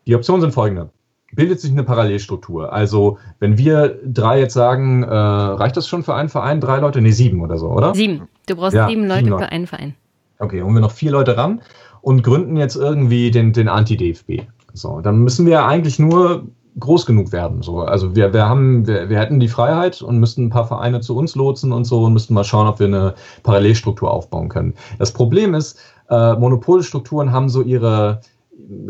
die 0.07 0.15
Optionen 0.15 0.41
sind 0.41 0.55
folgende. 0.55 0.91
Bildet 1.33 1.61
sich 1.61 1.73
eine 1.73 1.83
Parallelstruktur. 1.83 2.73
Also, 2.73 3.19
wenn 3.41 3.59
wir 3.59 3.99
drei 4.07 4.39
jetzt 4.39 4.55
sagen, 4.55 5.03
äh, 5.03 5.09
reicht 5.09 5.77
das 5.77 5.89
schon 5.89 6.05
für 6.05 6.15
einen 6.15 6.29
Verein? 6.29 6.61
Drei 6.61 6.79
Leute? 6.79 7.03
Nee, 7.03 7.11
sieben 7.11 7.41
oder 7.43 7.59
so, 7.59 7.69
oder? 7.69 7.95
Sieben. 7.95 8.29
Du 8.47 8.55
brauchst 8.55 8.75
ja, 8.75 8.89
sieben 8.89 9.07
Leute 9.07 9.25
sieben 9.25 9.39
für 9.39 9.51
einen 9.51 9.67
Verein. 9.67 9.95
Okay, 10.39 10.63
holen 10.63 10.75
wir 10.75 10.81
noch 10.81 10.93
vier 10.93 11.11
Leute 11.11 11.37
ran 11.37 11.61
und 12.01 12.23
gründen 12.23 12.57
jetzt 12.57 12.77
irgendwie 12.77 13.33
den, 13.33 13.53
den 13.53 13.69
Anti-DFB. 13.69 14.47
So, 14.73 15.01
dann 15.01 15.19
müssen 15.19 15.47
wir 15.47 15.65
eigentlich 15.65 15.99
nur 15.99 16.47
groß 16.79 17.07
genug 17.07 17.33
werden. 17.33 17.63
So. 17.63 17.81
Also 17.81 18.15
wir, 18.15 18.33
wir 18.33 18.49
haben, 18.49 18.87
wir, 18.87 19.09
wir 19.09 19.19
hätten 19.19 19.41
die 19.41 19.49
Freiheit 19.49 20.03
und 20.03 20.19
müssten 20.19 20.47
ein 20.47 20.51
paar 20.51 20.67
Vereine 20.67 21.01
zu 21.01 21.17
uns 21.17 21.35
lotsen 21.35 21.73
und 21.73 21.85
so 21.85 22.05
und 22.05 22.13
müssten 22.13 22.35
mal 22.35 22.45
schauen, 22.45 22.67
ob 22.67 22.79
wir 22.79 22.87
eine 22.87 23.15
Parallelstruktur 23.43 24.11
aufbauen 24.11 24.49
können. 24.49 24.75
Das 24.99 25.13
Problem 25.13 25.55
ist, 25.55 25.79
äh, 26.11 26.35
Monopolstrukturen 26.35 27.33
haben 27.33 27.49
so 27.49 27.63
ihre 27.63 28.21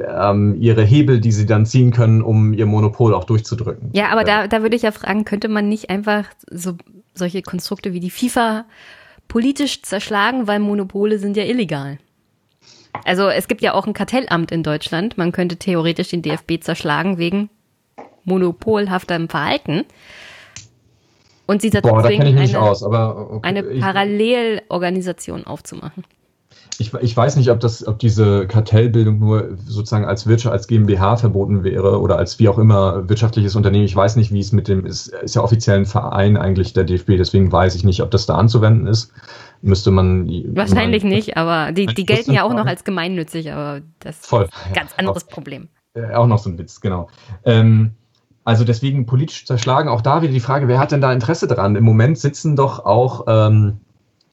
ähm, 0.07 0.57
ihre 0.61 0.85
Hebel, 0.85 1.21
die 1.21 1.33
sie 1.33 1.45
dann 1.45 1.67
ziehen 1.67 1.91
können, 1.91 2.23
um 2.23 2.53
ihr 2.55 2.67
Monopol 2.67 3.15
auch 3.15 3.25
durchzudrücken. 3.25 3.91
Ja, 3.93 4.09
aber 4.11 4.25
da, 4.25 4.47
da 4.47 4.63
würde 4.63 4.77
ich 4.77 4.83
ja 4.83 4.93
fragen, 4.93 5.25
könnte 5.25 5.49
man 5.49 5.69
nicht 5.69 5.91
einfach 5.91 6.25
so 6.49 6.75
solche 7.15 7.43
Konstrukte 7.43 7.93
wie 7.93 8.01
die 8.01 8.11
FIFA 8.11 8.65
politisch 9.29 9.83
zerschlagen, 9.83 10.47
weil 10.47 10.61
Monopole 10.61 11.19
sind 11.19 11.37
ja 11.37 11.45
illegal? 11.45 11.99
Also 13.05 13.29
es 13.29 13.49
gibt 13.49 13.61
ja 13.61 13.75
auch 13.75 13.87
ein 13.87 13.93
Kartellamt 13.93 14.53
in 14.53 14.63
Deutschland. 14.63 15.19
Man 15.19 15.33
könnte 15.33 15.57
theoretisch 15.57 16.09
den 16.09 16.23
DFB 16.23 16.61
zerschlagen 16.61 17.19
wegen 17.19 17.51
monopolhaftem 18.27 19.29
Verhalten. 19.29 19.85
Und 21.47 21.63
sie 21.63 21.71
dazu 21.71 21.89
Boah, 21.89 22.05
zwingen, 22.05 22.37
eine, 22.37 22.61
aus, 22.61 22.83
okay, 22.83 23.39
eine 23.43 23.63
Parallelorganisation 23.63 25.47
aufzumachen. 25.47 26.05
Ich, 26.79 26.93
ich, 26.93 27.17
weiß 27.17 27.37
nicht, 27.37 27.51
ob 27.51 27.61
das, 27.61 27.87
ob 27.87 27.99
diese 27.99 28.47
Kartellbildung 28.47 29.19
nur 29.19 29.57
sozusagen 29.65 30.05
als 30.05 30.27
Wirtschaft, 30.27 30.53
als 30.53 30.67
GmbH 30.67 31.17
verboten 31.17 31.65
wäre 31.65 32.01
oder 32.01 32.19
als 32.19 32.39
wie 32.39 32.49
auch 32.49 32.59
immer 32.59 33.09
wirtschaftliches 33.09 33.57
Unternehmen. 33.57 33.85
Ich 33.85 33.97
weiß 33.97 34.17
nicht, 34.17 34.31
wie 34.33 34.41
es 34.41 34.53
mit 34.53 34.69
dem 34.69 34.85
ist, 34.85 35.09
ist 35.09 35.37
ja 35.37 35.43
offiziell 35.43 35.79
ein 35.79 35.87
Verein 35.87 36.37
eigentlich 36.37 36.75
der 36.75 36.85
DFB, 36.85 37.13
deswegen 37.17 37.51
weiß 37.51 37.77
ich 37.77 37.85
nicht, 37.85 38.03
ob 38.03 38.11
das 38.11 38.27
da 38.27 38.35
anzuwenden 38.35 38.87
ist. 38.87 39.13
Müsste 39.63 39.91
man. 39.91 40.29
Wahrscheinlich 40.55 41.03
man, 41.03 41.13
nicht, 41.13 41.37
aber 41.39 41.73
die, 41.73 41.87
die 41.87 42.05
gelten 42.05 42.33
ja 42.33 42.43
auch 42.43 42.53
noch 42.53 42.67
als 42.67 42.85
gemeinnützig, 42.85 43.53
aber 43.53 43.81
das 44.01 44.19
Voll, 44.27 44.45
ist 44.45 44.53
ein 44.67 44.75
ganz 44.75 44.93
anderes 44.99 45.27
auch, 45.29 45.31
Problem. 45.31 45.69
Äh, 45.95 46.13
auch 46.13 46.27
noch 46.27 46.39
so 46.39 46.51
ein 46.51 46.59
Witz, 46.59 46.81
genau. 46.81 47.09
Ähm, 47.45 47.93
also 48.47 48.63
deswegen 48.63 49.07
politisch 49.07 49.45
zerschlagen. 49.45 49.89
Auch 49.89 50.01
da 50.01 50.23
wieder 50.23 50.33
die 50.33 50.41
Frage, 50.41 50.69
wer 50.69 50.79
hat 50.79 50.93
denn 50.93 51.01
da 51.01 51.13
Interesse 51.13 51.49
dran? 51.49 51.75
Im 51.75 51.83
Moment 51.83 52.17
sitzen 52.17 52.55
doch 52.55 52.87
auch 52.87 53.25
ähm, 53.27 53.79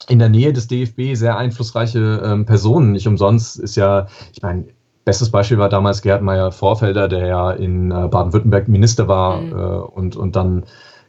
in 0.08 0.20
der 0.20 0.28
Nähe 0.28 0.52
des 0.52 0.68
DFB 0.68 1.14
sehr 1.14 1.36
einflussreiche 1.36 2.22
ähm, 2.24 2.46
Personen. 2.46 2.92
Nicht 2.92 3.08
umsonst 3.08 3.58
ist 3.58 3.74
ja, 3.74 4.06
ich 4.32 4.40
meine, 4.40 4.66
bestes 5.04 5.30
Beispiel 5.32 5.58
war 5.58 5.68
damals 5.68 6.00
Gerd 6.00 6.22
Meyer 6.22 6.52
Vorfelder, 6.52 7.08
der 7.08 7.26
ja 7.26 7.50
in 7.50 7.90
äh, 7.90 8.06
Baden-Württemberg 8.06 8.68
Minister 8.68 9.08
war 9.08 9.40
mhm. 9.40 9.52
äh, 9.52 9.54
und, 9.54 10.14
und 10.14 10.36
dann 10.36 10.62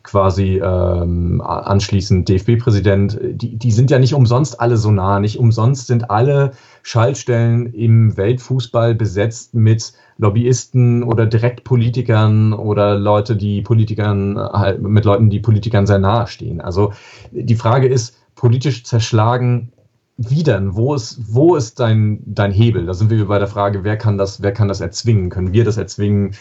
quasi 0.06 0.62
ähm, 0.64 1.42
anschließend 1.42 2.30
DFB-Präsident. 2.30 3.20
Die, 3.22 3.58
die 3.58 3.72
sind 3.72 3.92
ja 3.92 4.00
nicht 4.00 4.14
umsonst 4.14 4.60
alle 4.60 4.78
so 4.78 4.92
nah. 4.92 5.20
Nicht 5.20 5.38
umsonst 5.38 5.88
sind 5.88 6.10
alle 6.10 6.52
Schaltstellen 6.84 7.74
im 7.74 8.16
Weltfußball 8.16 8.96
besetzt 8.96 9.54
mit 9.54 9.94
Lobbyisten 10.18 11.04
oder 11.04 11.26
Direktpolitikern 11.26 12.54
oder 12.54 12.96
Leute, 12.96 13.36
die 13.36 13.62
Politikern 13.62 14.38
halt 14.38 14.82
mit 14.82 15.04
Leuten, 15.04 15.30
die 15.30 15.40
Politikern 15.40 15.88
sehr 15.88 16.00
nahe 16.00 16.28
stehen. 16.28 16.62
Also 16.62 16.94
die 17.32 17.56
Frage 17.56 17.88
ist, 17.88 18.18
politisch 18.36 18.84
zerschlagen, 18.84 19.72
wie 20.18 20.44
denn? 20.44 20.76
Wo 20.76 20.94
ist, 20.94 21.34
wo 21.34 21.56
ist 21.56 21.80
dein, 21.80 22.22
dein 22.26 22.52
Hebel? 22.52 22.86
Da 22.86 22.94
sind 22.94 23.10
wir 23.10 23.26
bei 23.28 23.40
der 23.40 23.48
Frage, 23.48 23.84
wer 23.84 23.98
kann 23.98 24.18
das, 24.18 24.42
wer 24.42 24.54
kann 24.54 24.70
das 24.70 24.80
erzwingen? 24.80 25.30
Können 25.30 25.52
wir 25.52 25.66
das 25.66 25.78
erzwingen? 25.78 26.36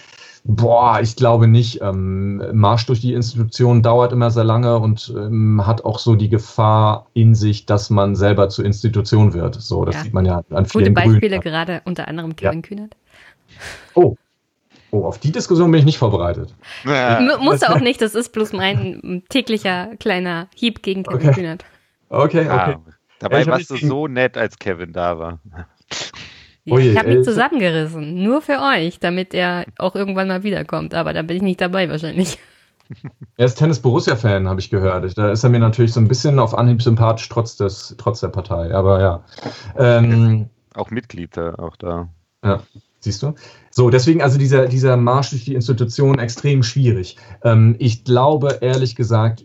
Boah, 0.47 1.01
ich 1.01 1.17
glaube 1.17 1.49
nicht. 1.49 1.81
Ähm, 1.81 2.43
Marsch 2.53 2.85
durch 2.85 3.01
die 3.01 3.15
Institution 3.15 3.83
dauert 3.83 4.13
immer 4.13 4.31
sehr 4.31 4.45
lange 4.45 4.79
und 4.79 5.13
ähm, 5.17 5.67
hat 5.67 5.87
auch 5.87 5.99
so 5.99 6.17
die 6.17 6.29
Gefahr 6.29 7.07
in 7.15 7.35
sich, 7.35 7.65
dass 7.65 7.89
man 7.89 8.15
selber 8.15 8.51
zur 8.51 8.67
Institution 8.67 9.33
wird. 9.33 9.55
So, 9.55 9.87
das 9.87 9.95
ja. 9.95 10.03
sieht 10.03 10.13
man 10.13 10.27
ja 10.27 10.43
an 10.51 10.67
vielen 10.67 10.85
Gute 10.85 10.93
Beispiele 10.93 11.39
Grünen. 11.39 11.41
gerade, 11.41 11.83
unter 11.87 12.09
anderem 12.09 12.37
Kevin 12.37 12.59
ja. 12.59 12.63
Kühnert. 12.63 12.97
Oh. 13.95 14.17
Oh, 14.91 15.07
auf 15.07 15.19
die 15.19 15.33
Diskussion 15.33 15.71
bin 15.71 15.79
ich 15.81 15.87
nicht 15.87 15.99
vorbereitet. 15.99 16.55
Ja. 16.85 17.21
Muss 17.41 17.63
auch 17.63 17.81
nicht, 17.81 18.03
das 18.03 18.15
ist 18.15 18.29
bloß 18.33 18.53
mein 18.53 19.23
täglicher 19.31 19.97
kleiner 19.97 20.49
Hieb 20.55 20.83
gegen 20.83 21.05
Kevin 21.05 21.29
okay. 21.29 21.33
Kühnert. 21.33 21.65
Okay, 22.11 22.41
okay. 22.41 22.47
Ja, 22.47 22.81
dabei 23.19 23.47
warst 23.47 23.71
du 23.71 23.77
so 23.77 24.09
nett, 24.09 24.37
als 24.37 24.59
Kevin 24.59 24.93
da 24.93 25.19
war. 25.19 25.41
Ja, 26.65 26.79
ich 26.79 26.97
habe 26.97 27.15
mich 27.15 27.25
zusammengerissen, 27.25 28.23
nur 28.23 28.41
für 28.41 28.61
euch, 28.61 28.99
damit 28.99 29.35
er 29.35 29.67
auch 29.79 29.95
irgendwann 29.95 30.29
mal 30.29 30.43
wiederkommt. 30.43 30.95
Aber 30.95 31.13
da 31.13 31.23
bin 31.23 31.37
ich 31.37 31.43
nicht 31.43 31.61
dabei 31.61 31.89
wahrscheinlich. 31.89 32.39
Er 33.37 33.47
ist 33.47 33.55
Tennis-Borussia-Fan, 33.57 34.47
habe 34.47 34.61
ich 34.61 34.69
gehört. 34.69 35.17
Da 35.17 35.33
ist 35.33 35.43
er 35.43 35.49
mir 35.49 35.59
natürlich 35.59 35.95
so 35.95 36.01
ein 36.01 36.07
bisschen 36.07 36.39
auf 36.39 36.57
Anhieb 36.57 36.83
sympathisch, 36.83 37.29
trotz, 37.31 37.57
des, 37.57 37.95
trotz 37.99 38.21
der 38.21 38.29
Partei. 38.29 38.75
Aber 38.75 39.01
ja. 39.01 39.25
Ähm, 39.79 40.51
auch 40.75 40.91
Mitglied 40.91 41.37
da, 41.37 41.55
auch 41.55 41.77
da. 41.77 42.09
Ja. 42.45 42.63
Siehst 43.01 43.23
du? 43.23 43.35
So, 43.71 43.91
deswegen 43.91 44.23
also 44.23 44.39
dieser, 44.39 44.67
dieser 44.67 44.97
Marsch 44.97 45.31
durch 45.31 45.45
die 45.45 45.55
Institution 45.55 46.19
extrem 46.19 46.63
schwierig. 46.63 47.17
Ähm, 47.43 47.75
ich 47.79 48.05
glaube, 48.05 48.59
ehrlich 48.61 48.95
gesagt, 48.97 49.45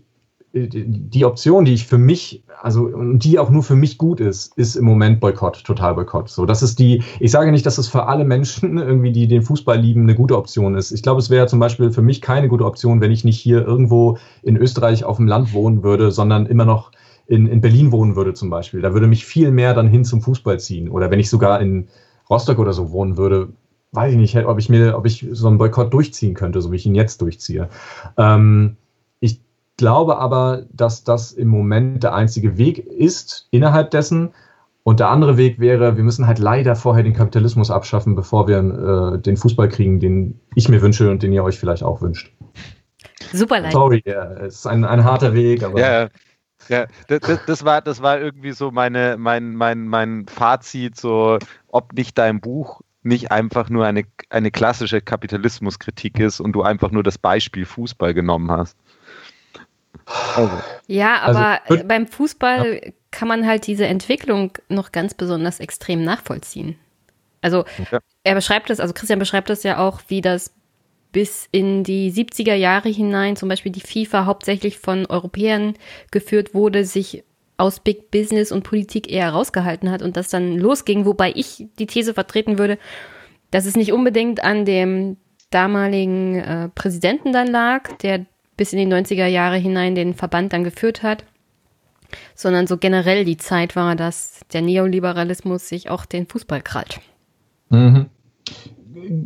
die 0.51 1.25
Option, 1.25 1.65
die 1.65 1.73
ich 1.73 1.85
für 1.85 1.99
mich, 1.99 2.43
also 2.59 2.89
die 3.13 3.37
auch 3.37 3.51
nur 3.51 3.61
für 3.61 3.75
mich 3.75 3.99
gut 3.99 4.19
ist, 4.19 4.57
ist 4.57 4.75
im 4.75 4.85
Moment 4.85 5.19
Boykott, 5.19 5.63
total 5.63 5.93
Boykott. 5.93 6.29
So, 6.29 6.47
das 6.47 6.63
ist 6.63 6.79
die, 6.79 7.03
ich 7.19 7.29
sage 7.29 7.51
nicht, 7.51 7.65
dass 7.67 7.77
es 7.77 7.87
für 7.87 8.07
alle 8.07 8.25
Menschen 8.25 8.77
irgendwie, 8.79 9.11
die 9.11 9.27
den 9.27 9.43
Fußball 9.43 9.79
lieben, 9.79 10.03
eine 10.03 10.15
gute 10.15 10.37
Option 10.37 10.75
ist. 10.75 10.91
Ich 10.91 11.03
glaube, 11.03 11.19
es 11.19 11.29
wäre 11.29 11.45
zum 11.45 11.59
Beispiel 11.59 11.91
für 11.91 12.01
mich 12.01 12.21
keine 12.21 12.47
gute 12.47 12.65
Option, 12.65 12.99
wenn 12.99 13.11
ich 13.11 13.23
nicht 13.23 13.39
hier 13.39 13.65
irgendwo 13.65 14.17
in 14.41 14.57
Österreich 14.57 15.03
auf 15.03 15.17
dem 15.17 15.27
Land 15.27 15.53
wohnen 15.53 15.83
würde, 15.83 16.11
sondern 16.11 16.47
immer 16.47 16.65
noch 16.65 16.91
in, 17.27 17.45
in 17.45 17.61
Berlin 17.61 17.91
wohnen 17.91 18.15
würde 18.15 18.33
zum 18.33 18.49
Beispiel. 18.49 18.81
Da 18.81 18.93
würde 18.93 19.05
mich 19.05 19.25
viel 19.25 19.51
mehr 19.51 19.75
dann 19.75 19.87
hin 19.87 20.03
zum 20.03 20.21
Fußball 20.21 20.59
ziehen. 20.59 20.89
Oder 20.89 21.11
wenn 21.11 21.19
ich 21.19 21.29
sogar 21.29 21.61
in 21.61 21.89
Rostock 22.27 22.57
oder 22.57 22.73
so 22.73 22.91
wohnen 22.91 23.17
würde, 23.17 23.49
weiß 23.91 24.13
ich 24.13 24.17
nicht, 24.17 24.35
ob 24.35 24.57
ich 24.57 24.67
mir, 24.67 24.97
ob 24.97 25.05
ich 25.05 25.27
so 25.31 25.47
einen 25.47 25.59
Boykott 25.59 25.93
durchziehen 25.93 26.33
könnte, 26.33 26.59
so 26.61 26.71
wie 26.71 26.75
ich 26.75 26.87
ihn 26.87 26.95
jetzt 26.95 27.21
durchziehe. 27.21 27.69
Ähm, 28.17 28.77
glaube 29.79 30.17
aber, 30.17 30.65
dass 30.71 31.05
das 31.05 31.31
im 31.31 31.47
Moment 31.47 32.03
der 32.03 32.13
einzige 32.13 32.57
Weg 32.57 32.79
ist 32.79 33.47
innerhalb 33.49 33.91
dessen. 33.91 34.33
Und 34.83 34.99
der 34.99 35.09
andere 35.09 35.37
Weg 35.37 35.59
wäre, 35.59 35.95
wir 35.95 36.03
müssen 36.03 36.27
halt 36.27 36.39
leider 36.39 36.75
vorher 36.75 37.03
den 37.03 37.13
Kapitalismus 37.13 37.71
abschaffen, 37.71 38.15
bevor 38.15 38.47
wir 38.47 38.57
äh, 38.57 39.19
den 39.19 39.37
Fußball 39.37 39.69
kriegen, 39.69 39.99
den 39.99 40.39
ich 40.55 40.67
mir 40.67 40.81
wünsche 40.81 41.09
und 41.09 41.23
den 41.23 41.31
ihr 41.31 41.43
euch 41.43 41.57
vielleicht 41.57 41.83
auch 41.83 42.01
wünscht. 42.01 42.33
Super 43.31 43.61
leid. 43.61 43.71
Sorry, 43.71 44.01
ja, 44.05 44.31
es 44.33 44.55
ist 44.55 44.67
ein, 44.67 44.83
ein 44.83 45.03
harter 45.03 45.33
Weg, 45.33 45.63
aber. 45.63 45.79
Ja, 45.79 46.09
ja, 46.67 46.85
das, 47.07 47.21
das, 47.21 47.39
das, 47.45 47.65
war, 47.65 47.81
das 47.81 48.01
war 48.01 48.19
irgendwie 48.19 48.51
so 48.51 48.71
meine, 48.71 49.15
mein, 49.17 49.55
mein, 49.55 49.87
mein 49.87 50.25
Fazit, 50.27 50.97
so 50.97 51.39
ob 51.67 51.93
nicht 51.93 52.17
dein 52.17 52.41
Buch 52.41 52.81
nicht 53.01 53.31
einfach 53.31 53.69
nur 53.69 53.85
eine, 53.85 54.03
eine 54.29 54.51
klassische 54.51 54.99
Kapitalismuskritik 54.99 56.19
ist 56.19 56.41
und 56.41 56.51
du 56.51 56.63
einfach 56.63 56.91
nur 56.91 57.03
das 57.03 57.17
Beispiel 57.17 57.65
Fußball 57.65 58.13
genommen 58.13 58.51
hast. 58.51 58.77
Also. 60.35 60.61
Ja, 60.87 61.21
aber 61.21 61.61
also, 61.69 61.83
beim 61.85 62.07
Fußball 62.07 62.81
ja. 62.83 62.91
kann 63.11 63.27
man 63.27 63.45
halt 63.45 63.67
diese 63.67 63.85
Entwicklung 63.85 64.51
noch 64.67 64.91
ganz 64.91 65.13
besonders 65.13 65.59
extrem 65.59 66.03
nachvollziehen. 66.03 66.77
Also 67.41 67.65
ja. 67.91 67.99
er 68.23 68.35
beschreibt 68.35 68.69
das, 68.69 68.79
also 68.79 68.93
Christian 68.93 69.19
beschreibt 69.19 69.49
das 69.49 69.63
ja 69.63 69.77
auch, 69.77 70.01
wie 70.07 70.21
das 70.21 70.53
bis 71.11 71.47
in 71.51 71.83
die 71.83 72.11
70er 72.11 72.53
Jahre 72.53 72.89
hinein 72.89 73.35
zum 73.35 73.49
Beispiel 73.49 73.71
die 73.71 73.81
FIFA 73.81 74.25
hauptsächlich 74.25 74.77
von 74.77 75.05
Europäern 75.05 75.73
geführt 76.11 76.53
wurde, 76.53 76.85
sich 76.85 77.23
aus 77.57 77.79
Big 77.79 78.11
Business 78.11 78.51
und 78.51 78.63
Politik 78.63 79.11
eher 79.11 79.31
rausgehalten 79.31 79.91
hat 79.91 80.01
und 80.01 80.17
das 80.17 80.29
dann 80.29 80.57
losging, 80.57 81.05
wobei 81.05 81.31
ich 81.35 81.65
die 81.77 81.87
These 81.87 82.13
vertreten 82.13 82.57
würde, 82.57 82.77
dass 83.51 83.65
es 83.65 83.75
nicht 83.75 83.91
unbedingt 83.91 84.43
an 84.43 84.65
dem 84.65 85.17
damaligen 85.49 86.35
äh, 86.35 86.69
Präsidenten 86.69 87.33
dann 87.33 87.47
lag, 87.47 87.97
der 87.97 88.25
bis 88.59 88.73
in 88.73 88.79
die 88.79 88.93
90er 88.93 89.25
Jahre 89.25 89.55
hinein 89.55 89.95
den 89.95 90.13
Verband 90.13 90.51
dann 90.51 90.65
geführt 90.65 91.01
hat, 91.01 91.23
sondern 92.35 92.67
so 92.67 92.75
generell 92.75 93.23
die 93.23 93.37
Zeit 93.37 93.77
war, 93.77 93.95
dass 93.95 94.41
der 94.51 94.61
Neoliberalismus 94.61 95.69
sich 95.69 95.89
auch 95.89 96.05
den 96.05 96.27
Fußball 96.27 96.61
krallt. 96.61 96.99
Mhm. 97.69 98.07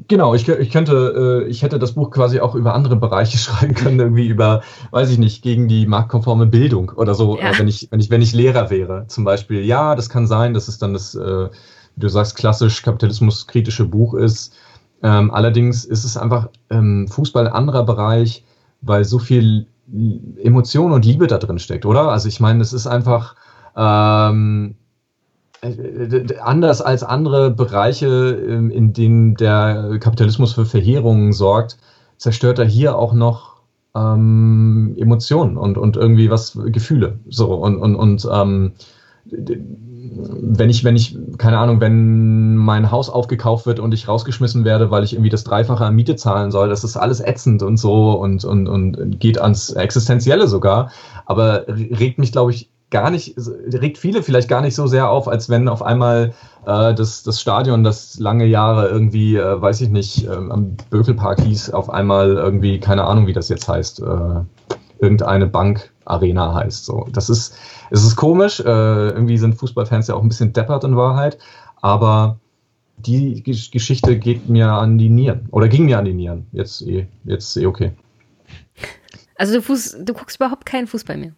Genau, 0.08 0.36
ich, 0.36 0.48
ich 0.48 0.70
könnte, 0.70 1.46
äh, 1.48 1.50
ich 1.50 1.64
hätte 1.64 1.80
das 1.80 1.94
Buch 1.94 2.12
quasi 2.12 2.42
auch 2.42 2.54
über 2.54 2.76
andere 2.76 2.96
Bereiche 2.96 3.38
schreiben 3.40 3.74
können, 3.74 4.00
irgendwie 4.00 4.28
über, 4.28 4.62
weiß 4.92 5.10
ich 5.10 5.18
nicht, 5.18 5.42
gegen 5.42 5.68
die 5.68 5.88
marktkonforme 5.88 6.46
Bildung 6.46 6.92
oder 6.96 7.16
so, 7.16 7.40
ja. 7.40 7.58
wenn 7.58 7.68
ich, 7.68 7.88
wenn 7.90 8.00
ich, 8.00 8.12
wenn 8.12 8.22
ich 8.22 8.34
Lehrer 8.34 8.70
wäre, 8.70 9.06
zum 9.08 9.24
Beispiel. 9.24 9.66
Ja, 9.66 9.96
das 9.96 10.10
kann 10.10 10.28
sein, 10.28 10.54
dass 10.54 10.68
es 10.68 10.78
dann 10.78 10.94
das, 10.94 11.16
äh, 11.16 11.50
wie 11.96 12.00
du 12.00 12.08
sagst, 12.08 12.36
klassisch 12.36 12.84
kapitalismuskritische 12.84 13.86
Buch 13.86 14.14
ist. 14.14 14.54
Ähm, 15.02 15.32
allerdings 15.32 15.86
ist 15.86 16.04
es 16.04 16.18
einfach 16.18 16.50
ähm, 16.70 17.08
Fußball 17.08 17.48
ein 17.48 17.54
anderer 17.54 17.84
Bereich, 17.84 18.44
weil 18.84 19.04
so 19.06 19.20
viel 19.20 19.68
Emotion 20.38 20.92
und 20.92 21.06
Liebe 21.06 21.28
da 21.28 21.38
drin 21.38 21.60
steckt, 21.60 21.86
oder? 21.86 22.10
Also 22.10 22.28
ich 22.28 22.40
meine, 22.40 22.62
es 22.62 22.74
ist 22.74 22.88
einfach 22.88 23.36
ähm, 23.76 24.76
äh, 25.62 26.38
anders 26.42 26.82
als 26.82 27.04
andere 27.04 27.52
Bereiche, 27.52 28.08
ähm, 28.08 28.70
in 28.72 28.94
denen 28.94 29.36
der 29.36 29.98
Kapitalismus 30.00 30.54
für 30.54 30.66
Verheerungen 30.66 31.34
sorgt, 31.34 31.78
zerstört 32.18 32.60
er 32.60 32.66
hier 32.66 32.98
auch 32.98 33.14
noch 33.14 33.62
ähm, 33.96 34.96
Emotionen 34.98 35.58
und, 35.58 35.78
und 35.78 35.98
irgendwie 35.98 36.30
was, 36.30 36.58
Gefühle. 36.68 37.20
So, 37.30 37.54
und, 37.54 37.78
und, 37.78 37.96
und 37.96 38.28
ähm, 38.32 38.74
wenn 40.12 40.70
ich, 40.70 40.84
wenn 40.84 40.95
ich, 40.95 41.18
keine 41.38 41.58
Ahnung, 41.58 41.80
wenn 41.80 42.58
mein 42.58 42.91
Haus 42.91 43.10
aufgekauft 43.10 43.66
wird 43.66 43.80
und 43.80 43.93
ich 43.93 44.08
rausgeschmissen 44.08 44.66
werde, 44.66 44.91
weil 44.91 45.04
ich 45.04 45.14
irgendwie 45.14 45.30
das 45.30 45.43
Dreifache 45.43 45.86
an 45.86 45.95
Miete 45.95 46.16
zahlen 46.16 46.51
soll, 46.51 46.70
das 46.70 46.84
ist 46.84 46.97
alles 46.97 47.22
ätzend 47.22 47.64
und 47.64 47.78
so 47.78 48.12
und, 48.14 48.43
und, 48.43 48.68
und 48.68 49.20
geht 49.20 49.39
ans 49.39 49.72
Existenzielle 49.72 50.47
sogar. 50.47 50.91
Aber 51.26 51.66
regt 51.68 52.20
mich, 52.20 52.32
glaube 52.32 52.51
ich, 52.51 52.70
gar 52.89 53.10
nicht, 53.10 53.36
regt 53.38 53.97
viele 53.97 54.22
vielleicht 54.22 54.49
gar 54.49 54.62
nicht 54.62 54.76
so 54.76 54.88
sehr 54.88 55.10
auf, 55.10 55.28
als 55.28 55.49
wenn 55.49 55.68
auf 55.68 55.82
einmal 55.82 56.34
äh, 56.66 56.93
das, 56.93 57.24
das 57.24 57.41
Stadion, 57.41 57.84
das 57.84 58.20
lange 58.20 58.45
Jahre 58.45 58.88
irgendwie, 58.88 59.36
äh, 59.36 59.62
weiß 59.62 59.82
ich 59.82 59.89
nicht, 59.89 60.28
äh, 60.28 60.30
am 60.30 60.78
Bökelpark 60.89 61.41
hieß, 61.41 61.72
auf 61.72 61.89
einmal 61.89 62.34
irgendwie, 62.34 62.80
keine 62.80 63.06
Ahnung, 63.06 63.26
wie 63.26 63.34
das 63.34 63.49
jetzt 63.49 63.68
heißt, 63.68 64.01
äh, 64.01 64.76
irgendeine 65.04 65.47
Bankarena 65.47 66.54
heißt. 66.56 66.86
So, 66.86 67.08
das 67.12 67.30
ist, 67.30 67.56
es 67.91 68.04
ist 68.04 68.16
komisch. 68.16 68.60
Äh, 68.60 68.64
irgendwie 69.10 69.38
sind 69.38 69.56
Fußballfans 69.56 70.08
ja 70.08 70.16
auch 70.16 70.22
ein 70.22 70.30
bisschen 70.30 70.54
deppert 70.54 70.84
in 70.84 70.95
Wahrheit, 70.95 71.38
aber 71.82 72.39
die 72.97 73.43
Geschichte 73.43 74.18
geht 74.18 74.49
mir 74.49 74.72
an 74.72 74.97
die 74.97 75.10
Nieren 75.10 75.47
oder 75.51 75.68
ging 75.68 75.86
mir 75.86 75.99
an 75.99 76.06
die 76.06 76.14
Nieren. 76.14 76.47
Jetzt 76.51 76.82
eh, 76.84 77.08
jetzt 77.26 77.58
eh 77.58 77.66
okay. 77.66 77.91
Also 79.36 79.56
du, 79.56 79.62
Fuß, 79.62 79.97
du 79.99 80.14
guckst 80.14 80.38
überhaupt 80.38 80.66
keinen 80.66 80.88
Fußball 80.88 81.18
mehr. 81.18 81.32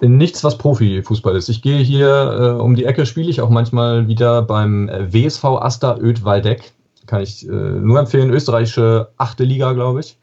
Nichts, 0.00 0.42
was 0.44 0.56
Profifußball 0.56 1.36
ist. 1.36 1.48
Ich 1.48 1.60
gehe 1.60 1.80
hier 1.80 2.56
äh, 2.58 2.60
um 2.60 2.74
die 2.74 2.86
Ecke, 2.86 3.04
spiele 3.04 3.28
ich 3.28 3.40
auch 3.40 3.50
manchmal 3.50 4.08
wieder 4.08 4.42
beim 4.42 4.88
äh, 4.88 5.12
WSV 5.12 5.44
Asta 5.44 5.98
Öd 5.98 6.24
Waldeck. 6.24 6.72
Kann 7.06 7.20
ich 7.20 7.46
äh, 7.46 7.50
nur 7.50 7.98
empfehlen. 7.98 8.30
Österreichische 8.30 9.10
achte 9.18 9.44
Liga, 9.44 9.72
glaube 9.72 10.00
ich. 10.00 10.16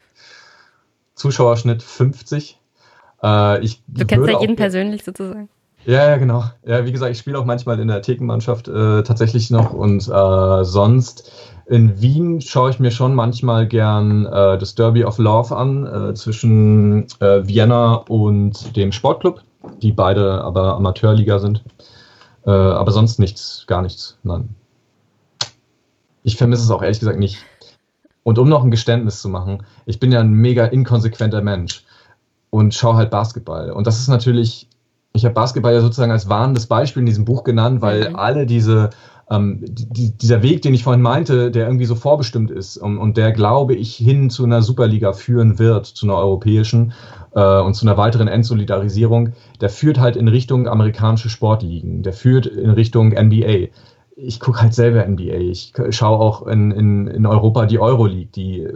Zuschauerschnitt 1.20 1.82
50. 1.82 2.58
Äh, 3.22 3.62
ich 3.62 3.82
du 3.86 4.06
kennst 4.06 4.26
ja 4.28 4.40
jeden 4.40 4.56
persönlich 4.56 5.04
sozusagen. 5.04 5.50
Ja, 5.84 6.08
ja, 6.08 6.16
genau. 6.16 6.44
Ja, 6.64 6.84
wie 6.86 6.92
gesagt, 6.92 7.12
ich 7.12 7.18
spiele 7.18 7.38
auch 7.38 7.44
manchmal 7.44 7.78
in 7.78 7.88
der 7.88 8.00
Thekenmannschaft 8.02 8.68
äh, 8.68 9.02
tatsächlich 9.02 9.50
noch 9.50 9.72
und 9.72 10.08
äh, 10.08 10.64
sonst 10.64 11.30
in 11.66 12.00
Wien 12.00 12.40
schaue 12.40 12.70
ich 12.70 12.80
mir 12.80 12.90
schon 12.90 13.14
manchmal 13.14 13.66
gern 13.66 14.26
äh, 14.26 14.58
das 14.58 14.74
Derby 14.74 15.04
of 15.04 15.18
Love 15.18 15.54
an 15.54 15.86
äh, 15.86 16.14
zwischen 16.14 17.06
äh, 17.20 17.46
Vienna 17.46 17.96
und 18.08 18.74
dem 18.76 18.90
Sportclub, 18.90 19.42
die 19.82 19.92
beide 19.92 20.42
aber 20.42 20.74
Amateurliga 20.74 21.38
sind. 21.38 21.62
Äh, 22.46 22.50
aber 22.50 22.92
sonst 22.92 23.18
nichts, 23.18 23.64
gar 23.66 23.82
nichts, 23.82 24.18
nein. 24.22 24.54
Ich 26.22 26.36
vermisse 26.36 26.64
es 26.64 26.70
auch 26.70 26.82
ehrlich 26.82 27.00
gesagt 27.00 27.18
nicht. 27.18 27.38
Und 28.22 28.38
um 28.38 28.48
noch 28.48 28.62
ein 28.62 28.70
Geständnis 28.70 29.22
zu 29.22 29.28
machen, 29.28 29.64
ich 29.86 29.98
bin 29.98 30.12
ja 30.12 30.20
ein 30.20 30.32
mega 30.32 30.66
inkonsequenter 30.66 31.42
Mensch 31.42 31.84
und 32.50 32.74
schaue 32.74 32.96
halt 32.96 33.10
Basketball. 33.10 33.70
Und 33.70 33.86
das 33.86 33.98
ist 33.98 34.08
natürlich, 34.08 34.68
ich 35.12 35.24
habe 35.24 35.34
Basketball 35.34 35.72
ja 35.72 35.80
sozusagen 35.80 36.12
als 36.12 36.28
warnendes 36.28 36.66
Beispiel 36.66 37.00
in 37.00 37.06
diesem 37.06 37.24
Buch 37.24 37.44
genannt, 37.44 37.80
weil 37.80 38.10
mhm. 38.10 38.16
alle 38.16 38.46
diese 38.46 38.90
ähm, 39.30 39.60
die, 39.62 40.10
dieser 40.10 40.42
Weg, 40.42 40.62
den 40.62 40.74
ich 40.74 40.82
vorhin 40.82 41.02
meinte, 41.02 41.50
der 41.50 41.66
irgendwie 41.66 41.84
so 41.84 41.94
vorbestimmt 41.94 42.50
ist 42.50 42.76
und, 42.76 42.98
und 42.98 43.16
der, 43.16 43.32
glaube 43.32 43.74
ich, 43.74 43.94
hin 43.94 44.28
zu 44.28 44.44
einer 44.44 44.60
Superliga 44.60 45.12
führen 45.12 45.58
wird, 45.58 45.86
zu 45.86 46.06
einer 46.06 46.16
europäischen 46.16 46.92
äh, 47.34 47.60
und 47.60 47.74
zu 47.74 47.86
einer 47.86 47.96
weiteren 47.96 48.28
Entsolidarisierung, 48.28 49.30
der 49.60 49.70
führt 49.70 50.00
halt 50.00 50.16
in 50.16 50.28
Richtung 50.28 50.68
amerikanische 50.68 51.30
Sportligen, 51.30 52.02
der 52.02 52.12
führt 52.12 52.46
in 52.46 52.70
Richtung 52.70 53.10
NBA 53.10 53.68
ich 54.22 54.40
gucke 54.40 54.60
halt 54.60 54.74
selber 54.74 55.06
NBA. 55.06 55.38
Ich 55.50 55.72
schaue 55.90 56.18
auch 56.18 56.46
in, 56.46 56.70
in, 56.70 57.06
in 57.06 57.26
Europa 57.26 57.66
die 57.66 57.78
Euroleague, 57.78 58.30
die 58.34 58.66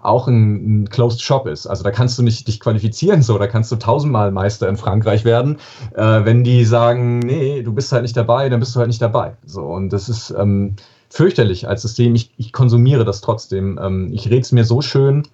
auch 0.00 0.28
ein, 0.28 0.82
ein, 0.82 0.88
Closed 0.88 1.20
Shop 1.20 1.46
ist. 1.46 1.66
Also 1.66 1.82
da 1.82 1.90
kannst 1.90 2.18
du 2.18 2.22
nicht 2.22 2.46
dich 2.46 2.60
qualifizieren 2.60 3.22
so, 3.22 3.38
da 3.38 3.46
kannst 3.46 3.72
du 3.72 3.76
tausendmal 3.76 4.30
Meister 4.30 4.68
in 4.68 4.76
Frankreich 4.76 5.24
werden. 5.24 5.58
Äh, 5.94 6.24
wenn 6.24 6.44
die 6.44 6.64
sagen, 6.64 7.18
nee, 7.18 7.62
du 7.62 7.72
bist 7.72 7.90
halt 7.92 8.02
nicht 8.02 8.16
dabei, 8.16 8.48
dann 8.48 8.60
bist 8.60 8.74
du 8.74 8.78
halt 8.78 8.88
nicht 8.88 9.02
dabei. 9.02 9.36
So 9.44 9.62
und 9.62 9.90
das 9.90 10.08
ist 10.08 10.32
ähm, 10.38 10.76
fürchterlich 11.10 11.68
als 11.68 11.82
System. 11.82 12.14
Ich, 12.14 12.30
ich 12.36 12.52
konsumiere 12.52 13.04
das 13.04 13.20
trotzdem. 13.20 13.78
Ähm, 13.82 14.10
ich 14.12 14.26
rede 14.26 14.42
es 14.42 14.52
mir 14.52 14.64
so 14.64 14.80
schön, 14.80 15.24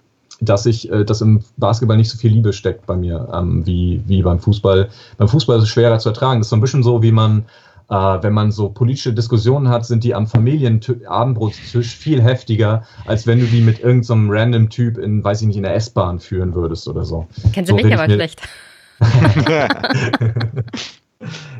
dass 0.41 0.65
ich, 0.65 0.91
äh, 0.91 1.05
dass 1.05 1.21
im 1.21 1.41
Basketball 1.57 1.97
nicht 1.97 2.09
so 2.09 2.17
viel 2.17 2.31
Liebe 2.31 2.51
steckt 2.53 2.85
bei 2.87 2.95
mir 2.95 3.29
ähm, 3.33 3.65
wie, 3.65 4.01
wie 4.07 4.23
beim 4.23 4.39
Fußball. 4.39 4.89
Beim 5.17 5.27
Fußball 5.27 5.57
ist 5.57 5.63
es 5.63 5.69
schwerer 5.69 5.99
zu 5.99 6.09
ertragen. 6.09 6.39
Das 6.39 6.47
ist 6.47 6.51
so 6.51 6.55
ein 6.55 6.61
bisschen 6.61 6.83
so, 6.83 7.03
wie 7.03 7.11
man 7.11 7.45
äh, 7.89 7.95
wenn 7.95 8.33
man 8.33 8.51
so 8.51 8.69
politische 8.69 9.13
Diskussionen 9.13 9.69
hat, 9.69 9.85
sind 9.85 10.03
die 10.03 10.15
am 10.15 10.27
Familienabendbrotstisch 10.27 11.95
viel 11.95 12.21
heftiger, 12.21 12.85
als 13.05 13.27
wenn 13.27 13.39
du 13.39 13.45
die 13.45 13.61
mit 13.61 13.79
irgendeinem 13.79 14.27
so 14.27 14.33
random 14.33 14.69
Typ 14.69 14.97
in, 14.97 15.23
weiß 15.23 15.41
ich 15.41 15.47
nicht, 15.47 15.57
in 15.57 15.63
der 15.63 15.75
S-Bahn 15.75 16.19
führen 16.19 16.53
würdest 16.55 16.87
oder 16.87 17.05
so. 17.05 17.27
Kennst 17.53 17.71
du 17.71 17.77
so 17.77 17.83
mich 17.83 17.93
aber 17.93 18.05
schlecht. 18.05 18.41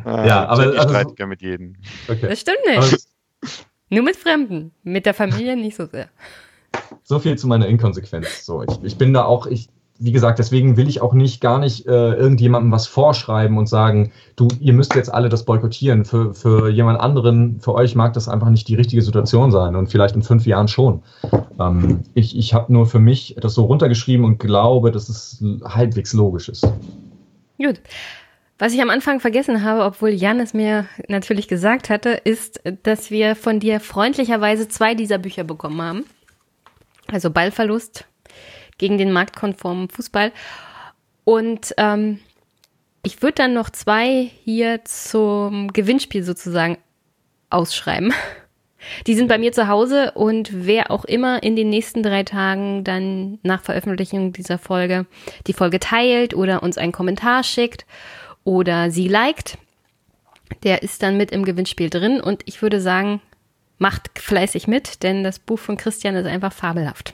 ja, 0.05 0.45
aber. 0.45 0.73
Ich 0.73 0.79
also, 0.79 0.89
streite 0.89 1.27
mit 1.27 1.41
jedem. 1.41 1.75
Okay. 2.07 2.27
Das 2.29 2.39
stimmt 2.39 2.59
nicht. 2.67 2.77
Aber, 2.77 3.51
Nur 3.89 4.03
mit 4.03 4.15
Fremden. 4.15 4.71
Mit 4.83 5.05
der 5.05 5.13
Familie 5.13 5.55
nicht 5.55 5.75
so 5.75 5.85
sehr. 5.85 6.09
So 7.03 7.19
viel 7.19 7.37
zu 7.37 7.47
meiner 7.47 7.67
Inkonsequenz. 7.67 8.45
So, 8.45 8.63
ich, 8.63 8.83
ich 8.83 8.97
bin 8.97 9.13
da 9.13 9.25
auch, 9.25 9.45
ich 9.45 9.67
wie 10.03 10.11
gesagt, 10.11 10.37
deswegen 10.37 10.75
will 10.75 10.89
ich 10.89 11.01
auch 11.01 11.13
nicht 11.13 11.39
gar 11.39 11.59
nicht 11.59 11.87
äh, 11.87 12.13
irgendjemandem 12.13 12.73
was 12.73 12.87
vorschreiben 12.87 13.57
und 13.57 13.67
sagen, 13.67 14.11
du, 14.35 14.49
ihr 14.59 14.73
müsst 14.73 14.95
jetzt 14.95 15.13
alle 15.13 15.29
das 15.29 15.45
boykottieren. 15.45 16.03
Für, 16.03 16.33
für 16.33 16.69
jemand 16.69 16.99
anderen, 16.99 17.61
für 17.61 17.73
euch 17.73 17.95
mag 17.95 18.11
das 18.11 18.27
einfach 18.27 18.49
nicht 18.49 18.67
die 18.67 18.75
richtige 18.75 19.01
Situation 19.01 19.49
sein 19.51 19.77
und 19.77 19.87
vielleicht 19.87 20.15
in 20.15 20.21
fünf 20.21 20.45
Jahren 20.45 20.67
schon. 20.67 21.03
Ähm, 21.57 22.01
ich 22.15 22.37
ich 22.37 22.53
habe 22.53 22.73
nur 22.73 22.85
für 22.85 22.99
mich 22.99 23.37
das 23.39 23.53
so 23.53 23.63
runtergeschrieben 23.63 24.25
und 24.25 24.39
glaube, 24.39 24.91
dass 24.91 25.07
es 25.07 25.41
halbwegs 25.63 26.11
logisch 26.11 26.49
ist. 26.49 26.67
Gut. 27.57 27.79
Was 28.59 28.73
ich 28.73 28.81
am 28.81 28.89
Anfang 28.89 29.21
vergessen 29.21 29.63
habe, 29.63 29.83
obwohl 29.83 30.09
Jan 30.09 30.39
es 30.41 30.53
mir 30.53 30.85
natürlich 31.07 31.47
gesagt 31.47 31.89
hatte, 31.89 32.09
ist, 32.09 32.61
dass 32.83 33.09
wir 33.09 33.35
von 33.35 33.61
dir 33.61 33.79
freundlicherweise 33.79 34.67
zwei 34.67 34.95
dieser 34.95 35.17
Bücher 35.17 35.45
bekommen 35.45 35.81
haben. 35.81 36.03
Also 37.11 37.29
Ballverlust 37.29 38.05
gegen 38.83 38.97
den 38.97 39.13
marktkonformen 39.13 39.87
Fußball. 39.87 40.33
Und 41.23 41.73
ähm, 41.77 42.19
ich 43.01 43.21
würde 43.21 43.35
dann 43.35 43.53
noch 43.53 43.69
zwei 43.69 44.29
hier 44.43 44.83
zum 44.83 45.71
Gewinnspiel 45.71 46.21
sozusagen 46.21 46.77
ausschreiben. 47.49 48.13
Die 49.07 49.15
sind 49.15 49.29
bei 49.29 49.37
mir 49.37 49.53
zu 49.53 49.69
Hause 49.69 50.11
und 50.11 50.49
wer 50.51 50.91
auch 50.91 51.05
immer 51.05 51.41
in 51.41 51.55
den 51.55 51.69
nächsten 51.69 52.03
drei 52.03 52.23
Tagen 52.23 52.83
dann 52.83 53.39
nach 53.41 53.61
Veröffentlichung 53.61 54.33
dieser 54.33 54.57
Folge 54.57 55.05
die 55.47 55.53
Folge 55.53 55.79
teilt 55.79 56.33
oder 56.33 56.61
uns 56.61 56.77
einen 56.77 56.91
Kommentar 56.91 57.43
schickt 57.43 57.85
oder 58.43 58.91
sie 58.91 59.07
liked, 59.07 59.57
der 60.63 60.83
ist 60.83 61.01
dann 61.01 61.15
mit 61.15 61.31
im 61.31 61.45
Gewinnspiel 61.45 61.89
drin 61.89 62.19
und 62.19 62.41
ich 62.45 62.61
würde 62.61 62.81
sagen, 62.81 63.21
macht 63.77 64.19
fleißig 64.19 64.67
mit, 64.67 65.01
denn 65.03 65.23
das 65.23 65.39
Buch 65.39 65.59
von 65.59 65.77
Christian 65.77 66.15
ist 66.15 66.25
einfach 66.25 66.51
fabelhaft. 66.51 67.13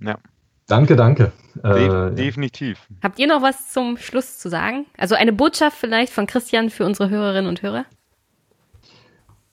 Ja. 0.00 0.18
Danke, 0.66 0.96
danke. 0.96 1.32
De 1.54 2.08
äh, 2.08 2.14
definitiv. 2.14 2.88
Habt 3.02 3.18
ihr 3.18 3.28
noch 3.28 3.40
was 3.40 3.72
zum 3.72 3.96
Schluss 3.96 4.38
zu 4.38 4.48
sagen? 4.48 4.86
Also 4.98 5.14
eine 5.14 5.32
Botschaft 5.32 5.76
vielleicht 5.78 6.12
von 6.12 6.26
Christian 6.26 6.70
für 6.70 6.84
unsere 6.84 7.08
Hörerinnen 7.08 7.48
und 7.48 7.62
Hörer? 7.62 7.84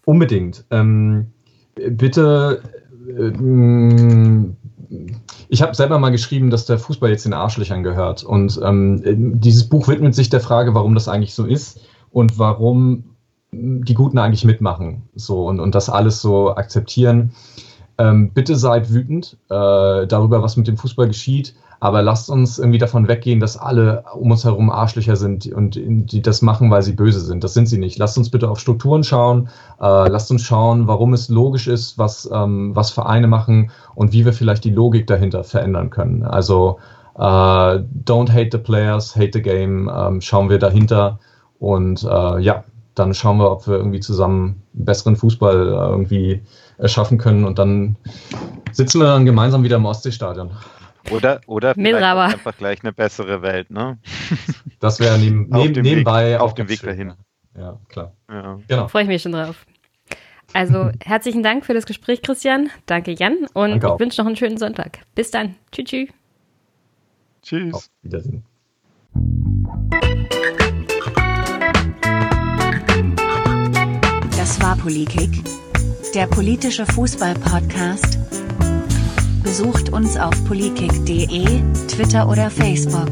Unbedingt. 0.06 0.66
Ähm, 0.72 1.32
bitte, 1.76 2.64
äh, 3.08 3.32
ich 5.50 5.62
habe 5.62 5.76
selber 5.76 6.00
mal 6.00 6.10
geschrieben, 6.10 6.50
dass 6.50 6.66
der 6.66 6.80
Fußball 6.80 7.12
jetzt 7.12 7.26
den 7.26 7.34
Arschlöchern 7.34 7.84
gehört. 7.84 8.24
Und 8.24 8.60
ähm, 8.64 9.40
dieses 9.40 9.70
Buch 9.70 9.88
widmet 9.88 10.16
sich 10.16 10.30
der 10.30 10.42
Frage, 10.42 10.74
warum 10.74 10.96
das 10.96 11.08
eigentlich 11.08 11.36
so 11.36 11.46
ist 11.46 11.80
und 12.12 12.40
warum 12.40 13.16
die 13.52 13.94
Guten 13.94 14.18
eigentlich 14.18 14.46
mitmachen 14.46 15.04
so 15.14 15.46
und, 15.46 15.60
und 15.60 15.76
das 15.76 15.90
alles 15.90 16.22
so 16.22 16.56
akzeptieren. 16.56 17.34
Ähm, 17.98 18.32
bitte 18.32 18.56
seid 18.56 18.92
wütend 18.92 19.38
äh, 19.50 20.08
darüber, 20.08 20.42
was 20.42 20.58
mit 20.58 20.68
dem 20.68 20.78
Fußball 20.78 21.08
geschieht, 21.08 21.54
aber 21.80 22.02
lasst 22.02 22.30
uns 22.30 22.60
irgendwie 22.60 22.78
davon 22.78 23.08
weggehen, 23.08 23.40
dass 23.40 23.58
alle 23.58 24.06
um 24.16 24.32
uns 24.32 24.46
herum 24.46 24.70
Arschlöcher 24.70 25.16
sind 25.16 25.46
und 25.48 25.76
die 25.76 26.22
das 26.22 26.42
machen, 26.42 26.72
weil 26.72 26.82
sie 26.82 26.94
böse 26.94 27.20
sind. 27.20 27.44
Das 27.44 27.54
sind 27.54 27.68
sie 27.68 27.78
nicht. 27.78 27.98
Lasst 28.00 28.18
uns 28.18 28.30
bitte 28.30 28.50
auf 28.50 28.60
Strukturen 28.60 29.04
schauen. 29.04 29.50
Äh, 29.82 30.08
lasst 30.08 30.32
uns 30.32 30.44
schauen, 30.44 30.88
warum 30.88 31.14
es 31.14 31.28
logisch 31.28 31.68
ist, 31.68 31.98
was, 31.98 32.30
ähm, 32.34 32.74
was 32.74 32.92
Vereine 32.92 33.28
machen 33.28 33.70
und 33.96 34.14
wie 34.14 34.24
wir 34.24 34.32
vielleicht 34.32 34.64
die 34.64 34.72
Logik 34.72 35.08
dahinter 35.08 35.44
verändern 35.44 35.90
können. 35.90 36.24
Also 36.24 36.80
äh, 37.16 37.20
don't 37.20 38.32
hate 38.32 38.50
the 38.54 38.60
players, 38.60 39.16
hate 39.16 39.32
the 39.34 39.42
game. 39.42 39.92
Ähm, 39.94 40.22
schauen 40.22 40.50
wir 40.50 40.60
dahinter 40.60 41.20
und 41.60 42.04
äh, 42.04 42.40
ja, 42.40 42.64
dann 42.96 43.14
schauen 43.14 43.40
wir, 43.40 43.52
ob 43.52 43.68
wir 43.68 43.76
irgendwie 43.76 44.00
zusammen 44.00 44.62
besseren 44.74 45.16
Fußball 45.16 45.68
äh, 45.68 45.90
irgendwie 45.90 46.42
erschaffen 46.78 47.18
können 47.18 47.46
und 47.46 47.60
dann 47.60 47.96
sitzen 48.72 49.00
wir 49.00 49.06
dann 49.06 49.26
gemeinsam 49.26 49.64
wieder 49.64 49.78
im 49.78 49.86
Ostseestadion. 49.86 50.52
Oder, 51.12 51.42
oder 51.48 51.74
vielleicht 51.74 52.04
einfach 52.04 52.58
gleich 52.58 52.82
eine 52.84 52.94
bessere 52.94 53.42
Welt, 53.42 53.70
ne? 53.72 53.98
Das 54.80 55.00
wäre 55.00 55.18
neben, 55.18 55.48
neben, 55.50 55.82
nebenbei 55.82 56.32
Weg, 56.32 56.42
auf 56.42 56.56
dem 56.56 56.68
Weg 56.68 56.82
dahin. 56.82 57.14
Ja, 57.58 57.80
klar. 57.88 58.14
Ja. 58.30 58.60
Genau. 58.68 58.88
Freue 58.88 59.04
ich 59.04 59.08
mich 59.08 59.22
schon 59.22 59.32
drauf. 59.32 59.66
Also 60.54 60.92
herzlichen 61.04 61.44
Dank 61.44 61.66
für 61.66 61.74
das 61.74 61.86
Gespräch, 61.86 62.22
Christian. 62.22 62.70
Danke, 62.86 63.12
Jan. 63.12 63.48
Und 63.54 63.72
Danke 63.72 63.94
ich 63.94 64.00
wünsche 64.00 64.22
noch 64.22 64.28
einen 64.28 64.36
schönen 64.36 64.58
Sonntag. 64.58 65.00
Bis 65.16 65.32
dann. 65.32 65.56
Tschüss. 65.72 65.86
Tschüss. 65.90 66.10
Tschüss. 67.44 67.74
Auf 67.74 67.90
Wiedersehen. 68.02 68.44
Das 74.38 74.62
war 74.62 74.76
Politik, 74.76 75.44
der 76.14 76.28
politische 76.28 76.86
Fußball-Podcast. 76.86 78.20
Besucht 79.42 79.90
uns 79.92 80.16
auf 80.16 80.34
politik.de, 80.46 81.62
Twitter 81.88 82.30
oder 82.30 82.52
Facebook. 82.52 83.10